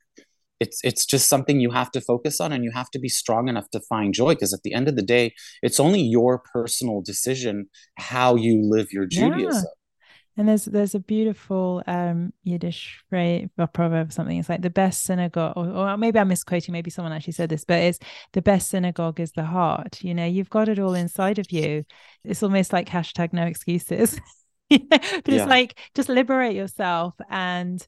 it's 0.60 0.80
it's 0.84 1.06
just 1.06 1.28
something 1.28 1.60
you 1.60 1.70
have 1.70 1.90
to 1.92 2.00
focus 2.00 2.40
on 2.40 2.52
and 2.52 2.64
you 2.64 2.70
have 2.72 2.90
to 2.90 2.98
be 2.98 3.08
strong 3.08 3.48
enough 3.48 3.70
to 3.70 3.80
find 3.80 4.14
joy 4.14 4.34
because 4.34 4.54
at 4.54 4.62
the 4.64 4.74
end 4.74 4.88
of 4.88 4.96
the 4.96 5.02
day, 5.02 5.34
it's 5.62 5.80
only 5.80 6.00
your 6.00 6.42
personal 6.52 7.00
decision 7.02 7.68
how 7.96 8.36
you 8.36 8.60
live 8.62 8.88
your 8.92 9.06
Judaism. 9.06 9.70
And 10.36 10.48
there's 10.48 10.66
there's 10.66 10.94
a 10.94 11.00
beautiful 11.00 11.82
um, 11.86 12.32
Yiddish 12.44 13.02
phrase 13.08 13.48
or 13.58 13.66
proverb, 13.66 14.08
or 14.08 14.10
something. 14.10 14.38
It's 14.38 14.50
like 14.50 14.60
the 14.60 14.70
best 14.70 15.02
synagogue, 15.02 15.54
or, 15.56 15.68
or, 15.68 15.96
maybe 15.96 16.18
I'm 16.18 16.28
misquoting. 16.28 16.72
Maybe 16.72 16.90
someone 16.90 17.12
actually 17.12 17.32
said 17.32 17.48
this, 17.48 17.64
but 17.64 17.78
it's 17.78 17.98
the 18.32 18.42
best 18.42 18.68
synagogue 18.68 19.18
is 19.18 19.32
the 19.32 19.44
heart. 19.44 20.02
You 20.04 20.14
know, 20.14 20.26
you've 20.26 20.50
got 20.50 20.68
it 20.68 20.78
all 20.78 20.94
inside 20.94 21.38
of 21.38 21.50
you. 21.50 21.84
It's 22.22 22.42
almost 22.42 22.72
like 22.72 22.88
hashtag 22.88 23.32
no 23.32 23.44
excuses. 23.44 24.20
but 24.68 24.80
yeah. 24.90 25.18
it's 25.26 25.46
like 25.46 25.78
just 25.94 26.08
liberate 26.08 26.56
yourself 26.56 27.14
and 27.30 27.86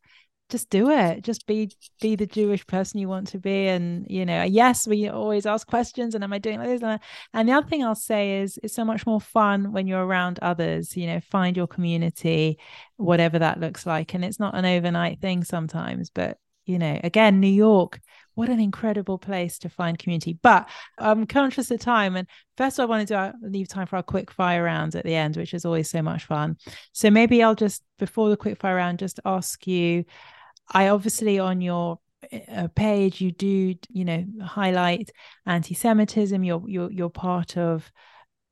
just 0.49 0.71
do 0.71 0.91
it. 0.91 1.23
Just 1.23 1.47
be 1.47 1.71
be 2.01 2.17
the 2.17 2.27
jewish 2.27 2.67
person 2.67 3.01
you 3.01 3.09
want 3.09 3.29
to 3.29 3.39
be. 3.39 3.69
And 3.69 4.07
you 4.09 4.25
know 4.25 4.43
yes 4.43 4.87
we 4.87 5.09
always 5.09 5.47
ask 5.47 5.67
questions 5.67 6.15
and 6.15 6.25
am 6.25 6.33
i 6.33 6.39
doing 6.39 6.59
like 6.59 6.69
this? 6.69 7.01
And, 7.33 7.49
the 7.49 7.53
other 7.53 7.67
thing 7.67 7.85
i'll 7.85 7.95
say 7.95 8.41
is 8.41 8.59
it's 8.63 8.75
so 8.75 8.85
much 8.85 9.07
more 9.07 9.21
fun 9.21 9.73
when 9.73 9.87
you're 9.87 10.05
around 10.05 10.39
others 10.41 10.97
you 10.97 11.07
know 11.07 11.21
find 11.21 11.57
your 11.57 11.67
community 11.67 12.59
whatever 12.97 13.39
that 13.39 13.61
looks 13.61 13.87
like. 13.87 14.15
And 14.15 14.25
it's 14.25 14.41
not 14.41 14.55
an 14.55 14.65
overnight 14.65 15.21
thing 15.21 15.45
sometimes 15.45 16.11
but 16.11 16.39
you 16.65 16.79
know 16.79 16.99
again 17.05 17.41
new 17.41 17.47
york 17.47 18.01
what 18.35 18.49
an 18.49 18.61
incredible 18.61 19.19
place 19.19 19.59
to 19.59 19.69
find 19.69 19.99
community. 19.99 20.39
But 20.43 20.69
i'm 20.97 21.27
conscious 21.27 21.71
of 21.71 21.81
time. 21.81 22.17
And 22.17 22.27
first 22.57 22.81
i 22.81 22.87
want 22.87 23.07
to 23.07 23.15
do 23.15 23.19
uh, 23.19 23.33
leave 23.43 23.69
time 23.69 23.87
for 23.87 23.97
our 23.97 24.03
quick 24.03 24.31
fire 24.31 24.63
round 24.63 24.95
at 24.95 25.05
the 25.05 25.15
end 25.15 25.37
which 25.37 25.53
is 25.53 25.67
always 25.67 25.91
so 25.91 26.01
much 26.01 26.25
fun. 26.25 26.57
So 26.93 27.11
maybe 27.11 27.43
i'll 27.43 27.55
just 27.55 27.83
before 27.99 28.31
the 28.31 28.37
quick 28.37 28.59
fire 28.59 28.77
round 28.77 28.99
just 28.99 29.21
ask 29.27 29.67
you 29.67 30.05
I 30.71 30.89
obviously 30.89 31.39
on 31.39 31.61
your 31.61 31.99
uh, 32.51 32.69
page 32.75 33.21
you 33.21 33.31
do 33.31 33.75
you 33.89 34.05
know 34.05 34.25
highlight 34.43 35.11
anti-Semitism. 35.47 36.43
You're 36.43 36.63
you're 36.69 36.91
you're 36.91 37.11
part 37.11 37.57
of 37.57 37.91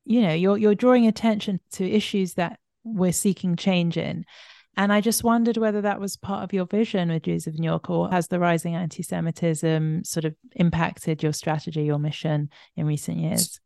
you 0.05 0.23
know 0.23 0.35
you're 0.35 0.57
you're 0.57 0.75
drawing 0.75 1.07
attention 1.07 1.61
to 1.73 1.89
issues 1.89 2.35
that 2.35 2.59
we're 2.85 3.13
seeking 3.13 3.57
change 3.57 3.97
in. 3.97 4.25
And 4.79 4.93
I 4.93 5.01
just 5.01 5.25
wondered 5.25 5.57
whether 5.57 5.81
that 5.81 6.01
was 6.01 6.19
part 6.19 6.45
of 6.45 6.53
your 6.53 6.67
vision 6.67 7.11
with 7.11 7.23
Jews 7.23 7.47
of 7.47 7.59
New 7.59 7.67
York, 7.67 7.89
or 7.89 8.11
has 8.11 8.29
the 8.29 8.39
rising 8.39 8.75
anti 8.75 9.03
Semitism 9.03 10.05
sort 10.05 10.27
of 10.27 10.35
impacted 10.55 11.23
your 11.23 11.33
strategy, 11.33 11.85
your 11.85 11.99
mission 11.99 12.51
in 12.77 12.87
recent 12.87 13.19
years? 13.19 13.59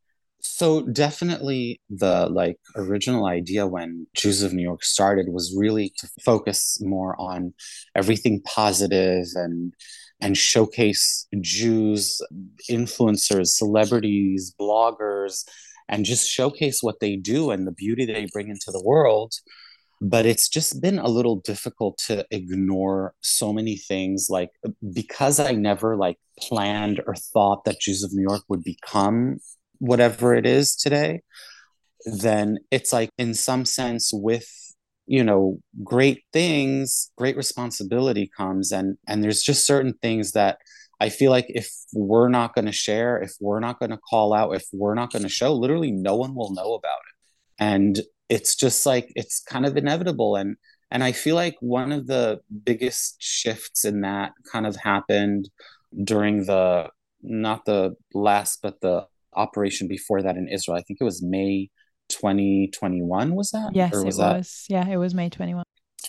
So 0.42 0.82
definitely 0.86 1.80
the 1.90 2.28
like 2.30 2.56
original 2.74 3.26
idea 3.26 3.66
when 3.66 4.06
Jews 4.14 4.42
of 4.42 4.52
New 4.52 4.62
York 4.62 4.82
started 4.82 5.28
was 5.28 5.54
really 5.56 5.92
to 5.98 6.08
focus 6.24 6.78
more 6.80 7.14
on 7.20 7.52
everything 7.94 8.40
positive 8.42 9.26
and 9.34 9.74
and 10.22 10.36
showcase 10.36 11.26
Jews, 11.40 12.20
influencers, 12.70 13.48
celebrities, 13.48 14.54
bloggers, 14.60 15.44
and 15.88 16.04
just 16.04 16.30
showcase 16.30 16.82
what 16.82 17.00
they 17.00 17.16
do 17.16 17.50
and 17.50 17.66
the 17.66 17.72
beauty 17.72 18.04
they 18.04 18.26
bring 18.32 18.48
into 18.48 18.70
the 18.70 18.82
world. 18.84 19.32
But 20.02 20.24
it's 20.24 20.48
just 20.48 20.80
been 20.80 20.98
a 20.98 21.08
little 21.08 21.36
difficult 21.36 21.98
to 22.06 22.26
ignore 22.30 23.14
so 23.20 23.52
many 23.52 23.76
things 23.76 24.28
like 24.30 24.50
because 24.92 25.38
I 25.38 25.52
never 25.52 25.96
like 25.96 26.16
planned 26.38 27.02
or 27.06 27.14
thought 27.14 27.64
that 27.64 27.80
Jews 27.80 28.02
of 28.02 28.12
New 28.14 28.22
York 28.22 28.42
would 28.48 28.64
become 28.64 29.40
whatever 29.80 30.34
it 30.34 30.46
is 30.46 30.76
today, 30.76 31.22
then 32.06 32.58
it's 32.70 32.92
like, 32.92 33.10
in 33.18 33.34
some 33.34 33.64
sense, 33.64 34.12
with 34.14 34.46
you 35.06 35.24
know 35.24 35.58
great 35.82 36.22
things 36.32 37.10
great 37.16 37.36
responsibility 37.36 38.30
comes 38.36 38.70
and 38.70 38.96
and 39.08 39.24
there's 39.24 39.42
just 39.42 39.66
certain 39.66 39.92
things 40.02 40.32
that 40.32 40.58
i 41.00 41.08
feel 41.08 41.32
like 41.32 41.46
if 41.48 41.68
we're 41.92 42.28
not 42.28 42.54
going 42.54 42.66
to 42.66 42.70
share 42.70 43.20
if 43.20 43.32
we're 43.40 43.58
not 43.58 43.80
going 43.80 43.90
to 43.90 43.98
call 43.98 44.32
out 44.32 44.54
if 44.54 44.64
we're 44.72 44.94
not 44.94 45.10
going 45.10 45.24
to 45.24 45.28
show 45.28 45.52
literally 45.52 45.90
no 45.90 46.14
one 46.14 46.34
will 46.36 46.54
know 46.54 46.74
about 46.74 46.98
it. 47.08 47.14
And 47.60 48.00
it's 48.28 48.54
just 48.54 48.86
like 48.86 49.12
it's 49.16 49.40
kind 49.42 49.66
of 49.66 49.76
inevitable. 49.76 50.36
And 50.36 50.56
and 50.90 51.04
i 51.04 51.12
feel 51.12 51.36
like 51.36 51.56
one 51.60 51.92
of 51.92 52.06
the 52.06 52.40
biggest 52.64 53.16
shifts 53.20 53.84
in 53.84 54.00
that 54.00 54.32
kind 54.50 54.66
of 54.66 54.76
happened 54.76 55.48
during 56.04 56.44
the 56.46 56.88
not 57.22 57.64
the 57.64 57.94
last 58.14 58.60
but 58.62 58.80
the 58.80 59.06
operation 59.34 59.88
before 59.88 60.22
that 60.22 60.36
in 60.36 60.48
Israel. 60.48 60.76
I 60.76 60.82
think 60.82 60.98
it 61.00 61.04
was 61.04 61.22
May 61.22 61.70
2021 62.08 63.34
was 63.34 63.50
that? 63.50 63.70
Yes, 63.74 63.92
was 63.92 64.16
it 64.16 64.20
that... 64.20 64.36
was. 64.38 64.66
Yeah, 64.68 64.86
it 64.88 64.96
was 64.96 65.14
May 65.14 65.28
21. 65.28 65.64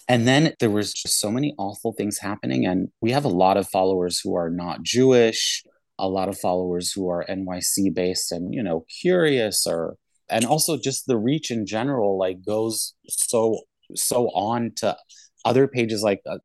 And 0.08 0.28
then 0.28 0.54
there 0.60 0.70
was 0.70 0.94
just 0.94 1.20
so 1.20 1.32
many 1.32 1.54
awful 1.58 1.94
things 1.94 2.18
happening 2.20 2.66
and 2.66 2.90
we 3.02 3.12
have 3.12 3.26
a 3.26 3.30
lot 3.30 3.58
of 3.58 3.70
followers 3.70 4.20
who 4.24 4.36
are 4.36 4.50
not 4.50 4.84
Jewish, 4.84 5.64
a 6.00 6.08
lot 6.08 6.30
of 6.30 6.38
followers 6.38 6.92
who 6.92 7.10
are 7.10 7.26
NYC 7.30 7.94
based 7.94 8.32
and, 8.32 8.54
you 8.54 8.64
know, 8.64 8.86
curious 9.02 9.68
or 9.68 9.98
and 10.30 10.46
also 10.46 10.78
just 10.78 11.06
the 11.06 11.18
reach 11.18 11.52
in 11.52 11.66
general 11.66 12.18
like 12.18 12.44
goes 12.44 12.94
so 13.10 13.60
so 13.96 14.30
on 14.30 14.72
to 14.78 14.96
other 15.44 15.68
pages 15.68 16.02
like 16.02 16.22
uh, 16.26 16.38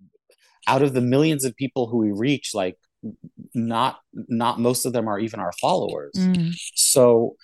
out 0.66 0.82
of 0.82 0.92
the 0.92 1.00
millions 1.00 1.44
of 1.44 1.54
people 1.54 1.86
who 1.86 1.98
we 1.98 2.10
reach 2.12 2.50
like 2.52 2.76
not 3.54 3.98
not 4.14 4.60
most 4.60 4.86
of 4.86 4.92
them 4.92 5.08
are 5.08 5.18
even 5.18 5.40
our 5.40 5.52
followers. 5.60 6.12
Mm. 6.16 6.52
so 6.74 7.36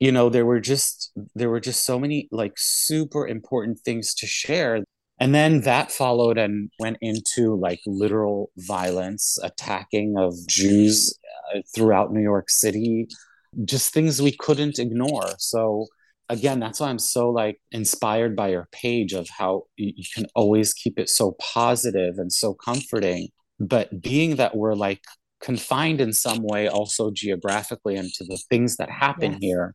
you 0.00 0.12
know 0.12 0.28
there 0.28 0.46
were 0.46 0.60
just 0.60 1.12
there 1.34 1.50
were 1.50 1.60
just 1.60 1.84
so 1.84 1.98
many 1.98 2.28
like 2.30 2.54
super 2.56 3.26
important 3.26 3.78
things 3.80 4.14
to 4.14 4.26
share. 4.26 4.84
And 5.20 5.34
then 5.34 5.60
that 5.60 5.92
followed 5.92 6.36
and 6.36 6.70
went 6.80 6.96
into 7.00 7.54
like 7.54 7.78
literal 7.86 8.50
violence 8.56 9.38
attacking 9.42 10.14
of 10.18 10.34
jews 10.48 11.16
uh, 11.54 11.60
throughout 11.74 12.12
new 12.12 12.22
york 12.22 12.50
city 12.50 13.06
just 13.64 13.92
things 13.92 14.20
we 14.20 14.32
couldn't 14.32 14.78
ignore. 14.78 15.34
So 15.38 15.86
again 16.28 16.60
that's 16.60 16.80
why 16.80 16.88
i'm 16.88 16.98
so 16.98 17.28
like 17.30 17.60
inspired 17.72 18.34
by 18.34 18.48
your 18.48 18.68
page 18.72 19.12
of 19.12 19.28
how 19.28 19.64
you 19.76 20.04
can 20.14 20.24
always 20.34 20.72
keep 20.72 20.98
it 20.98 21.08
so 21.08 21.36
positive 21.38 22.14
and 22.16 22.32
so 22.32 22.54
comforting 22.54 23.28
but 23.68 24.02
being 24.02 24.36
that 24.36 24.56
we're 24.56 24.74
like 24.74 25.02
confined 25.40 26.00
in 26.00 26.12
some 26.12 26.42
way 26.42 26.68
also 26.68 27.10
geographically 27.10 27.96
and 27.96 28.12
to 28.12 28.24
the 28.24 28.40
things 28.48 28.76
that 28.76 28.88
happen 28.90 29.32
yes. 29.32 29.40
here 29.40 29.74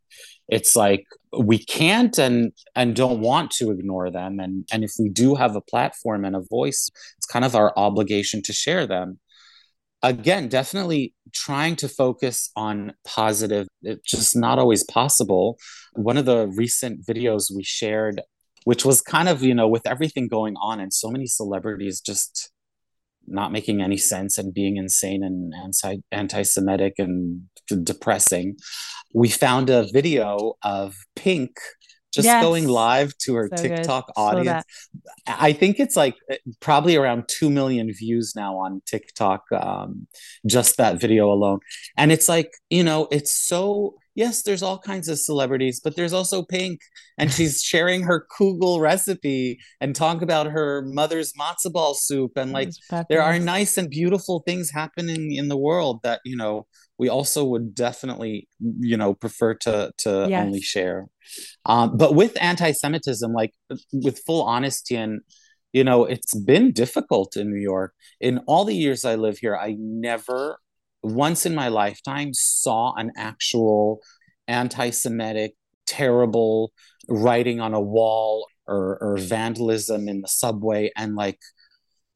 it's 0.50 0.76
like 0.76 1.06
we 1.38 1.58
can't 1.58 2.18
and 2.18 2.54
and 2.76 2.96
don't 2.96 3.20
want 3.20 3.52
to 3.52 3.72
ignore 3.72 4.10
them. 4.10 4.40
And 4.40 4.68
and 4.72 4.84
if 4.84 4.92
we 5.00 5.10
do 5.10 5.36
have 5.36 5.56
a 5.56 5.62
platform 5.62 6.26
and 6.26 6.36
a 6.36 6.42
voice 6.42 6.90
it's 7.18 7.28
kind 7.28 7.46
of 7.46 7.56
our 7.56 7.74
obligation 7.78 8.42
to 8.44 8.54
share 8.54 8.88
them. 8.88 9.20
Again 10.04 10.48
definitely 10.48 11.14
trying 11.34 11.76
to 11.78 11.90
focus 11.90 12.52
on 12.56 12.94
positive 13.06 13.68
it's 13.82 14.10
just 14.10 14.36
not 14.36 14.60
always 14.60 14.84
possible. 14.86 15.58
One 15.94 16.18
of 16.18 16.26
the 16.26 16.48
recent 16.48 17.06
videos 17.06 17.52
we 17.54 17.64
shared 17.64 18.22
which 18.64 18.86
was 18.86 19.02
kind 19.02 19.28
of 19.28 19.44
you 19.44 19.54
know 19.54 19.68
with 19.68 19.86
everything 19.86 20.28
going 20.28 20.56
on 20.62 20.80
and 20.80 20.94
so 20.94 21.10
many 21.10 21.28
celebrities 21.28 22.00
just 22.00 22.52
not 23.28 23.52
making 23.52 23.82
any 23.82 23.98
sense 23.98 24.38
and 24.38 24.54
being 24.54 24.78
insane 24.78 25.24
and 25.24 25.54
anti 25.54 25.98
anti-Semitic 26.12 26.94
and 26.98 27.44
depressing. 27.84 28.58
We 29.14 29.30
found 29.30 29.70
a 29.70 29.88
video 29.92 30.54
of 30.64 30.96
Pink 31.16 31.52
just 32.14 32.26
yes. 32.26 32.42
going 32.42 32.68
live 32.68 33.16
to 33.20 33.36
her 33.36 33.50
so 33.56 33.62
TikTok 33.62 34.08
good. 34.08 34.14
audience. 34.18 34.64
I 35.28 35.54
think 35.54 35.80
it's 35.80 35.96
like 35.96 36.16
eh, 36.30 36.38
probably 36.60 36.96
around 36.96 37.26
2 37.28 37.50
million 37.50 37.92
views 37.94 38.34
now 38.36 38.58
on 38.58 38.82
TikTok, 38.86 39.44
um, 39.52 40.08
just 40.46 40.78
that 40.78 41.00
video 41.00 41.32
alone. 41.32 41.60
And 41.96 42.12
it's 42.12 42.28
like, 42.28 42.52
you 42.70 42.84
know, 42.84 43.08
it's 43.12 43.32
so 43.32 43.96
yes, 44.18 44.42
there's 44.42 44.64
all 44.64 44.80
kinds 44.80 45.08
of 45.08 45.20
celebrities, 45.20 45.80
but 45.82 45.96
there's 45.96 46.12
also 46.12 46.44
Pink, 46.44 46.82
and 47.18 47.32
she's 47.32 47.62
sharing 47.72 48.02
her 48.02 48.28
kugel 48.38 48.82
recipe 48.82 49.60
and 49.80 49.96
talk 49.96 50.22
about 50.22 50.48
her 50.48 50.82
mother's 50.82 51.32
matzo 51.40 51.72
ball 51.72 51.94
soup, 51.94 52.32
and 52.36 52.52
like 52.52 52.72
there 53.08 53.22
are 53.22 53.40
nice 53.40 53.78
and 53.78 53.90
beautiful 53.90 54.44
things 54.46 54.72
happening 54.72 55.34
in 55.34 55.48
the 55.48 55.56
world 55.56 56.02
that 56.04 56.20
you 56.26 56.36
know 56.36 56.68
we 56.98 57.08
also 57.08 57.46
would 57.46 57.76
definitely 57.76 58.50
you 58.60 58.98
know 58.98 59.14
prefer 59.14 59.54
to 59.54 59.92
to 60.00 60.28
yes. 60.30 60.46
only 60.46 60.62
share. 60.62 61.08
Um, 61.66 61.96
but 61.96 62.16
with 62.16 62.36
anti-Semitism, 62.42 63.32
like 63.32 63.54
with 63.94 64.20
full 64.26 64.44
honesty 64.44 64.96
and 64.96 65.22
you 65.74 65.84
know 65.84 66.06
it's 66.06 66.34
been 66.34 66.72
difficult 66.72 67.36
in 67.36 67.52
new 67.52 67.60
york 67.60 67.94
in 68.22 68.40
all 68.48 68.64
the 68.64 68.74
years 68.74 69.04
i 69.04 69.16
live 69.16 69.38
here 69.38 69.56
i 69.56 69.76
never 69.78 70.58
once 71.04 71.46
in 71.46 71.56
my 71.56 71.68
lifetime 71.68 72.34
saw 72.34 72.94
an 72.96 73.12
actual 73.18 74.02
anti-Semitic, 74.48 75.54
terrible 75.86 76.72
writing 77.08 77.60
on 77.60 77.74
a 77.74 77.82
wall 77.82 78.48
or, 78.68 78.98
or 79.02 79.18
vandalism 79.18 80.08
in 80.08 80.22
the 80.22 80.28
subway. 80.28 80.92
And 80.96 81.16
like 81.16 81.40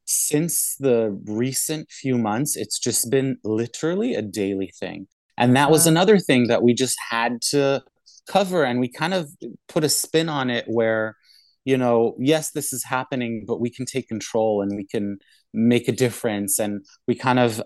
since 0.05 0.75
the 0.79 1.17
recent 1.25 1.89
few 1.89 2.17
months, 2.17 2.55
it's 2.55 2.79
just 2.79 3.09
been 3.09 3.37
literally 3.43 4.15
a 4.15 4.21
daily 4.21 4.71
thing. 4.79 5.07
And 5.37 5.55
that 5.55 5.71
was 5.71 5.87
another 5.87 6.19
thing 6.19 6.47
that 6.47 6.61
we 6.61 6.73
just 6.73 6.97
had 7.09 7.41
to 7.51 7.83
cover. 8.27 8.63
And 8.63 8.79
we 8.79 8.89
kind 8.89 9.13
of 9.13 9.31
put 9.67 9.83
a 9.83 9.89
spin 9.89 10.29
on 10.29 10.49
it 10.49 10.65
where, 10.67 11.15
you 11.63 11.77
know, 11.77 12.15
yes, 12.19 12.51
this 12.51 12.73
is 12.73 12.83
happening, 12.83 13.45
but 13.47 13.61
we 13.61 13.69
can 13.69 13.85
take 13.85 14.07
control 14.07 14.61
and 14.61 14.75
we 14.75 14.85
can 14.85 15.19
make 15.53 15.87
a 15.87 15.93
difference. 15.93 16.59
And 16.59 16.85
we 17.07 17.15
kind 17.15 17.39
of 17.39 17.61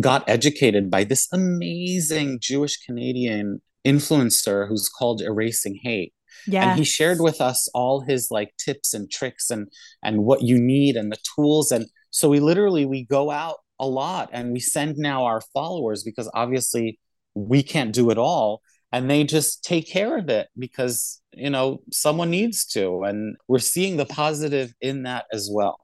got 0.00 0.28
educated 0.28 0.90
by 0.90 1.04
this 1.04 1.28
amazing 1.32 2.38
Jewish 2.40 2.76
Canadian 2.78 3.60
influencer 3.86 4.68
who's 4.68 4.88
called 4.88 5.20
Erasing 5.20 5.78
Hate. 5.82 6.14
Yeah. 6.46 6.70
And 6.70 6.78
he 6.78 6.84
shared 6.84 7.20
with 7.20 7.40
us 7.40 7.68
all 7.74 8.00
his 8.00 8.28
like 8.30 8.52
tips 8.56 8.94
and 8.94 9.10
tricks 9.10 9.50
and 9.50 9.68
and 10.02 10.24
what 10.24 10.42
you 10.42 10.58
need 10.58 10.96
and 10.96 11.12
the 11.12 11.18
tools. 11.36 11.70
And 11.70 11.86
so 12.10 12.28
we 12.28 12.40
literally 12.40 12.86
we 12.86 13.04
go 13.04 13.30
out 13.30 13.56
a 13.78 13.86
lot 13.86 14.30
and 14.32 14.52
we 14.52 14.60
send 14.60 14.96
now 14.96 15.24
our 15.24 15.40
followers 15.52 16.02
because 16.02 16.30
obviously 16.34 16.98
we 17.34 17.62
can't 17.62 17.92
do 17.92 18.10
it 18.10 18.18
all 18.18 18.62
and 18.92 19.10
they 19.10 19.24
just 19.24 19.64
take 19.64 19.88
care 19.88 20.18
of 20.18 20.28
it 20.28 20.48
because 20.56 21.20
you 21.32 21.50
know 21.50 21.80
someone 21.90 22.30
needs 22.30 22.64
to 22.66 23.02
and 23.02 23.36
we're 23.48 23.58
seeing 23.58 23.96
the 23.96 24.06
positive 24.06 24.72
in 24.80 25.02
that 25.04 25.24
as 25.32 25.48
well 25.50 25.80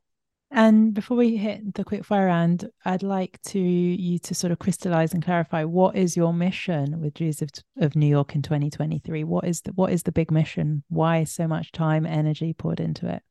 and 0.51 0.95
before 0.95 1.17
we 1.17 1.37
hit 1.37 1.75
the 1.75 1.85
quick 1.85 2.05
fire 2.05 2.27
round 2.27 2.69
i'd 2.87 3.03
like 3.03 3.41
to 3.43 3.59
you 3.59 4.19
to 4.19 4.35
sort 4.35 4.51
of 4.51 4.59
crystallize 4.59 5.13
and 5.13 5.25
clarify 5.25 5.65
what 5.65 5.97
is 5.97 6.17
your 6.17 6.33
mission 6.33 7.01
with 7.01 7.15
jews 7.15 7.43
of, 7.43 7.51
of 7.79 7.95
new 7.95 8.07
york 8.07 8.35
in 8.35 8.43
2023 8.43 9.25
what 9.25 9.45
is 9.45 9.61
the 9.63 9.73
what 9.73 9.93
is 9.93 10.03
the 10.05 10.13
big 10.13 10.31
mission 10.31 10.83
why 10.89 11.25
so 11.25 11.47
much 11.47 11.73
time 11.73 12.07
energy 12.07 12.53
poured 12.53 12.81
into 12.81 13.09
it 13.09 13.23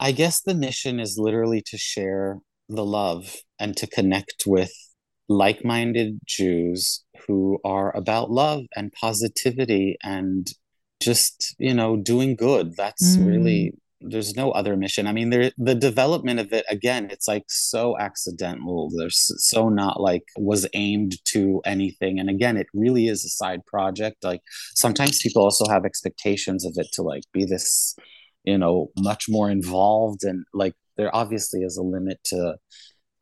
i 0.00 0.12
guess 0.12 0.40
the 0.42 0.54
mission 0.54 1.00
is 1.00 1.18
literally 1.18 1.60
to 1.60 1.76
share 1.76 2.38
the 2.68 2.84
love 2.84 3.36
and 3.58 3.76
to 3.76 3.86
connect 3.86 4.44
with 4.46 4.72
like 5.28 5.64
minded 5.64 6.18
Jews 6.26 7.04
who 7.26 7.58
are 7.64 7.96
about 7.96 8.30
love 8.30 8.64
and 8.76 8.92
positivity 8.92 9.96
and 10.02 10.46
just, 11.00 11.54
you 11.58 11.74
know, 11.74 11.96
doing 11.96 12.36
good. 12.36 12.76
That's 12.76 13.16
mm. 13.16 13.26
really, 13.26 13.74
there's 14.06 14.36
no 14.36 14.50
other 14.52 14.76
mission. 14.76 15.06
I 15.06 15.12
mean, 15.12 15.30
there, 15.30 15.50
the 15.58 15.74
development 15.74 16.40
of 16.40 16.52
it, 16.52 16.64
again, 16.68 17.08
it's 17.10 17.28
like 17.28 17.44
so 17.48 17.98
accidental. 17.98 18.90
There's 18.96 19.30
so 19.38 19.68
not 19.68 20.00
like 20.00 20.24
was 20.36 20.66
aimed 20.74 21.16
to 21.26 21.60
anything. 21.64 22.18
And 22.18 22.28
again, 22.28 22.56
it 22.56 22.66
really 22.74 23.08
is 23.08 23.24
a 23.24 23.28
side 23.28 23.64
project. 23.66 24.22
Like 24.22 24.42
sometimes 24.74 25.22
people 25.22 25.42
also 25.42 25.66
have 25.68 25.84
expectations 25.84 26.64
of 26.64 26.74
it 26.76 26.88
to 26.94 27.02
like 27.02 27.24
be 27.32 27.44
this, 27.44 27.96
you 28.44 28.58
know, 28.58 28.90
much 28.98 29.26
more 29.28 29.50
involved 29.50 30.24
and 30.24 30.44
like 30.52 30.74
there 30.96 31.14
obviously 31.14 31.60
is 31.62 31.76
a 31.76 31.82
limit 31.82 32.18
to 32.24 32.56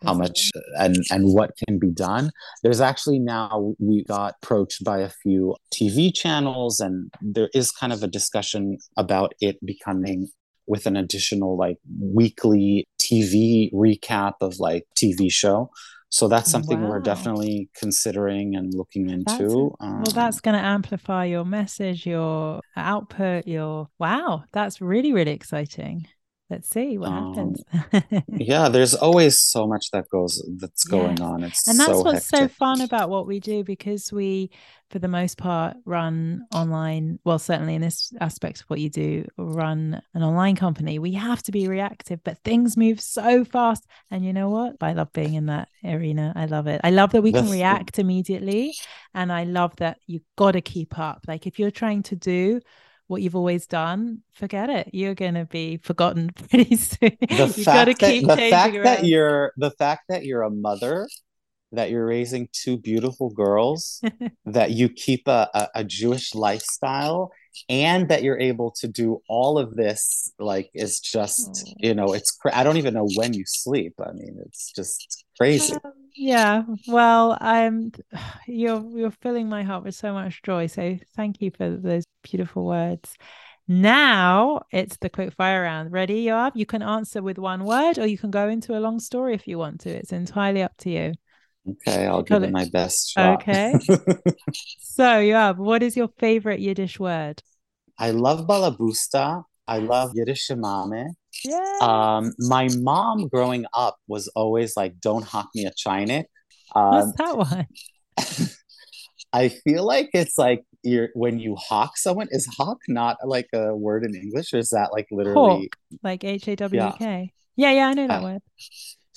how 0.05 0.13
mm-hmm. 0.13 0.23
much 0.23 0.51
uh, 0.55 0.85
and 0.85 0.97
and 1.11 1.33
what 1.33 1.53
can 1.67 1.79
be 1.79 1.91
done 1.91 2.31
there's 2.63 2.81
actually 2.81 3.19
now 3.19 3.75
we 3.79 4.03
got 4.05 4.35
approached 4.43 4.83
by 4.83 4.99
a 4.99 5.09
few 5.09 5.55
tv 5.73 6.13
channels 6.13 6.81
and 6.81 7.13
there 7.21 7.49
is 7.55 7.71
kind 7.71 7.93
of 7.93 8.03
a 8.03 8.09
discussion 8.09 8.79
about 8.97 9.33
it 9.41 9.65
becoming 9.65 10.29
with 10.67 10.87
an 10.87 10.97
additional 10.97 11.57
like 11.57 11.79
weekly 12.01 12.87
tv 13.01 13.73
recap 13.73 14.35
of 14.41 14.59
like 14.59 14.85
tv 14.97 15.31
show 15.31 15.71
so 16.09 16.29
that's 16.29 16.51
something 16.51 16.83
wow. 16.83 16.91
we're 16.91 17.01
definitely 17.01 17.71
considering 17.75 18.55
and 18.55 18.75
looking 18.75 19.09
into 19.09 19.25
that's, 19.39 19.55
um, 19.81 20.03
well 20.03 20.13
that's 20.15 20.41
going 20.41 20.57
to 20.57 20.65
amplify 20.65 21.25
your 21.25 21.45
message 21.45 22.07
your 22.07 22.61
output 22.77 23.47
your 23.47 23.89
wow 23.99 24.45
that's 24.53 24.81
really 24.81 25.13
really 25.13 25.33
exciting 25.33 26.07
let's 26.53 26.69
see 26.69 26.99
what 26.99 27.09
um, 27.09 27.35
happens. 27.35 28.23
yeah, 28.29 28.69
there's 28.69 28.95
always 28.95 29.41
so 29.41 29.67
much 29.67 29.91
that 29.93 30.09
goes 30.11 30.43
that's 30.59 30.85
going 30.85 31.17
yeah. 31.17 31.25
on. 31.25 31.45
It's 31.45 31.67
and 31.67 31.79
that's 31.79 31.89
so 31.89 32.03
what's 32.03 32.31
hectic. 32.31 32.51
so 32.51 32.55
fun 32.55 32.83
about 32.83 33.09
what 33.09 33.27
we 33.27 33.41
do 33.41 33.65
because 33.65 34.13
we, 34.13 34.51
for 34.91 34.99
the 34.99 35.09
most 35.09 35.39
part, 35.39 35.77
run 35.87 36.43
online. 36.55 37.19
Well, 37.25 37.39
certainly 37.39 37.75
in 37.75 37.81
this 37.81 38.13
aspect 38.21 38.61
of 38.61 38.67
what 38.69 38.81
you 38.81 38.91
do, 38.91 39.25
run 39.39 40.03
an 40.13 40.23
online 40.23 40.55
company. 40.55 40.99
We 40.99 41.13
have 41.15 41.43
to 41.45 41.53
be 41.53 41.69
reactive, 41.69 42.23
but 42.23 42.39
things 42.45 42.77
move 42.77 43.01
so 43.01 43.45
fast. 43.45 43.87
And 44.11 44.25
you 44.25 44.35
know 44.35 44.51
what? 44.51 44.77
I 44.83 44.93
love 44.93 45.13
being 45.15 45.35
in 45.35 45.47
that 45.47 45.69
arena. 45.83 46.35
I 46.37 46.45
love 46.45 46.67
it. 46.67 46.83
I 46.85 46.91
love 46.91 47.13
that 47.13 47.23
we 47.23 47.33
can 47.33 47.49
react 47.51 47.99
immediately, 47.99 48.75
and 49.15 49.33
I 49.33 49.45
love 49.45 49.75
that 49.77 49.99
you've 50.07 50.23
got 50.37 50.53
to 50.53 50.61
keep 50.61 50.99
up. 50.99 51.25
Like 51.27 51.47
if 51.47 51.59
you're 51.59 51.71
trying 51.71 52.03
to 52.05 52.17
do 52.17 52.61
what 53.13 53.23
you've 53.23 53.37
always 53.37 53.69
done, 53.69 54.23
forget 54.33 54.71
it. 54.71 54.91
You're 54.95 55.15
going 55.15 55.35
to 55.35 55.47
be 55.47 55.79
forgotten 55.79 56.31
pretty 56.51 56.77
soon. 56.77 57.19
The 57.31 57.55
You've 57.57 57.73
got 57.73 57.87
to 57.87 57.95
keep 57.95 58.27
that, 58.27 58.37
the 58.37 58.43
fact 58.43 58.77
around. 58.77 58.85
that 58.85 59.05
you're 59.05 59.53
the 59.57 59.71
fact 59.73 60.05
that 60.09 60.25
you're 60.25 60.43
a 60.43 60.51
mother, 60.51 61.09
that 61.73 61.91
you're 61.91 62.07
raising 62.07 62.49
two 62.53 62.77
beautiful 62.77 63.31
girls, 63.31 64.01
that 64.45 64.71
you 64.73 64.89
keep 64.89 65.27
a, 65.27 65.49
a, 65.55 65.69
a 65.77 65.85
Jewish 65.85 66.35
lifestyle, 66.35 67.33
and 67.69 68.09
that 68.09 68.23
you're 68.23 68.39
able 68.39 68.71
to 68.71 68.89
do 68.89 69.21
all 69.29 69.59
of 69.59 69.75
this 69.75 70.33
like 70.39 70.71
is 70.75 71.01
just 71.01 71.65
oh. 71.69 71.73
you 71.79 71.93
know 71.93 72.15
it's 72.15 72.31
cra- 72.31 72.57
i 72.57 72.63
don't 72.63 72.79
even 72.79 72.95
know 72.95 73.07
when 73.15 73.35
you 73.35 73.45
sleep. 73.47 73.93
I 74.03 74.13
mean 74.13 74.39
it's 74.47 74.73
just 74.73 75.25
crazy. 75.39 75.75
Um, 75.75 75.93
yeah 76.15 76.63
well 76.89 77.37
i'm 77.41 77.93
you're 78.47 78.83
you're 78.95 79.11
filling 79.11 79.49
my 79.49 79.63
heart 79.63 79.85
with 79.85 79.95
so 79.95 80.13
much 80.13 80.43
joy 80.43 80.67
so 80.67 80.99
thank 81.15 81.41
you 81.41 81.51
for 81.51 81.69
those 81.69 82.05
beautiful 82.23 82.65
words. 82.65 83.15
Now 83.69 84.63
it's 84.73 84.97
the 84.97 85.09
quick 85.09 85.33
fire 85.35 85.63
round. 85.63 85.93
Ready 85.93 86.25
yoav? 86.25 86.53
You 86.55 86.67
can 86.67 86.83
answer 86.83 87.23
with 87.23 87.39
one 87.39 87.65
word 87.65 87.99
or 87.99 88.07
you 88.07 88.19
can 88.19 88.31
go 88.31 88.49
into 88.49 88.77
a 88.77 88.81
long 88.81 88.99
story 88.99 89.35
if 89.35 89.47
you 89.47 89.59
want 89.59 89.81
to. 89.83 89.91
It's 89.91 90.13
entirely 90.13 90.63
up 90.63 90.77
to 90.79 90.91
you 90.91 91.15
okay 91.69 92.07
i'll 92.07 92.23
give 92.23 92.43
it 92.43 92.51
my 92.51 92.69
best 92.73 93.13
shot. 93.13 93.41
okay 93.41 93.73
so 94.81 95.05
yoav 95.05 95.57
what 95.57 95.83
is 95.83 95.97
your 95.97 96.09
favorite 96.19 96.61
yiddish 96.61 96.99
word 96.99 97.43
i 97.99 98.11
love 98.11 98.47
balabusta 98.47 99.45
i 99.69 99.79
love 99.79 100.11
yiddish 100.15 100.49
shemame 100.49 101.15
yeah. 101.45 101.79
Um, 101.81 102.33
my 102.39 102.69
mom 102.79 103.29
growing 103.29 103.65
up 103.75 103.97
was 104.07 104.29
always 104.29 104.77
like, 104.77 105.01
"Don't 105.01 105.25
hawk 105.25 105.49
me 105.55 105.67
a 105.67 105.73
chinik." 105.73 106.25
Um, 106.75 106.91
What's 106.91 107.13
that 107.19 107.37
one? 107.37 107.67
I 109.33 109.49
feel 109.49 109.85
like 109.85 110.11
it's 110.13 110.37
like 110.37 110.65
you're 110.83 111.09
when 111.15 111.39
you 111.39 111.57
hawk 111.57 111.97
someone. 111.97 112.29
Is 112.31 112.47
hawk 112.47 112.79
not 112.89 113.17
like 113.25 113.49
a 113.55 113.75
word 113.75 114.05
in 114.05 114.15
English, 114.15 114.53
or 114.53 114.59
is 114.59 114.71
that 114.71 114.93
like 114.93 115.07
literally 115.11 115.71
Hawk, 115.73 116.01
like 116.03 116.25
H 116.25 116.49
A 116.49 116.57
W 116.57 116.93
K? 116.99 117.33
Yeah. 117.57 117.71
yeah, 117.71 117.77
yeah, 117.77 117.89
I 117.89 117.95
know 117.95 118.09
that 118.09 118.21
uh, 118.21 118.25
word. 118.25 118.43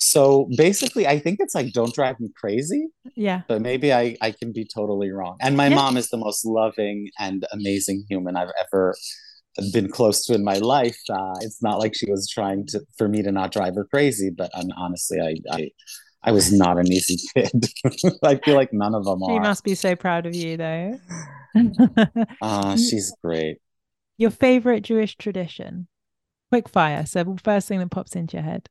So 0.06 0.48
basically, 0.56 1.06
I 1.06 1.18
think 1.18 1.38
it's 1.40 1.54
like 1.54 1.72
"Don't 1.72 1.92
drive 1.92 2.20
me 2.20 2.30
crazy." 2.36 2.86
Yeah, 3.16 3.42
but 3.48 3.60
maybe 3.60 3.92
I 3.92 4.16
I 4.20 4.30
can 4.30 4.52
be 4.52 4.64
totally 4.64 5.10
wrong. 5.10 5.36
And 5.40 5.56
my 5.56 5.66
yeah. 5.66 5.74
mom 5.74 5.96
is 5.96 6.08
the 6.10 6.16
most 6.16 6.44
loving 6.44 7.10
and 7.18 7.44
amazing 7.50 8.04
human 8.08 8.36
I've 8.36 8.52
ever 8.60 8.94
been 9.72 9.90
close 9.90 10.24
to 10.26 10.34
in 10.34 10.44
my 10.44 10.58
life. 10.58 10.98
Uh, 11.10 11.34
it's 11.40 11.60
not 11.60 11.80
like 11.80 11.94
she 11.96 12.08
was 12.08 12.30
trying 12.30 12.66
to 12.68 12.82
for 12.96 13.08
me 13.08 13.22
to 13.22 13.32
not 13.32 13.50
drive 13.50 13.74
her 13.74 13.84
crazy, 13.84 14.30
but 14.30 14.48
um, 14.54 14.68
honestly, 14.76 15.18
I, 15.20 15.34
I 15.50 15.70
I 16.22 16.30
was 16.30 16.52
not 16.52 16.78
an 16.78 16.92
easy 16.92 17.16
kid. 17.34 17.66
I 18.22 18.36
feel 18.36 18.54
like 18.54 18.72
none 18.72 18.94
of 18.94 19.04
them 19.04 19.20
she 19.26 19.32
are. 19.32 19.34
She 19.34 19.40
must 19.40 19.64
be 19.64 19.74
so 19.74 19.96
proud 19.96 20.26
of 20.26 20.36
you, 20.36 20.56
though. 20.56 21.00
uh, 22.42 22.76
she's 22.76 23.12
great. 23.24 23.58
Your 24.18 24.30
favorite 24.30 24.82
Jewish 24.82 25.16
tradition? 25.16 25.88
Quick 26.50 26.68
fire. 26.68 27.06
So, 27.06 27.36
first 27.42 27.66
thing 27.66 27.80
that 27.80 27.90
pops 27.90 28.14
into 28.14 28.36
your 28.36 28.44
head. 28.44 28.68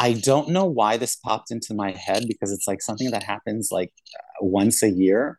I 0.00 0.14
don't 0.14 0.48
know 0.48 0.64
why 0.64 0.96
this 0.96 1.16
popped 1.16 1.50
into 1.50 1.74
my 1.74 1.90
head 1.90 2.24
because 2.26 2.52
it's 2.52 2.66
like 2.66 2.80
something 2.80 3.10
that 3.10 3.22
happens 3.22 3.68
like 3.70 3.92
once 4.40 4.82
a 4.82 4.88
year, 4.88 5.36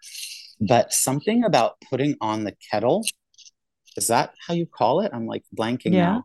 but 0.59 0.93
something 0.93 1.43
about 1.43 1.77
putting 1.89 2.15
on 2.21 2.43
the 2.43 2.53
kittel 2.71 3.03
is 3.97 4.07
that 4.07 4.33
how 4.47 4.53
you 4.53 4.65
call 4.65 5.01
it? 5.01 5.11
I'm 5.13 5.25
like 5.25 5.43
blanking 5.57 5.93
yeah. 5.93 6.05
now. 6.05 6.23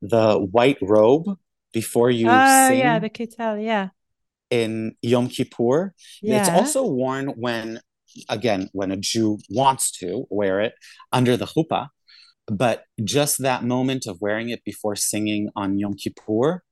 The 0.00 0.38
white 0.38 0.78
robe 0.80 1.26
before 1.72 2.10
you 2.10 2.28
oh, 2.28 2.68
sing. 2.68 2.78
yeah, 2.78 2.98
the 2.98 3.10
kittel, 3.10 3.62
yeah. 3.62 3.88
In 4.50 4.96
Yom 5.02 5.28
Kippur. 5.28 5.94
Yeah. 6.22 6.40
It's 6.40 6.48
also 6.48 6.86
worn 6.86 7.28
when, 7.36 7.80
again, 8.28 8.68
when 8.72 8.90
a 8.90 8.96
Jew 8.96 9.38
wants 9.50 9.90
to 9.98 10.24
wear 10.30 10.60
it 10.60 10.74
under 11.12 11.36
the 11.36 11.46
chuppah. 11.46 11.88
But 12.46 12.84
just 13.02 13.42
that 13.42 13.62
moment 13.64 14.06
of 14.06 14.18
wearing 14.20 14.50
it 14.50 14.62
before 14.64 14.96
singing 14.96 15.50
on 15.54 15.78
Yom 15.78 15.94
Kippur, 15.94 16.62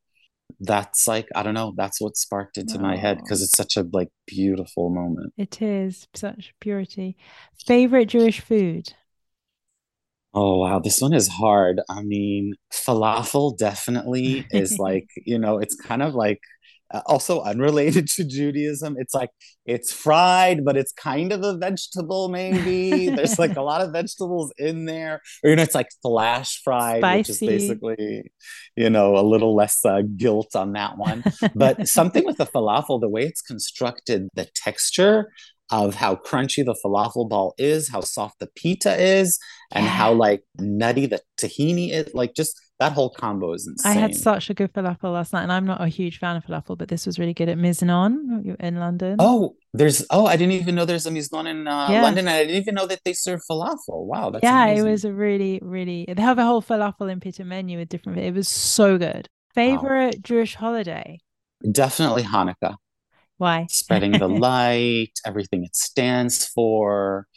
that's 0.60 1.06
like 1.08 1.28
I 1.34 1.42
don't 1.42 1.54
know. 1.54 1.74
That's 1.76 2.00
what 2.00 2.16
sparked 2.16 2.58
into 2.58 2.78
my 2.78 2.96
head 2.96 3.18
because 3.18 3.42
it's 3.42 3.56
such 3.56 3.76
a 3.76 3.86
like 3.92 4.08
beautiful 4.26 4.90
moment. 4.90 5.32
It 5.36 5.60
is 5.60 6.08
such 6.14 6.54
purity. 6.60 7.16
Favorite 7.66 8.06
Jewish 8.06 8.40
food? 8.40 8.94
Oh 10.34 10.58
wow, 10.58 10.78
this 10.78 11.00
one 11.00 11.12
is 11.12 11.28
hard. 11.28 11.80
I 11.90 12.02
mean, 12.02 12.54
falafel 12.72 13.56
definitely 13.58 14.46
is 14.50 14.76
like, 14.78 15.08
you 15.26 15.38
know, 15.38 15.58
it's 15.58 15.74
kind 15.74 16.02
of 16.02 16.14
like 16.14 16.40
uh, 16.92 17.02
also 17.06 17.42
unrelated 17.42 18.06
to 18.16 18.24
Judaism. 18.24 18.96
It's 18.98 19.14
like 19.14 19.30
it's 19.64 19.92
fried, 19.92 20.64
but 20.64 20.76
it's 20.76 20.92
kind 20.92 21.32
of 21.32 21.42
a 21.42 21.56
vegetable, 21.56 22.28
maybe. 22.28 23.08
There's 23.08 23.38
like 23.38 23.56
a 23.56 23.62
lot 23.70 23.80
of 23.80 23.92
vegetables 23.92 24.52
in 24.58 24.86
there. 24.86 25.20
Or 25.42 25.50
you 25.50 25.56
know, 25.56 25.62
it's 25.62 25.74
like 25.74 25.88
flash 26.02 26.60
fried, 26.62 27.00
Spicy. 27.00 27.18
which 27.18 27.30
is 27.30 27.40
basically, 27.40 28.32
you 28.76 28.90
know, 28.90 29.16
a 29.16 29.22
little 29.22 29.54
less 29.54 29.84
uh, 29.84 30.02
guilt 30.16 30.54
on 30.54 30.72
that 30.72 30.98
one. 30.98 31.24
But 31.54 31.88
something 31.88 32.24
with 32.24 32.38
the 32.38 32.46
falafel, 32.46 33.00
the 33.00 33.08
way 33.08 33.22
it's 33.22 33.42
constructed, 33.42 34.28
the 34.34 34.48
texture, 34.54 35.28
of 35.70 35.94
how 35.94 36.14
crunchy 36.14 36.62
the 36.62 36.76
falafel 36.84 37.26
ball 37.26 37.54
is, 37.56 37.88
how 37.88 38.02
soft 38.02 38.38
the 38.40 38.48
pita 38.54 38.94
is, 39.00 39.38
and 39.72 39.86
yeah. 39.86 39.90
how 39.90 40.12
like 40.12 40.42
nutty 40.58 41.06
the 41.06 41.20
tahini 41.40 41.92
is. 41.92 42.12
Like 42.14 42.34
just 42.34 42.60
that 42.82 42.92
whole 42.92 43.10
combo 43.10 43.52
is 43.52 43.68
insane. 43.68 43.92
I 43.92 43.94
had 43.94 44.14
such 44.14 44.50
a 44.50 44.54
good 44.54 44.72
falafel 44.72 45.12
last 45.12 45.32
night, 45.32 45.44
and 45.44 45.52
I'm 45.52 45.64
not 45.64 45.80
a 45.80 45.86
huge 45.86 46.18
fan 46.18 46.34
of 46.34 46.44
falafel, 46.44 46.76
but 46.76 46.88
this 46.88 47.06
was 47.06 47.16
really 47.16 47.32
good 47.32 47.48
at 47.48 47.56
Miznon 47.56 48.56
in 48.58 48.76
London. 48.76 49.16
Oh, 49.20 49.54
there's 49.72 50.04
oh, 50.10 50.26
I 50.26 50.36
didn't 50.36 50.54
even 50.54 50.74
know 50.74 50.84
there's 50.84 51.06
a 51.06 51.10
Miznon 51.10 51.46
in 51.46 51.68
uh, 51.68 51.86
yeah. 51.88 52.02
London, 52.02 52.26
and 52.26 52.36
I 52.36 52.44
didn't 52.44 52.56
even 52.56 52.74
know 52.74 52.86
that 52.86 53.00
they 53.04 53.12
serve 53.12 53.40
falafel. 53.48 54.04
Wow, 54.06 54.30
that's 54.30 54.42
yeah, 54.42 54.64
amazing. 54.64 54.86
it 54.86 54.90
was 54.90 55.04
a 55.04 55.12
really, 55.12 55.60
really. 55.62 56.06
They 56.08 56.20
have 56.20 56.38
a 56.38 56.44
whole 56.44 56.60
falafel 56.60 57.08
in 57.10 57.20
pita 57.20 57.44
menu 57.44 57.78
with 57.78 57.88
different. 57.88 58.18
It 58.18 58.34
was 58.34 58.48
so 58.48 58.98
good. 58.98 59.28
Favorite 59.54 60.16
wow. 60.16 60.20
Jewish 60.22 60.56
holiday? 60.56 61.20
Definitely 61.70 62.24
Hanukkah. 62.24 62.74
Why? 63.36 63.66
Spreading 63.70 64.12
the 64.12 64.28
light, 64.50 65.12
everything 65.24 65.62
it 65.62 65.76
stands 65.76 66.46
for. 66.48 67.28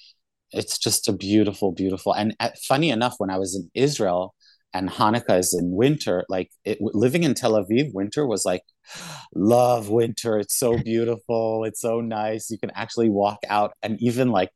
It's 0.51 0.79
just 0.79 1.07
a 1.07 1.13
beautiful, 1.13 1.71
beautiful. 1.71 2.13
And 2.13 2.35
uh, 2.39 2.49
funny 2.67 2.89
enough, 2.89 3.15
when 3.19 3.29
I 3.29 3.37
was 3.37 3.55
in 3.55 3.69
Israel, 3.75 4.33
and 4.75 4.89
Hanukkah 4.89 5.39
is 5.39 5.57
in 5.57 5.71
winter. 5.71 6.25
Like 6.27 6.51
it, 6.65 6.79
living 6.81 7.23
in 7.23 7.33
Tel 7.33 7.53
Aviv, 7.53 7.93
winter 7.93 8.27
was 8.27 8.43
like, 8.45 8.61
love 9.33 9.89
winter. 9.89 10.37
It's 10.37 10.59
so 10.59 10.77
beautiful. 10.77 11.63
It's 11.63 11.81
so 11.81 12.01
nice. 12.01 12.51
You 12.51 12.59
can 12.59 12.71
actually 12.71 13.09
walk 13.09 13.39
out 13.47 13.73
and 13.81 13.99
even 14.01 14.31
like 14.31 14.49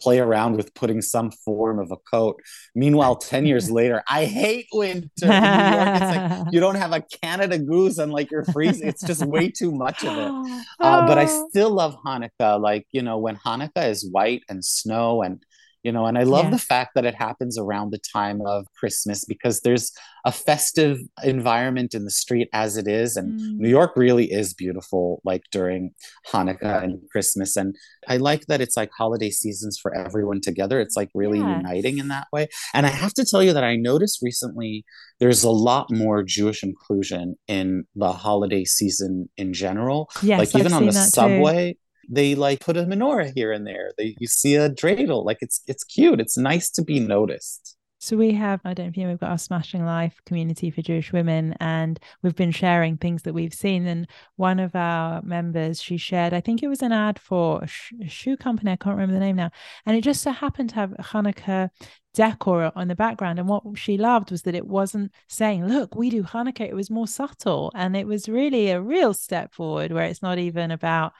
play 0.00 0.20
around 0.20 0.56
with 0.56 0.72
putting 0.74 1.02
some 1.02 1.30
form 1.30 1.78
of 1.78 1.90
a 1.90 1.96
coat. 2.10 2.40
Meanwhile, 2.74 3.16
10 3.16 3.44
years 3.44 3.70
later, 3.80 4.02
I 4.08 4.24
hate 4.24 4.68
winter. 4.72 5.06
In 5.22 5.28
New 5.28 5.34
York, 5.34 5.88
it's 5.88 6.16
like 6.16 6.46
you 6.52 6.60
don't 6.60 6.76
have 6.76 6.92
a 6.92 7.04
Canada 7.22 7.58
goose 7.58 7.98
and 7.98 8.10
like 8.10 8.30
you're 8.30 8.44
freezing. 8.44 8.88
It's 8.88 9.06
just 9.06 9.24
way 9.26 9.50
too 9.58 9.72
much 9.72 10.04
of 10.04 10.16
it. 10.16 10.64
Uh, 10.80 11.06
but 11.06 11.18
I 11.18 11.26
oh. 11.28 11.48
still 11.48 11.70
love 11.70 11.96
Hanukkah. 12.06 12.60
Like, 12.60 12.86
you 12.92 13.02
know, 13.02 13.18
when 13.18 13.36
Hanukkah 13.36 13.90
is 13.90 14.08
white 14.10 14.42
and 14.48 14.64
snow 14.64 15.22
and 15.22 15.42
you 15.88 15.92
know 15.92 16.04
and 16.06 16.18
i 16.18 16.22
love 16.22 16.46
yeah. 16.46 16.50
the 16.50 16.64
fact 16.72 16.90
that 16.94 17.06
it 17.10 17.14
happens 17.14 17.58
around 17.58 17.90
the 17.90 18.02
time 18.12 18.40
of 18.46 18.66
christmas 18.78 19.24
because 19.24 19.60
there's 19.62 19.90
a 20.26 20.32
festive 20.32 20.98
environment 21.24 21.94
in 21.94 22.04
the 22.04 22.10
street 22.10 22.48
as 22.52 22.76
it 22.76 22.86
is 22.86 23.16
and 23.16 23.40
mm. 23.40 23.56
new 23.56 23.70
york 23.78 23.92
really 23.96 24.26
is 24.40 24.52
beautiful 24.52 25.22
like 25.24 25.44
during 25.50 25.90
hanukkah 26.30 26.82
and 26.84 27.00
christmas 27.10 27.56
and 27.56 27.74
i 28.08 28.18
like 28.18 28.44
that 28.48 28.60
it's 28.60 28.76
like 28.76 28.90
holiday 28.96 29.30
seasons 29.30 29.78
for 29.80 29.94
everyone 29.94 30.40
together. 30.40 30.80
It's 30.80 30.96
like 30.96 31.10
really 31.14 31.38
uniting 31.38 31.98
in 31.98 32.08
that 32.08 32.26
way. 32.32 32.48
And 32.74 32.86
i 32.86 32.90
have 32.90 33.14
to 33.14 33.24
tell 33.24 33.42
you 33.42 33.52
that 33.52 33.64
i 33.64 33.76
noticed 33.76 34.20
recently 34.22 34.84
there's 35.20 35.44
a 35.44 35.50
lot 35.50 35.86
more 35.90 36.22
jewish 36.22 36.62
inclusion 36.62 37.36
in 37.46 37.84
the 37.94 38.12
holiday 38.12 38.64
season 38.64 39.28
in 39.36 39.52
general. 39.52 40.10
Yes, 40.22 40.38
like 40.38 40.54
even 40.54 40.72
I've 40.72 40.78
on 40.78 40.86
the 40.86 40.92
subway 40.92 41.72
too 41.72 41.87
they 42.08 42.34
like 42.34 42.60
put 42.60 42.76
a 42.76 42.82
menorah 42.84 43.32
here 43.34 43.52
and 43.52 43.66
there. 43.66 43.92
They 43.98 44.16
you 44.18 44.26
see 44.26 44.54
a 44.56 44.70
dreidel, 44.70 45.24
like 45.24 45.38
it's 45.40 45.60
it's 45.66 45.84
cute. 45.84 46.20
It's 46.20 46.38
nice 46.38 46.70
to 46.70 46.82
be 46.82 47.00
noticed. 47.00 47.76
So 48.00 48.16
we 48.16 48.32
have, 48.34 48.60
I 48.64 48.74
don't 48.74 48.96
know 48.96 49.08
we've 49.08 49.18
got 49.18 49.30
our 49.30 49.38
Smashing 49.38 49.84
Life 49.84 50.20
community 50.24 50.70
for 50.70 50.82
Jewish 50.82 51.12
women, 51.12 51.56
and 51.58 51.98
we've 52.22 52.36
been 52.36 52.52
sharing 52.52 52.96
things 52.96 53.22
that 53.22 53.34
we've 53.34 53.52
seen. 53.52 53.88
And 53.88 54.08
one 54.36 54.60
of 54.60 54.76
our 54.76 55.20
members, 55.22 55.82
she 55.82 55.96
shared, 55.96 56.32
I 56.32 56.40
think 56.40 56.62
it 56.62 56.68
was 56.68 56.80
an 56.80 56.92
ad 56.92 57.18
for 57.18 57.60
a, 57.64 57.68
a 58.04 58.08
shoe 58.08 58.36
company, 58.36 58.70
I 58.70 58.76
can't 58.76 58.94
remember 58.94 59.14
the 59.14 59.20
name 59.20 59.34
now, 59.34 59.50
and 59.84 59.96
it 59.96 60.02
just 60.02 60.22
so 60.22 60.30
happened 60.30 60.68
to 60.70 60.74
have 60.76 60.90
Hanukkah 60.90 61.70
decor 62.14 62.70
on 62.76 62.86
the 62.86 62.94
background. 62.94 63.40
And 63.40 63.48
what 63.48 63.64
she 63.74 63.98
loved 63.98 64.30
was 64.30 64.42
that 64.42 64.54
it 64.54 64.66
wasn't 64.66 65.10
saying, 65.26 65.66
"Look, 65.66 65.96
we 65.96 66.08
do 66.08 66.22
Hanukkah." 66.22 66.68
It 66.68 66.76
was 66.76 66.90
more 66.90 67.08
subtle, 67.08 67.72
and 67.74 67.96
it 67.96 68.06
was 68.06 68.28
really 68.28 68.70
a 68.70 68.80
real 68.80 69.12
step 69.12 69.52
forward, 69.52 69.90
where 69.90 70.04
it's 70.04 70.22
not 70.22 70.38
even 70.38 70.70
about 70.70 71.12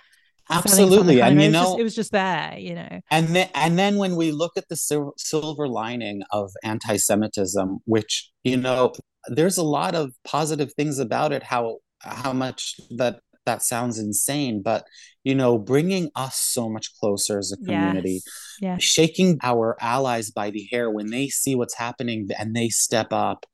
absolutely 0.51 1.21
and 1.21 1.41
you 1.41 1.51
know 1.51 1.61
it 1.61 1.63
was, 1.63 1.69
just, 1.69 1.79
it 1.79 1.83
was, 1.83 1.95
just, 1.95 2.13
there 2.13 2.55
you 2.59 2.75
know 2.75 3.01
and 3.11 3.29
then 3.29 3.49
and 3.55 3.79
then 3.79 3.97
when 3.97 4.17
we 4.17 4.33
look 4.33 4.53
at 4.57 4.69
the 4.69 4.77
sil- 4.77 5.15
silver 5.17 5.69
lining 5.69 6.23
of 6.33 6.51
anti-semitism 6.65 7.79
which 7.85 8.31
you 8.45 8.57
know 8.57 8.93
there's 9.29 9.59
a 9.59 9.63
lot 9.63 9.95
of 9.95 10.13
positive 10.25 10.73
things 10.75 10.99
about 10.99 11.33
it 11.33 11.43
how 11.43 11.79
how 12.01 12.33
much 12.33 12.81
that 12.91 13.21
that 13.45 13.63
sounds 13.63 13.99
insane 13.99 14.61
but 14.63 14.85
you 15.25 15.35
know 15.35 15.59
bringing 15.59 16.11
us 16.15 16.37
so 16.37 16.69
much 16.69 16.95
closer 17.01 17.39
as 17.39 17.51
a 17.51 17.57
community 17.57 18.21
yes. 18.61 18.61
Yes. 18.61 18.83
shaking 18.83 19.39
our 19.43 19.77
allies 19.81 20.31
by 20.31 20.51
the 20.51 20.69
hair 20.71 20.91
when 20.91 21.11
they 21.11 21.29
see 21.29 21.55
what's 21.55 21.75
happening 21.75 22.29
and 22.39 22.55
they 22.55 22.69
step 22.69 23.09
up 23.11 23.47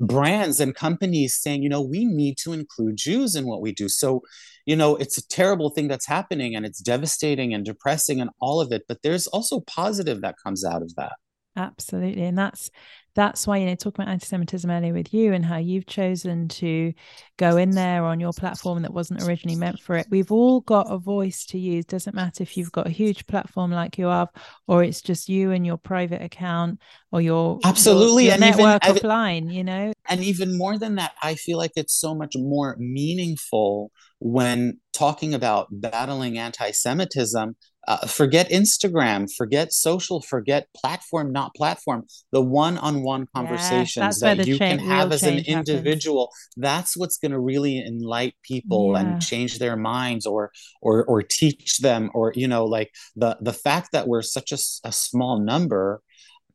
brands 0.00 0.60
and 0.60 0.74
companies 0.74 1.36
saying 1.36 1.62
you 1.62 1.68
know 1.68 1.82
we 1.82 2.04
need 2.04 2.36
to 2.38 2.52
include 2.52 2.96
jews 2.96 3.34
in 3.34 3.46
what 3.46 3.60
we 3.60 3.72
do. 3.72 3.88
So 3.88 4.22
you 4.64 4.76
know 4.76 4.96
it's 4.96 5.18
a 5.18 5.26
terrible 5.28 5.70
thing 5.70 5.88
that's 5.88 6.06
happening 6.06 6.54
and 6.54 6.66
it's 6.66 6.80
devastating 6.80 7.54
and 7.54 7.64
depressing 7.64 8.20
and 8.20 8.30
all 8.40 8.60
of 8.60 8.72
it 8.72 8.82
but 8.88 9.02
there's 9.02 9.26
also 9.28 9.60
positive 9.60 10.20
that 10.22 10.36
comes 10.42 10.64
out 10.64 10.82
of 10.82 10.94
that. 10.96 11.14
Absolutely 11.56 12.24
and 12.24 12.38
that's 12.38 12.70
that's 13.16 13.46
why 13.46 13.56
you 13.56 13.66
know 13.66 13.74
talking 13.74 14.02
about 14.02 14.12
anti-semitism 14.12 14.70
earlier 14.70 14.92
with 14.92 15.12
you 15.12 15.32
and 15.32 15.44
how 15.44 15.56
you've 15.56 15.86
chosen 15.86 16.46
to 16.48 16.92
go 17.36 17.56
in 17.56 17.70
there 17.70 18.04
on 18.04 18.20
your 18.20 18.32
platform 18.32 18.82
that 18.82 18.92
wasn't 18.92 19.22
originally 19.24 19.58
meant 19.58 19.80
for 19.80 19.96
it. 19.96 20.06
We've 20.10 20.30
all 20.30 20.60
got 20.60 20.86
a 20.88 20.98
voice 20.98 21.44
to 21.46 21.58
use. 21.58 21.84
Doesn't 21.86 22.14
matter 22.14 22.42
if 22.42 22.56
you've 22.56 22.72
got 22.72 22.86
a 22.86 22.90
huge 22.90 23.26
platform 23.26 23.72
like 23.72 23.98
you 23.98 24.06
have 24.06 24.28
or 24.68 24.84
it's 24.84 25.02
just 25.02 25.28
you 25.28 25.50
and 25.50 25.66
your 25.66 25.78
private 25.78 26.22
account 26.22 26.78
or 27.10 27.20
your 27.20 27.58
absolutely 27.64 28.24
your, 28.24 28.34
your 28.34 28.40
network 28.40 28.86
even, 28.86 28.96
offline 28.96 29.52
you 29.52 29.64
know? 29.64 29.92
and 30.08 30.22
even 30.22 30.56
more 30.56 30.78
than 30.78 30.96
that 30.96 31.12
i 31.22 31.34
feel 31.34 31.56
like 31.56 31.72
it's 31.76 31.94
so 31.94 32.14
much 32.14 32.34
more 32.36 32.76
meaningful 32.78 33.90
when 34.18 34.78
talking 34.92 35.34
about 35.34 35.68
battling 35.70 36.38
anti-semitism 36.38 37.56
uh, 37.86 38.06
forget 38.06 38.50
Instagram, 38.50 39.32
forget 39.32 39.72
social, 39.72 40.20
forget 40.20 40.66
platform, 40.76 41.32
not 41.32 41.54
platform. 41.54 42.04
The 42.32 42.42
one-on-one 42.42 43.28
conversations 43.34 44.20
that 44.20 44.46
you 44.46 44.58
can 44.58 44.78
have 44.78 45.12
as 45.12 45.22
an 45.22 45.38
individual. 45.38 46.30
Happens. 46.32 46.54
That's 46.56 46.96
what's 46.96 47.18
going 47.18 47.32
to 47.32 47.40
really 47.40 47.78
enlighten 47.78 48.36
people 48.42 48.92
yeah. 48.92 49.00
and 49.00 49.22
change 49.22 49.58
their 49.58 49.76
minds, 49.76 50.26
or 50.26 50.50
or 50.82 51.04
or 51.04 51.22
teach 51.22 51.78
them, 51.78 52.10
or 52.14 52.32
you 52.34 52.48
know, 52.48 52.64
like 52.64 52.90
the 53.14 53.36
the 53.40 53.52
fact 53.52 53.92
that 53.92 54.08
we're 54.08 54.22
such 54.22 54.52
a, 54.52 54.58
a 54.84 54.92
small 54.92 55.40
number 55.40 56.02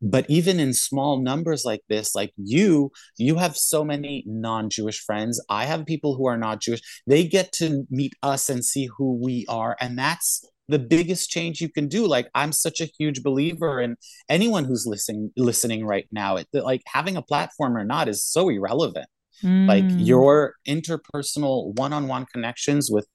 but 0.02 0.26
even 0.30 0.60
in 0.60 0.74
small 0.74 1.22
numbers 1.22 1.64
like 1.64 1.82
this 1.88 2.16
like 2.16 2.34
you 2.36 2.92
you 3.18 3.36
have 3.36 3.56
so 3.56 3.84
many 3.84 4.24
non-jewish 4.26 5.00
friends 5.00 5.44
i 5.48 5.66
have 5.66 5.86
people 5.86 6.16
who 6.16 6.26
are 6.26 6.38
not 6.38 6.60
jewish 6.60 6.82
they 7.06 7.24
get 7.24 7.52
to 7.52 7.86
meet 7.92 8.14
us 8.24 8.50
and 8.50 8.66
see 8.66 8.90
who 8.98 9.20
we 9.22 9.46
are 9.48 9.78
and 9.80 9.98
that's 9.98 10.44
the 10.72 10.80
biggest 10.80 11.30
change 11.30 11.62
you 11.62 11.70
can 11.70 11.88
do. 11.88 12.08
Like 12.08 12.28
i'm 12.36 12.52
such 12.52 12.82
a 12.82 12.90
huge 12.98 13.24
believer 13.24 13.82
in 13.82 13.96
anyone 14.30 14.66
who's 14.66 14.86
listening 14.88 15.32
listening 15.38 15.86
right 15.86 16.08
now 16.12 16.38
it, 16.38 16.48
like 16.54 16.82
having 16.88 17.16
a 17.18 17.22
platform 17.22 17.78
or 17.78 17.86
not 17.86 18.08
is 18.08 18.24
so 18.26 18.50
irrelevant. 18.50 19.08
Mm. 19.44 19.68
like 19.68 19.86
your 19.98 20.54
interpersonal 20.68 21.74
one-on-one 21.76 22.28
connections 22.32 22.92
with 22.92 23.08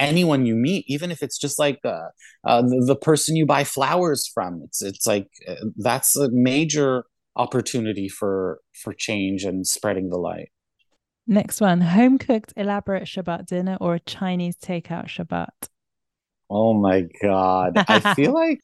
anyone 0.00 0.46
you 0.46 0.54
meet 0.54 0.84
even 0.88 1.10
if 1.10 1.22
it's 1.22 1.36
just 1.36 1.58
like 1.58 1.78
uh, 1.84 2.08
uh, 2.44 2.62
the, 2.62 2.84
the, 2.86 2.96
person 2.96 3.36
you 3.36 3.44
buy 3.44 3.64
flowers 3.64 4.26
from 4.32 4.62
it's 4.64 4.80
it's 4.80 5.06
like 5.06 5.28
uh, 5.46 5.56
that's 5.76 6.16
a 6.16 6.30
major 6.30 7.04
opportunity 7.36 8.08
for 8.08 8.60
for 8.82 8.92
change 8.94 9.44
and 9.44 9.66
spreading 9.66 10.08
the 10.08 10.16
light. 10.16 10.50
Next 11.26 11.60
one 11.60 11.80
home 11.80 12.18
cooked 12.18 12.52
elaborate 12.56 13.04
shabbat 13.04 13.46
dinner 13.46 13.76
or 13.80 13.96
a 13.96 14.00
chinese 14.00 14.56
takeout 14.56 15.06
shabbat 15.06 15.68
Oh 16.54 16.72
my 16.72 17.06
god. 17.20 17.84
I 17.88 17.98
feel 18.14 18.32
like 18.32 18.60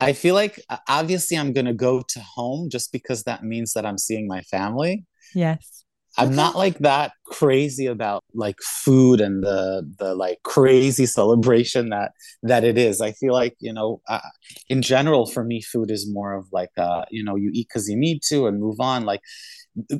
I 0.00 0.14
feel 0.14 0.34
like 0.34 0.60
obviously 0.88 1.36
I'm 1.36 1.52
going 1.52 1.66
to 1.66 1.74
go 1.74 2.02
to 2.08 2.20
home 2.20 2.70
just 2.70 2.90
because 2.90 3.24
that 3.24 3.44
means 3.44 3.74
that 3.74 3.84
I'm 3.86 3.98
seeing 3.98 4.26
my 4.26 4.40
family. 4.42 5.04
Yes. 5.34 5.84
I'm 6.16 6.34
not 6.34 6.56
like 6.56 6.78
that 6.78 7.12
crazy 7.26 7.86
about 7.86 8.22
like 8.34 8.56
food 8.62 9.20
and 9.20 9.42
the 9.42 9.82
the 9.98 10.14
like 10.14 10.38
crazy 10.44 11.06
celebration 11.06 11.88
that 11.88 12.12
that 12.44 12.62
it 12.62 12.78
is. 12.78 13.00
I 13.00 13.12
feel 13.12 13.32
like 13.32 13.56
you 13.58 13.72
know, 13.72 14.00
uh, 14.08 14.20
in 14.68 14.80
general, 14.80 15.26
for 15.26 15.44
me, 15.44 15.60
food 15.60 15.90
is 15.90 16.08
more 16.10 16.34
of 16.34 16.46
like 16.52 16.70
uh, 16.78 17.04
you 17.10 17.24
know, 17.24 17.34
you 17.34 17.50
eat 17.52 17.66
because 17.68 17.88
you 17.88 17.96
need 17.96 18.22
to 18.28 18.46
and 18.46 18.60
move 18.60 18.78
on. 18.78 19.04
Like 19.04 19.22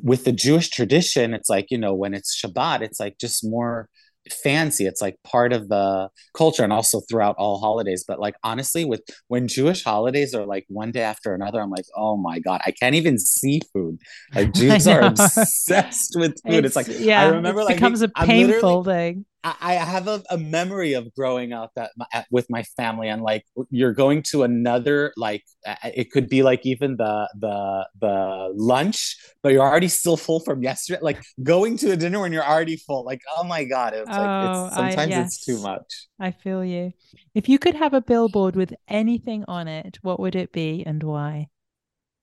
with 0.03 0.23
the 0.23 0.31
Jewish 0.31 0.69
tradition, 0.69 1.33
it's 1.33 1.49
like 1.49 1.67
you 1.69 1.77
know, 1.77 1.93
when 1.93 2.13
it's 2.13 2.39
Shabbat, 2.41 2.81
it's 2.81 2.99
like 2.99 3.17
just 3.19 3.43
more 3.43 3.89
fancy. 4.31 4.85
It's 4.85 5.01
like 5.01 5.17
part 5.23 5.53
of 5.53 5.69
the 5.69 6.09
culture 6.35 6.63
and 6.63 6.73
also 6.73 7.01
throughout 7.01 7.35
all 7.37 7.59
holidays. 7.59 8.03
But 8.07 8.19
like 8.19 8.35
honestly 8.43 8.85
with 8.85 9.01
when 9.27 9.47
jewish 9.47 9.83
holidays 9.83 10.33
are 10.33 10.45
like 10.45 10.65
one 10.67 10.91
day 10.91 11.01
after 11.01 11.33
another 11.33 11.61
i'm 11.61 11.69
like 11.69 11.85
oh 11.95 12.17
my 12.17 12.39
god 12.39 12.61
i 12.65 12.71
can't 12.71 12.95
even 12.95 13.17
see 13.17 13.61
food. 13.73 13.97
Like 14.33 14.53
jews 14.59 14.87
are 14.87 15.01
obsessed 15.01 16.15
with 16.15 16.33
food. 16.45 16.65
It's, 16.65 16.75
it's 16.75 16.75
like 16.75 16.99
yeah 16.99 17.23
i 17.23 17.27
remember 17.27 17.61
it 17.61 17.65
like 17.65 17.75
becomes 17.75 18.01
a 18.01 18.09
painful 18.09 18.83
thing 18.83 19.25
I 19.59 19.73
have 19.73 20.07
a, 20.07 20.23
a 20.31 20.37
memory 20.37 20.93
of 20.93 21.13
growing 21.13 21.53
up 21.53 21.71
at, 21.77 21.91
at, 22.11 22.25
with 22.31 22.49
my 22.49 22.63
family 22.63 23.09
and 23.09 23.21
like 23.21 23.45
you're 23.69 23.93
going 23.93 24.23
to 24.23 24.41
another 24.41 25.13
like 25.17 25.43
it 25.83 26.11
could 26.11 26.27
be 26.27 26.41
like 26.41 26.65
even 26.65 26.97
the 26.97 27.29
the 27.39 27.87
the 28.01 28.51
lunch 28.55 29.17
but 29.43 29.51
you're 29.51 29.61
already 29.61 29.87
still 29.87 30.17
full 30.17 30.39
from 30.39 30.63
yesterday 30.63 30.99
like 31.01 31.21
going 31.43 31.77
to 31.77 31.91
a 31.91 31.95
dinner 31.95 32.19
when 32.19 32.33
you're 32.33 32.45
already 32.45 32.75
full 32.75 33.05
like 33.05 33.21
oh 33.37 33.43
my 33.43 33.63
god 33.65 33.93
it's 33.93 34.09
oh, 34.09 34.19
like 34.19 34.49
it's 34.49 34.57
oh, 34.57 34.75
sometimes 34.75 34.97
I, 34.97 35.05
yes. 35.05 35.27
it's 35.27 35.45
too 35.45 35.61
much. 35.61 36.07
I 36.19 36.31
feel 36.31 36.65
you. 36.65 36.93
If 37.35 37.47
you 37.47 37.59
could 37.59 37.75
have 37.75 37.93
a 37.93 38.01
billboard 38.01 38.55
with 38.55 38.73
anything 38.87 39.45
on 39.47 39.67
it 39.67 39.99
what 40.01 40.19
would 40.19 40.35
it 40.35 40.51
be 40.51 40.83
and 40.85 41.03
why? 41.03 41.49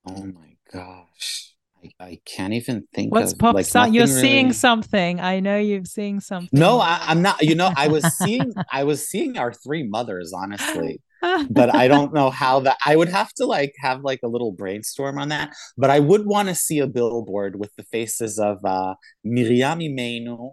Oh 0.05 0.25
my 0.25 0.57
gosh 0.71 1.52
I 1.83 2.05
I, 2.05 2.19
can't 2.25 2.53
even 2.53 2.87
think 2.93 3.13
What's 3.13 3.33
of 3.33 3.39
pop 3.39 3.55
like 3.55 3.65
so- 3.65 3.85
You're 3.85 4.07
nothing 4.07 4.21
seeing 4.21 4.53
something. 4.53 5.19
I 5.19 5.39
know 5.39 5.57
you're 5.57 5.85
seeing 5.85 6.19
something. 6.19 6.49
No, 6.51 6.79
I, 6.79 6.99
I'm 7.01 7.21
not. 7.21 7.41
You 7.41 7.55
know, 7.55 7.71
I 7.75 7.87
was 7.87 8.05
seeing 8.17 8.53
I 8.71 8.83
was 8.83 9.07
seeing 9.07 9.37
our 9.37 9.53
three 9.53 9.83
mothers, 9.83 10.33
honestly. 10.33 11.01
but 11.49 11.73
I 11.73 11.87
don't 11.87 12.13
know 12.13 12.29
how 12.29 12.59
that 12.61 12.77
I 12.85 12.95
would 12.95 13.07
have 13.07 13.31
to 13.35 13.45
like 13.45 13.73
have 13.79 14.01
like 14.03 14.19
a 14.23 14.27
little 14.27 14.51
brainstorm 14.51 15.17
on 15.17 15.29
that. 15.29 15.53
But 15.77 15.89
I 15.89 15.99
would 15.99 16.25
want 16.25 16.49
to 16.49 16.55
see 16.55 16.79
a 16.79 16.87
billboard 16.87 17.57
with 17.57 17.71
the 17.77 17.83
faces 17.83 18.39
of 18.39 18.63
uh 18.65 18.95
Miriam 19.23 19.79
Imenu, 19.79 20.51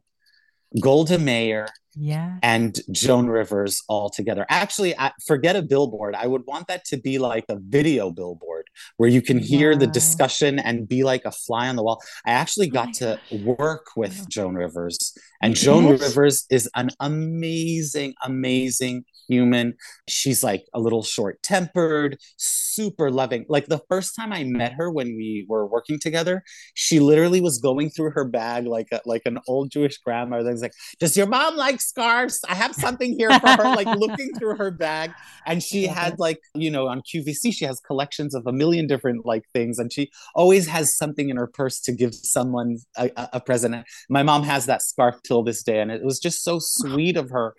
Golda 0.80 1.18
Meir, 1.18 1.66
yeah. 1.96 2.38
and 2.42 2.78
Joan 2.92 3.26
Rivers 3.26 3.82
all 3.88 4.10
together. 4.10 4.46
Actually, 4.48 4.96
I, 4.98 5.12
forget 5.26 5.56
a 5.56 5.62
billboard. 5.62 6.14
I 6.14 6.26
would 6.26 6.42
want 6.46 6.68
that 6.68 6.84
to 6.86 6.96
be 6.96 7.18
like 7.18 7.44
a 7.48 7.56
video 7.58 8.10
billboard 8.10 8.59
where 8.96 9.08
you 9.08 9.22
can 9.22 9.38
hear 9.38 9.76
the 9.76 9.86
discussion 9.86 10.58
and 10.58 10.88
be 10.88 11.04
like 11.04 11.24
a 11.24 11.32
fly 11.32 11.68
on 11.68 11.76
the 11.76 11.82
wall. 11.82 12.00
I 12.26 12.32
actually 12.32 12.68
Oh 12.68 12.72
got 12.72 12.86
my 12.86 12.92
to 12.92 13.20
work 13.42 13.86
with. 13.96 14.28
Joan 14.28 14.54
Rivers, 14.54 15.16
and 15.42 15.54
Joan 15.54 15.86
did? 15.86 16.00
Rivers 16.00 16.46
is 16.50 16.68
an 16.74 16.90
amazing, 17.00 18.14
amazing 18.24 19.04
human. 19.30 19.74
She's 20.08 20.42
like 20.42 20.66
a 20.74 20.80
little 20.80 21.02
short 21.02 21.42
tempered, 21.42 22.18
super 22.36 23.10
loving. 23.10 23.46
Like 23.48 23.66
the 23.66 23.80
first 23.88 24.14
time 24.16 24.32
I 24.32 24.44
met 24.44 24.72
her 24.72 24.90
when 24.90 25.08
we 25.16 25.46
were 25.48 25.66
working 25.66 25.98
together, 25.98 26.42
she 26.74 27.00
literally 27.00 27.40
was 27.40 27.58
going 27.58 27.90
through 27.90 28.10
her 28.10 28.24
bag 28.24 28.66
like 28.66 28.88
a, 28.92 29.00
like 29.06 29.22
an 29.24 29.38
old 29.46 29.70
Jewish 29.70 29.98
grandmother. 29.98 30.42
That 30.42 30.52
was 30.52 30.62
like, 30.62 30.74
"Does 30.98 31.16
your 31.16 31.26
mom 31.26 31.56
like 31.56 31.80
scarves? 31.80 32.40
I 32.48 32.54
have 32.54 32.74
something 32.74 33.16
here 33.16 33.30
for 33.40 33.48
her." 33.48 33.70
like 33.70 33.86
looking 33.98 34.34
through 34.34 34.56
her 34.56 34.70
bag, 34.70 35.12
and 35.46 35.62
she 35.62 35.86
had 35.98 36.18
like 36.18 36.40
you 36.54 36.70
know 36.70 36.88
on 36.88 37.02
QVC 37.02 37.52
she 37.52 37.64
has 37.64 37.80
collections 37.80 38.34
of 38.34 38.46
a 38.46 38.52
million 38.62 38.86
different 38.92 39.20
like 39.32 39.44
things, 39.56 39.78
and 39.80 39.88
she 39.94 40.04
always 40.34 40.64
has 40.76 40.86
something 41.02 41.28
in 41.30 41.36
her 41.42 41.50
purse 41.60 41.78
to 41.86 41.92
give 41.92 42.14
someone 42.14 42.70
a, 42.96 43.10
a 43.38 43.40
present. 43.48 43.72
My 44.08 44.24
mom 44.30 44.42
has 44.52 44.62
that 44.66 44.82
scarf 44.90 45.16
till 45.26 45.42
this 45.42 45.62
day, 45.70 45.78
and 45.82 45.90
it 45.90 46.02
was 46.10 46.18
just 46.26 46.38
so 46.48 46.58
sweet 46.60 47.16
of 47.16 47.30
her. 47.36 47.54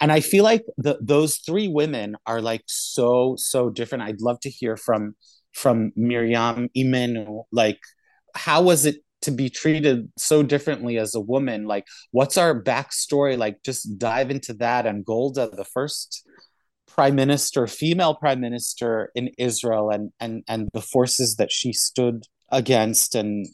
And 0.00 0.10
I 0.18 0.20
feel 0.20 0.44
like 0.52 0.64
the, 0.84 0.94
those 1.00 1.32
three 1.46 1.68
women 1.80 2.08
are 2.30 2.42
like 2.50 2.64
so 2.66 3.34
so 3.52 3.60
different. 3.78 4.04
I'd 4.04 4.26
love 4.28 4.40
to 4.40 4.50
hear 4.50 4.76
from 4.86 5.02
from 5.52 5.92
Miriam 5.96 6.68
Imenu. 6.76 7.44
Like, 7.50 7.80
how 8.34 8.60
was 8.62 8.84
it 8.84 8.96
to 9.22 9.30
be 9.30 9.48
treated 9.48 9.98
so 10.18 10.42
differently 10.42 10.98
as 10.98 11.14
a 11.14 11.26
woman? 11.34 11.64
Like, 11.74 11.86
what's 12.10 12.36
our 12.36 12.54
backstory? 12.62 13.36
Like, 13.38 13.56
just 13.64 13.98
dive 13.98 14.30
into 14.30 14.52
that. 14.54 14.86
And 14.86 15.04
Golda, 15.04 15.48
the 15.48 15.64
first 15.64 16.22
prime 16.86 17.14
minister, 17.14 17.66
female 17.66 18.14
prime 18.14 18.40
minister 18.40 19.10
in 19.14 19.30
Israel, 19.38 19.90
and 19.90 20.12
and 20.20 20.42
and 20.48 20.68
the 20.72 20.80
forces 20.80 21.36
that 21.36 21.52
she 21.52 21.72
stood 21.72 22.24
against, 22.50 23.14
and 23.14 23.46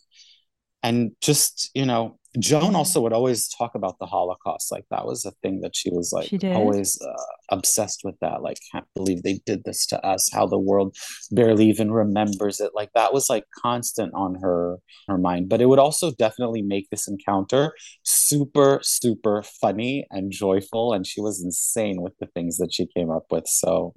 and 0.82 1.12
just 1.20 1.70
you 1.74 1.84
know 1.86 2.18
joan 2.38 2.72
Mm. 2.72 2.76
also 2.76 3.00
would 3.02 3.12
always 3.12 3.48
talk 3.48 3.74
about 3.74 3.98
the 3.98 4.06
holocaust 4.06 4.72
like 4.72 4.84
that 4.90 5.04
was 5.06 5.24
a 5.26 5.32
thing 5.42 5.60
that 5.60 5.76
she 5.76 5.90
was 5.90 6.12
like 6.12 6.28
She 6.28 6.38
always 6.54 6.98
uh, 7.02 7.22
obsessed 7.50 8.00
with 8.04 8.14
that 8.20 8.42
like 8.42 8.58
can't 8.72 8.86
believe 8.94 9.22
they 9.22 9.40
did 9.44 9.64
this 9.64 9.86
to 9.86 10.02
us 10.06 10.30
how 10.32 10.46
the 10.46 10.58
world 10.58 10.96
barely 11.30 11.66
even 11.68 11.90
remembers 11.90 12.58
it 12.60 12.72
like 12.74 12.90
that 12.94 13.12
was 13.12 13.28
like 13.28 13.44
constant 13.62 14.12
on 14.14 14.36
her 14.36 14.78
her 15.08 15.18
mind 15.18 15.48
but 15.48 15.60
it 15.60 15.66
would 15.66 15.78
also 15.78 16.10
definitely 16.12 16.62
make 16.62 16.88
this 16.90 17.06
encounter 17.06 17.72
super 18.02 18.80
super 18.82 19.42
funny 19.60 20.06
and 20.10 20.32
joyful 20.32 20.92
and 20.92 21.06
she 21.06 21.20
was 21.20 21.42
insane 21.42 22.00
with 22.00 22.14
the 22.18 22.26
things 22.34 22.56
that 22.58 22.72
she 22.72 22.86
came 22.96 23.10
up 23.10 23.24
with 23.30 23.46
so 23.46 23.92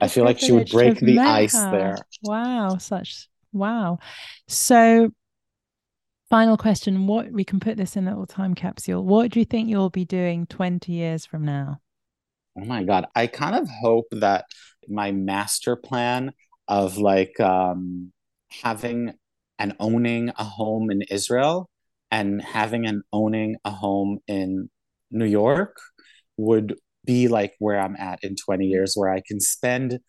i 0.00 0.08
feel 0.08 0.24
like 0.24 0.38
she 0.38 0.52
would 0.52 0.68
break 0.70 0.98
the 1.00 1.18
ice 1.20 1.52
her. 1.52 1.70
there. 1.70 1.96
Wow, 2.22 2.78
such 2.78 3.28
wow. 3.52 3.98
So, 4.48 5.10
final 6.34 6.56
question: 6.56 7.06
What 7.06 7.30
we 7.30 7.44
can 7.44 7.60
put 7.60 7.76
this 7.76 7.94
in 7.94 8.08
a 8.08 8.10
little 8.10 8.26
time 8.26 8.56
capsule. 8.56 9.04
What 9.04 9.30
do 9.30 9.38
you 9.38 9.44
think 9.44 9.68
you'll 9.68 9.88
be 9.88 10.04
doing 10.04 10.46
twenty 10.46 10.90
years 10.90 11.24
from 11.24 11.44
now? 11.44 11.80
Oh 12.58 12.64
my 12.64 12.82
God. 12.82 13.06
I 13.14 13.28
kind 13.28 13.54
of 13.54 13.68
hope 13.68 14.06
that 14.10 14.46
my 14.88 15.12
master 15.12 15.76
plan 15.76 16.32
of 16.66 16.98
like 16.98 17.38
um, 17.38 18.12
having 18.50 19.12
and 19.60 19.76
owning 19.78 20.30
a 20.36 20.42
home 20.42 20.90
in 20.90 21.02
Israel 21.02 21.70
and 22.10 22.42
having 22.42 22.84
and 22.84 23.02
owning 23.12 23.54
a 23.64 23.70
home 23.70 24.18
in 24.26 24.70
New 25.12 25.26
York 25.26 25.76
would 26.36 26.74
be 27.04 27.28
like 27.28 27.54
where 27.60 27.78
I'm 27.78 27.94
at 27.94 28.24
in 28.24 28.34
20 28.34 28.66
years, 28.66 28.94
where 28.96 29.12
I 29.12 29.22
can 29.24 29.38
spend 29.38 30.00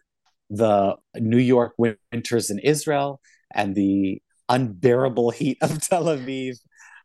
the 0.49 0.95
New 1.15 1.37
York 1.37 1.73
winters 1.77 2.49
in 2.49 2.57
Israel 2.57 3.21
and 3.53 3.75
the 3.75 4.23
unbearable 4.49 5.31
heat 5.31 5.57
of 5.61 5.81
Tel 5.81 6.05
Aviv. 6.05 6.57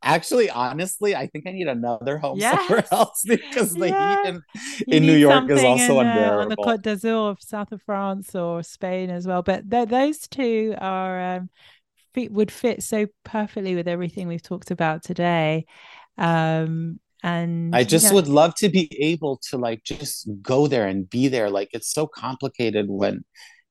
Actually, 0.02 0.48
honestly, 0.48 1.14
I 1.14 1.26
think 1.26 1.46
I 1.46 1.52
need 1.52 1.68
another 1.68 2.16
home 2.16 2.40
somewhere 2.40 2.84
else 2.92 3.22
because 3.26 3.74
the 3.74 3.88
Yeah. 3.88 4.22
heat 4.22 4.28
in 4.30 4.42
You 4.86 4.96
in 4.96 5.02
New 5.04 5.16
York 5.16 5.50
is 5.50 5.62
also 5.62 6.00
in, 6.00 6.06
uh, 6.06 6.38
on 6.40 6.48
the. 6.48 6.56
Côte 6.56 6.80
d'Azur 6.82 7.30
of 7.30 7.38
south 7.42 7.70
of 7.72 7.82
France 7.82 8.34
or 8.34 8.62
Spain 8.62 9.10
as 9.10 9.26
well. 9.26 9.42
But 9.42 9.70
th- 9.70 9.88
those 9.88 10.20
two 10.20 10.74
are 10.78 11.36
um, 11.36 11.50
fit, 12.14 12.32
would 12.32 12.50
fit 12.50 12.82
so 12.82 13.08
perfectly 13.24 13.74
with 13.74 13.86
everything 13.88 14.26
we've 14.26 14.42
talked 14.42 14.70
about 14.70 15.02
today. 15.02 15.66
Um, 16.16 16.98
and 17.22 17.76
I 17.76 17.80
you 17.80 17.84
just 17.84 18.06
know- 18.08 18.14
would 18.14 18.28
love 18.28 18.54
to 18.56 18.70
be 18.70 18.88
able 19.02 19.38
to 19.50 19.58
like 19.58 19.84
just 19.84 20.30
go 20.40 20.66
there 20.66 20.86
and 20.86 21.10
be 21.10 21.28
there. 21.28 21.50
Like 21.50 21.68
it's 21.74 21.92
so 21.92 22.06
complicated 22.06 22.86
when 22.88 23.22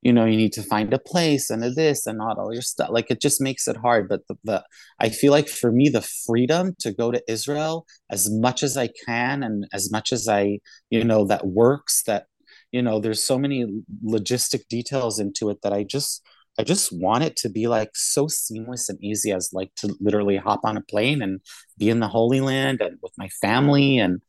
you 0.02 0.14
know 0.14 0.26
you 0.26 0.38
need 0.38 0.54
to 0.54 0.64
find 0.64 0.94
a 0.94 1.00
place 1.00 1.50
and 1.50 1.64
a 1.64 1.70
this 1.72 2.08
and 2.08 2.18
not 2.18 2.38
all 2.38 2.54
your 2.54 2.62
stuff. 2.62 2.90
Like 2.92 3.12
it 3.12 3.22
just 3.22 3.42
makes 3.42 3.68
it 3.68 3.78
hard. 3.78 4.08
But 4.10 4.22
the, 4.28 4.36
the 4.44 4.64
I 5.00 5.10
feel 5.10 5.32
like 5.32 5.50
for 5.50 5.72
me 5.72 5.90
the 5.90 6.02
freedom 6.02 6.76
to 6.80 6.92
go 6.94 7.12
to 7.12 7.24
Israel 7.32 7.86
as 8.10 8.30
much 8.30 8.64
as 8.64 8.78
I 8.78 8.90
can 9.06 9.44
and 9.44 9.66
as 9.74 9.92
much 9.92 10.12
as 10.14 10.28
I 10.28 10.60
you 10.90 11.04
know 11.04 11.26
that 11.28 11.48
works 11.48 12.04
that 12.08 12.26
you 12.72 12.82
know 12.82 13.00
there's 13.00 13.24
so 13.24 13.38
many 13.38 13.66
logistic 14.06 14.68
details 14.70 15.20
into 15.20 15.50
it 15.50 15.60
that 15.64 15.74
I 15.74 15.84
just 15.84 16.24
I 16.58 16.64
just 16.64 16.92
want 16.92 17.24
it 17.24 17.36
to 17.38 17.50
be 17.50 17.68
like 17.68 17.92
so 17.96 18.28
seamless 18.28 18.90
and 18.90 19.02
easy 19.04 19.32
as 19.32 19.52
like 19.54 19.74
to 19.78 19.96
literally 20.02 20.38
hop 20.38 20.62
on 20.64 20.78
a 20.78 20.82
plane 20.82 21.22
and 21.22 21.40
be 21.78 21.90
in 21.90 22.00
the 22.00 22.08
Holy 22.08 22.42
Land 22.42 22.82
and 22.82 22.98
with 23.02 23.14
my 23.18 23.30
family 23.42 23.98
and 24.00 24.22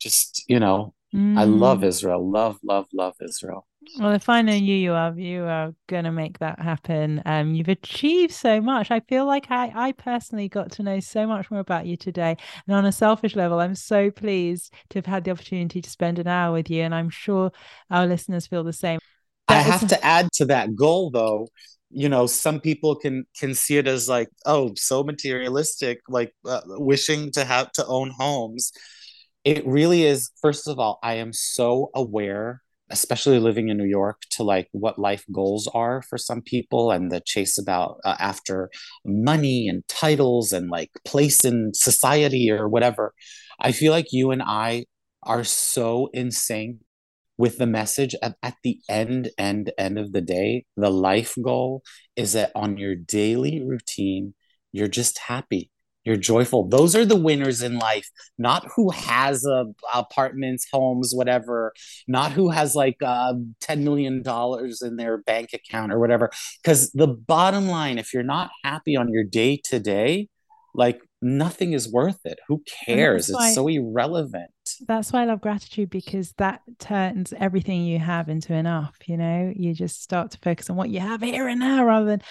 just 0.00 0.44
you 0.48 0.60
know 0.60 0.94
I 1.36 1.44
love 1.44 1.80
Mm. 1.80 1.84
Israel, 1.84 2.30
love 2.30 2.58
love 2.62 2.86
love 2.92 3.14
Israel. 3.22 3.66
Well, 3.94 4.12
if 4.12 4.28
I 4.28 4.42
know 4.42 4.52
you, 4.52 4.74
you 4.74 4.92
are 4.92 5.18
you 5.18 5.44
are 5.44 5.74
gonna 5.86 6.12
make 6.12 6.38
that 6.40 6.60
happen. 6.60 7.22
Um, 7.24 7.54
you've 7.54 7.68
achieved 7.68 8.32
so 8.32 8.60
much. 8.60 8.90
I 8.90 9.00
feel 9.00 9.24
like 9.24 9.50
I 9.50 9.72
I 9.74 9.92
personally 9.92 10.48
got 10.48 10.70
to 10.72 10.82
know 10.82 11.00
so 11.00 11.26
much 11.26 11.50
more 11.50 11.60
about 11.60 11.86
you 11.86 11.96
today. 11.96 12.36
And 12.66 12.76
on 12.76 12.84
a 12.84 12.92
selfish 12.92 13.34
level, 13.36 13.58
I'm 13.58 13.74
so 13.74 14.10
pleased 14.10 14.72
to 14.90 14.98
have 14.98 15.06
had 15.06 15.24
the 15.24 15.30
opportunity 15.30 15.80
to 15.80 15.88
spend 15.90 16.18
an 16.18 16.26
hour 16.26 16.52
with 16.52 16.68
you, 16.68 16.82
and 16.82 16.94
I'm 16.94 17.08
sure 17.10 17.52
our 17.90 18.06
listeners 18.06 18.46
feel 18.46 18.64
the 18.64 18.72
same. 18.72 18.98
I 19.48 19.54
That 19.54 19.66
is- 19.66 19.80
have 19.80 19.88
to 19.90 20.04
add 20.04 20.32
to 20.34 20.44
that 20.46 20.74
goal 20.74 21.10
though. 21.10 21.48
You 21.90 22.08
know, 22.08 22.26
some 22.26 22.60
people 22.60 22.96
can 22.96 23.24
can 23.38 23.54
see 23.54 23.78
it 23.78 23.86
as 23.86 24.08
like, 24.08 24.28
oh, 24.44 24.72
so 24.76 25.04
materialistic, 25.04 26.00
like 26.08 26.34
uh, 26.44 26.60
wishing 26.66 27.30
to 27.32 27.44
have 27.44 27.72
to 27.72 27.86
own 27.86 28.10
homes. 28.10 28.72
It 29.44 29.66
really 29.66 30.04
is. 30.04 30.30
First 30.42 30.68
of 30.68 30.78
all, 30.80 30.98
I 31.02 31.14
am 31.14 31.32
so 31.32 31.90
aware, 31.94 32.62
especially 32.90 33.38
living 33.38 33.68
in 33.68 33.76
New 33.76 33.86
York, 33.86 34.22
to 34.30 34.42
like 34.42 34.68
what 34.72 34.98
life 34.98 35.24
goals 35.32 35.68
are 35.74 36.02
for 36.02 36.18
some 36.18 36.42
people 36.42 36.90
and 36.90 37.10
the 37.10 37.20
chase 37.20 37.58
about 37.58 37.98
uh, 38.04 38.16
after 38.18 38.70
money 39.04 39.68
and 39.68 39.86
titles 39.88 40.52
and 40.52 40.70
like 40.70 40.90
place 41.04 41.44
in 41.44 41.72
society 41.74 42.50
or 42.50 42.68
whatever. 42.68 43.14
I 43.60 43.72
feel 43.72 43.92
like 43.92 44.12
you 44.12 44.30
and 44.30 44.42
I 44.42 44.86
are 45.22 45.44
so 45.44 46.08
in 46.12 46.30
sync 46.30 46.78
with 47.38 47.58
the 47.58 47.66
message 47.66 48.14
at, 48.22 48.36
at 48.42 48.56
the 48.62 48.80
end 48.88 49.30
end 49.38 49.72
end 49.78 49.98
of 49.98 50.12
the 50.12 50.20
day 50.20 50.64
the 50.76 50.90
life 50.90 51.34
goal 51.42 51.82
is 52.16 52.32
that 52.32 52.50
on 52.54 52.76
your 52.76 52.94
daily 52.94 53.62
routine 53.62 54.34
you're 54.72 54.88
just 54.88 55.18
happy 55.18 55.70
you're 56.06 56.16
joyful. 56.16 56.68
Those 56.68 56.94
are 56.94 57.04
the 57.04 57.16
winners 57.16 57.62
in 57.62 57.78
life. 57.78 58.08
Not 58.38 58.66
who 58.76 58.90
has 58.90 59.44
a, 59.44 59.66
apartments 59.92 60.66
homes 60.72 61.12
whatever. 61.12 61.72
Not 62.06 62.30
who 62.30 62.48
has 62.50 62.76
like 62.76 62.96
uh, 63.02 63.34
10 63.60 63.82
million 63.84 64.22
dollars 64.22 64.82
in 64.82 64.96
their 64.96 65.18
bank 65.18 65.50
account 65.52 65.92
or 65.92 65.98
whatever. 65.98 66.30
Because 66.62 66.92
the 66.92 67.08
bottom 67.08 67.66
line 67.68 67.98
if 67.98 68.14
you're 68.14 68.22
not 68.22 68.50
happy 68.64 68.96
on 68.96 69.12
your 69.12 69.24
day 69.24 69.60
to 69.64 69.80
day 69.80 70.28
like 70.74 71.00
nothing 71.20 71.72
is 71.72 71.90
worth 71.90 72.20
it. 72.24 72.38
Who 72.48 72.62
cares? 72.84 73.28
Why- 73.28 73.46
it's 73.46 73.54
so 73.54 73.66
irrelevant. 73.66 74.50
That's 74.86 75.12
why 75.12 75.22
I 75.22 75.24
love 75.24 75.40
gratitude 75.40 75.90
because 75.90 76.32
that 76.38 76.60
turns 76.78 77.32
everything 77.38 77.84
you 77.84 77.98
have 77.98 78.28
into 78.28 78.52
enough. 78.52 78.96
You 79.06 79.16
know, 79.16 79.52
you 79.54 79.74
just 79.74 80.02
start 80.02 80.32
to 80.32 80.38
focus 80.38 80.68
on 80.68 80.76
what 80.76 80.90
you 80.90 81.00
have 81.00 81.22
here 81.22 81.48
and 81.48 81.60
now 81.60 81.84
rather 81.84 82.06
than 82.06 82.22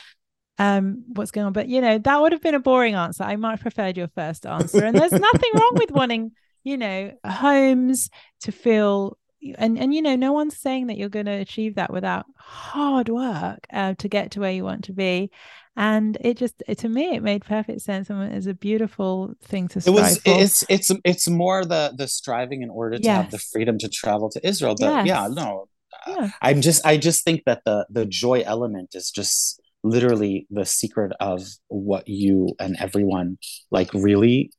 um 0.58 1.04
what's 1.08 1.32
going 1.32 1.48
on. 1.48 1.54
But 1.54 1.68
you 1.68 1.82
know, 1.82 1.98
that 1.98 2.22
would 2.22 2.32
have 2.32 2.42
been 2.42 2.56
a 2.56 2.60
boring 2.60 2.96
answer. 2.96 3.24
I 3.24 3.36
might 3.36 3.52
have 3.52 3.62
preferred 3.62 3.98
your 3.98 4.10
first 4.10 4.46
answer. 4.46 4.84
And 4.84 4.98
there's 4.98 5.12
nothing 5.12 5.52
wrong 5.54 5.72
with 5.74 5.92
wanting, 6.00 6.32
you 6.64 6.78
know, 6.78 7.12
homes 7.26 8.10
to 8.42 8.52
feel 8.52 9.18
and 9.58 9.78
and 9.78 9.94
you 9.94 10.02
know, 10.02 10.16
no 10.16 10.34
one's 10.34 10.58
saying 10.58 10.88
that 10.88 10.98
you're 10.98 11.10
going 11.10 11.28
to 11.28 11.32
achieve 11.32 11.76
that 11.76 11.92
without 11.92 12.26
hard 12.38 13.10
work 13.10 13.68
uh, 13.72 13.94
to 13.96 14.08
get 14.08 14.32
to 14.32 14.40
where 14.40 14.52
you 14.52 14.64
want 14.64 14.86
to 14.86 14.94
be. 14.94 15.30
and 15.76 16.18
it 16.22 16.38
just 16.38 16.64
to 16.78 16.90
me 16.90 17.16
it 17.16 17.24
made 17.24 17.44
perfect 17.44 17.82
sense 17.82 18.10
and 18.10 18.32
it 18.32 18.36
was 18.36 18.48
a 18.48 18.54
beautiful 18.54 19.34
thing 19.44 19.68
to 19.68 19.82
strive 19.82 19.96
it 19.96 20.02
was 20.02 20.18
for. 20.20 20.42
it's 20.42 20.64
it's 20.70 20.92
it's 21.04 21.28
more 21.28 21.66
the 21.66 21.94
the 21.98 22.08
striving 22.08 22.62
in 22.62 22.70
order 22.70 22.98
to 22.98 23.04
yes. 23.04 23.24
have 23.24 23.32
the 23.32 23.38
freedom 23.38 23.78
to 23.78 23.90
travel 23.90 24.30
to 24.30 24.46
israel 24.48 24.76
the, 24.76 24.86
yes. 24.86 25.06
yeah 25.06 25.28
no 25.28 25.68
yeah. 26.08 26.30
i'm 26.42 26.62
just 26.62 26.86
i 26.86 26.98
just 26.98 27.24
think 27.24 27.44
that 27.46 27.62
the 27.66 27.86
the 27.90 28.06
joy 28.06 28.42
element 28.46 28.96
is 28.96 29.12
just 29.12 29.62
literally 29.86 30.48
the 30.50 30.66
secret 30.66 31.12
of 31.20 31.44
what 31.68 32.08
you 32.08 32.50
and 32.60 32.76
everyone 32.80 33.38
like 33.72 33.94
really 33.94 34.52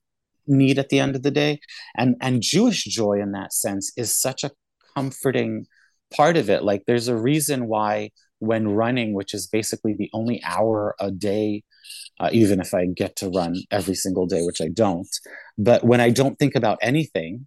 need 0.47 0.79
at 0.79 0.89
the 0.89 1.01
end 1.01 1.17
of 1.17 1.23
the 1.23 1.31
day. 1.31 1.61
And 1.97 2.17
and 2.21 2.43
jewish 2.43 2.85
joy 2.85 3.21
in 3.21 3.33
that 3.33 3.53
sense 3.53 3.93
is 3.97 4.19
such 4.19 4.45
a 4.45 4.53
comforting 4.95 5.67
part 6.15 6.37
of 6.37 6.49
it. 6.49 6.63
Like 6.63 6.85
there's 6.87 7.09
a 7.09 7.17
reason 7.17 7.67
why 7.67 8.11
when 8.39 8.69
running 8.69 9.15
which 9.15 9.33
is 9.35 9.47
basically 9.47 9.95
the 9.95 10.11
only 10.13 10.43
hour 10.45 10.95
a 11.01 11.11
day 11.11 11.63
uh, 12.21 12.29
even 12.33 12.61
if 12.61 12.75
i 12.75 12.85
get 12.85 13.17
to 13.17 13.29
run 13.31 13.57
every 13.71 13.95
single 13.95 14.27
day 14.27 14.43
which 14.43 14.61
i 14.61 14.69
don't 14.69 15.09
but 15.57 15.85
when 15.85 16.01
i 16.01 16.11
don't 16.11 16.39
think 16.39 16.55
about 16.55 16.79
anything 16.83 17.47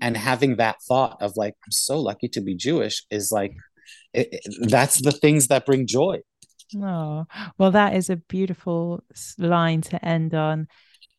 and 0.00 0.16
having 0.16 0.56
that 0.56 0.76
thought 0.86 1.16
of 1.20 1.32
like 1.36 1.54
i'm 1.66 1.72
so 1.72 1.98
lucky 1.98 2.28
to 2.28 2.40
be 2.40 2.54
jewish 2.54 3.04
is 3.10 3.32
like 3.32 3.52
it, 4.12 4.28
it, 4.30 4.70
that's 4.70 5.02
the 5.02 5.12
things 5.12 5.48
that 5.48 5.66
bring 5.66 5.86
joy 5.86 6.18
oh 6.76 7.26
well 7.58 7.70
that 7.70 7.94
is 7.94 8.10
a 8.10 8.16
beautiful 8.16 9.02
line 9.38 9.80
to 9.80 10.04
end 10.04 10.34
on 10.34 10.66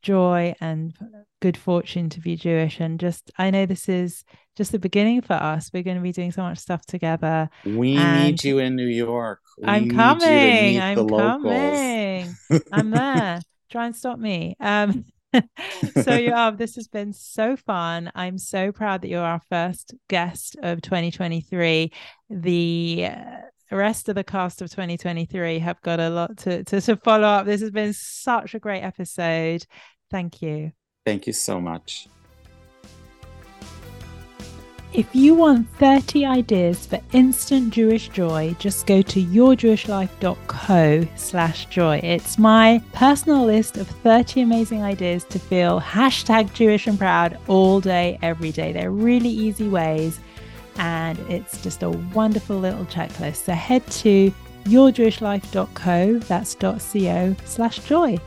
joy 0.01 0.53
and 0.59 0.93
good 1.41 1.57
fortune 1.57 2.09
to 2.09 2.19
be 2.19 2.35
Jewish. 2.35 2.79
And 2.79 2.99
just, 2.99 3.31
I 3.37 3.49
know 3.49 3.65
this 3.65 3.89
is 3.89 4.23
just 4.55 4.71
the 4.71 4.79
beginning 4.79 5.21
for 5.21 5.33
us. 5.33 5.71
We're 5.73 5.83
going 5.83 5.97
to 5.97 6.03
be 6.03 6.11
doing 6.11 6.31
so 6.31 6.43
much 6.43 6.59
stuff 6.59 6.85
together. 6.85 7.49
We 7.65 7.95
need 7.97 8.43
you 8.43 8.59
in 8.59 8.75
New 8.75 8.87
York. 8.87 9.39
We 9.57 9.67
I'm 9.67 9.89
coming. 9.89 10.79
I'm 10.79 11.07
coming. 11.07 12.35
I'm 12.71 12.91
there. 12.91 13.41
Try 13.69 13.85
and 13.85 13.95
stop 13.95 14.19
me. 14.19 14.55
Um, 14.59 15.05
so 16.03 16.15
yeah, 16.15 16.51
this 16.51 16.75
has 16.75 16.87
been 16.87 17.13
so 17.13 17.55
fun. 17.55 18.11
I'm 18.15 18.37
so 18.37 18.71
proud 18.71 19.01
that 19.01 19.07
you're 19.07 19.23
our 19.23 19.41
first 19.49 19.93
guest 20.09 20.57
of 20.61 20.81
2023. 20.81 21.91
The 22.29 23.07
uh, 23.09 23.37
rest 23.75 24.09
of 24.09 24.15
the 24.15 24.23
cast 24.23 24.61
of 24.61 24.69
2023 24.69 25.59
have 25.59 25.81
got 25.81 25.99
a 25.99 26.09
lot 26.09 26.37
to, 26.37 26.63
to, 26.65 26.81
to 26.81 26.95
follow 26.97 27.27
up. 27.27 27.45
This 27.45 27.61
has 27.61 27.71
been 27.71 27.93
such 27.93 28.53
a 28.53 28.59
great 28.59 28.81
episode. 28.81 29.65
Thank 30.09 30.41
you. 30.41 30.71
Thank 31.05 31.27
you 31.27 31.33
so 31.33 31.59
much. 31.59 32.07
If 34.93 35.15
you 35.15 35.35
want 35.35 35.69
30 35.77 36.25
ideas 36.25 36.85
for 36.85 36.99
instant 37.13 37.73
Jewish 37.73 38.09
joy, 38.09 38.53
just 38.59 38.85
go 38.85 39.01
to 39.01 39.23
yourjewishlife.co 39.23 41.07
slash 41.15 41.65
joy. 41.67 42.01
It's 42.03 42.37
my 42.37 42.83
personal 42.91 43.45
list 43.45 43.77
of 43.77 43.87
30 43.87 44.41
amazing 44.41 44.83
ideas 44.83 45.23
to 45.25 45.39
feel 45.39 45.79
hashtag 45.79 46.51
Jewish 46.51 46.87
and 46.87 46.99
proud 46.99 47.39
all 47.47 47.79
day, 47.79 48.19
every 48.21 48.51
day. 48.51 48.73
They're 48.73 48.91
really 48.91 49.29
easy 49.29 49.69
ways 49.69 50.19
and 50.81 51.19
it's 51.29 51.61
just 51.61 51.83
a 51.83 51.91
wonderful 51.91 52.59
little 52.59 52.85
checklist. 52.85 53.45
So 53.45 53.53
head 53.53 53.85
to 53.87 54.33
yourjewishlife.co, 54.65 56.19
that's 56.19 56.55
.co 56.55 57.35
slash 57.45 57.79
joy. 57.79 58.17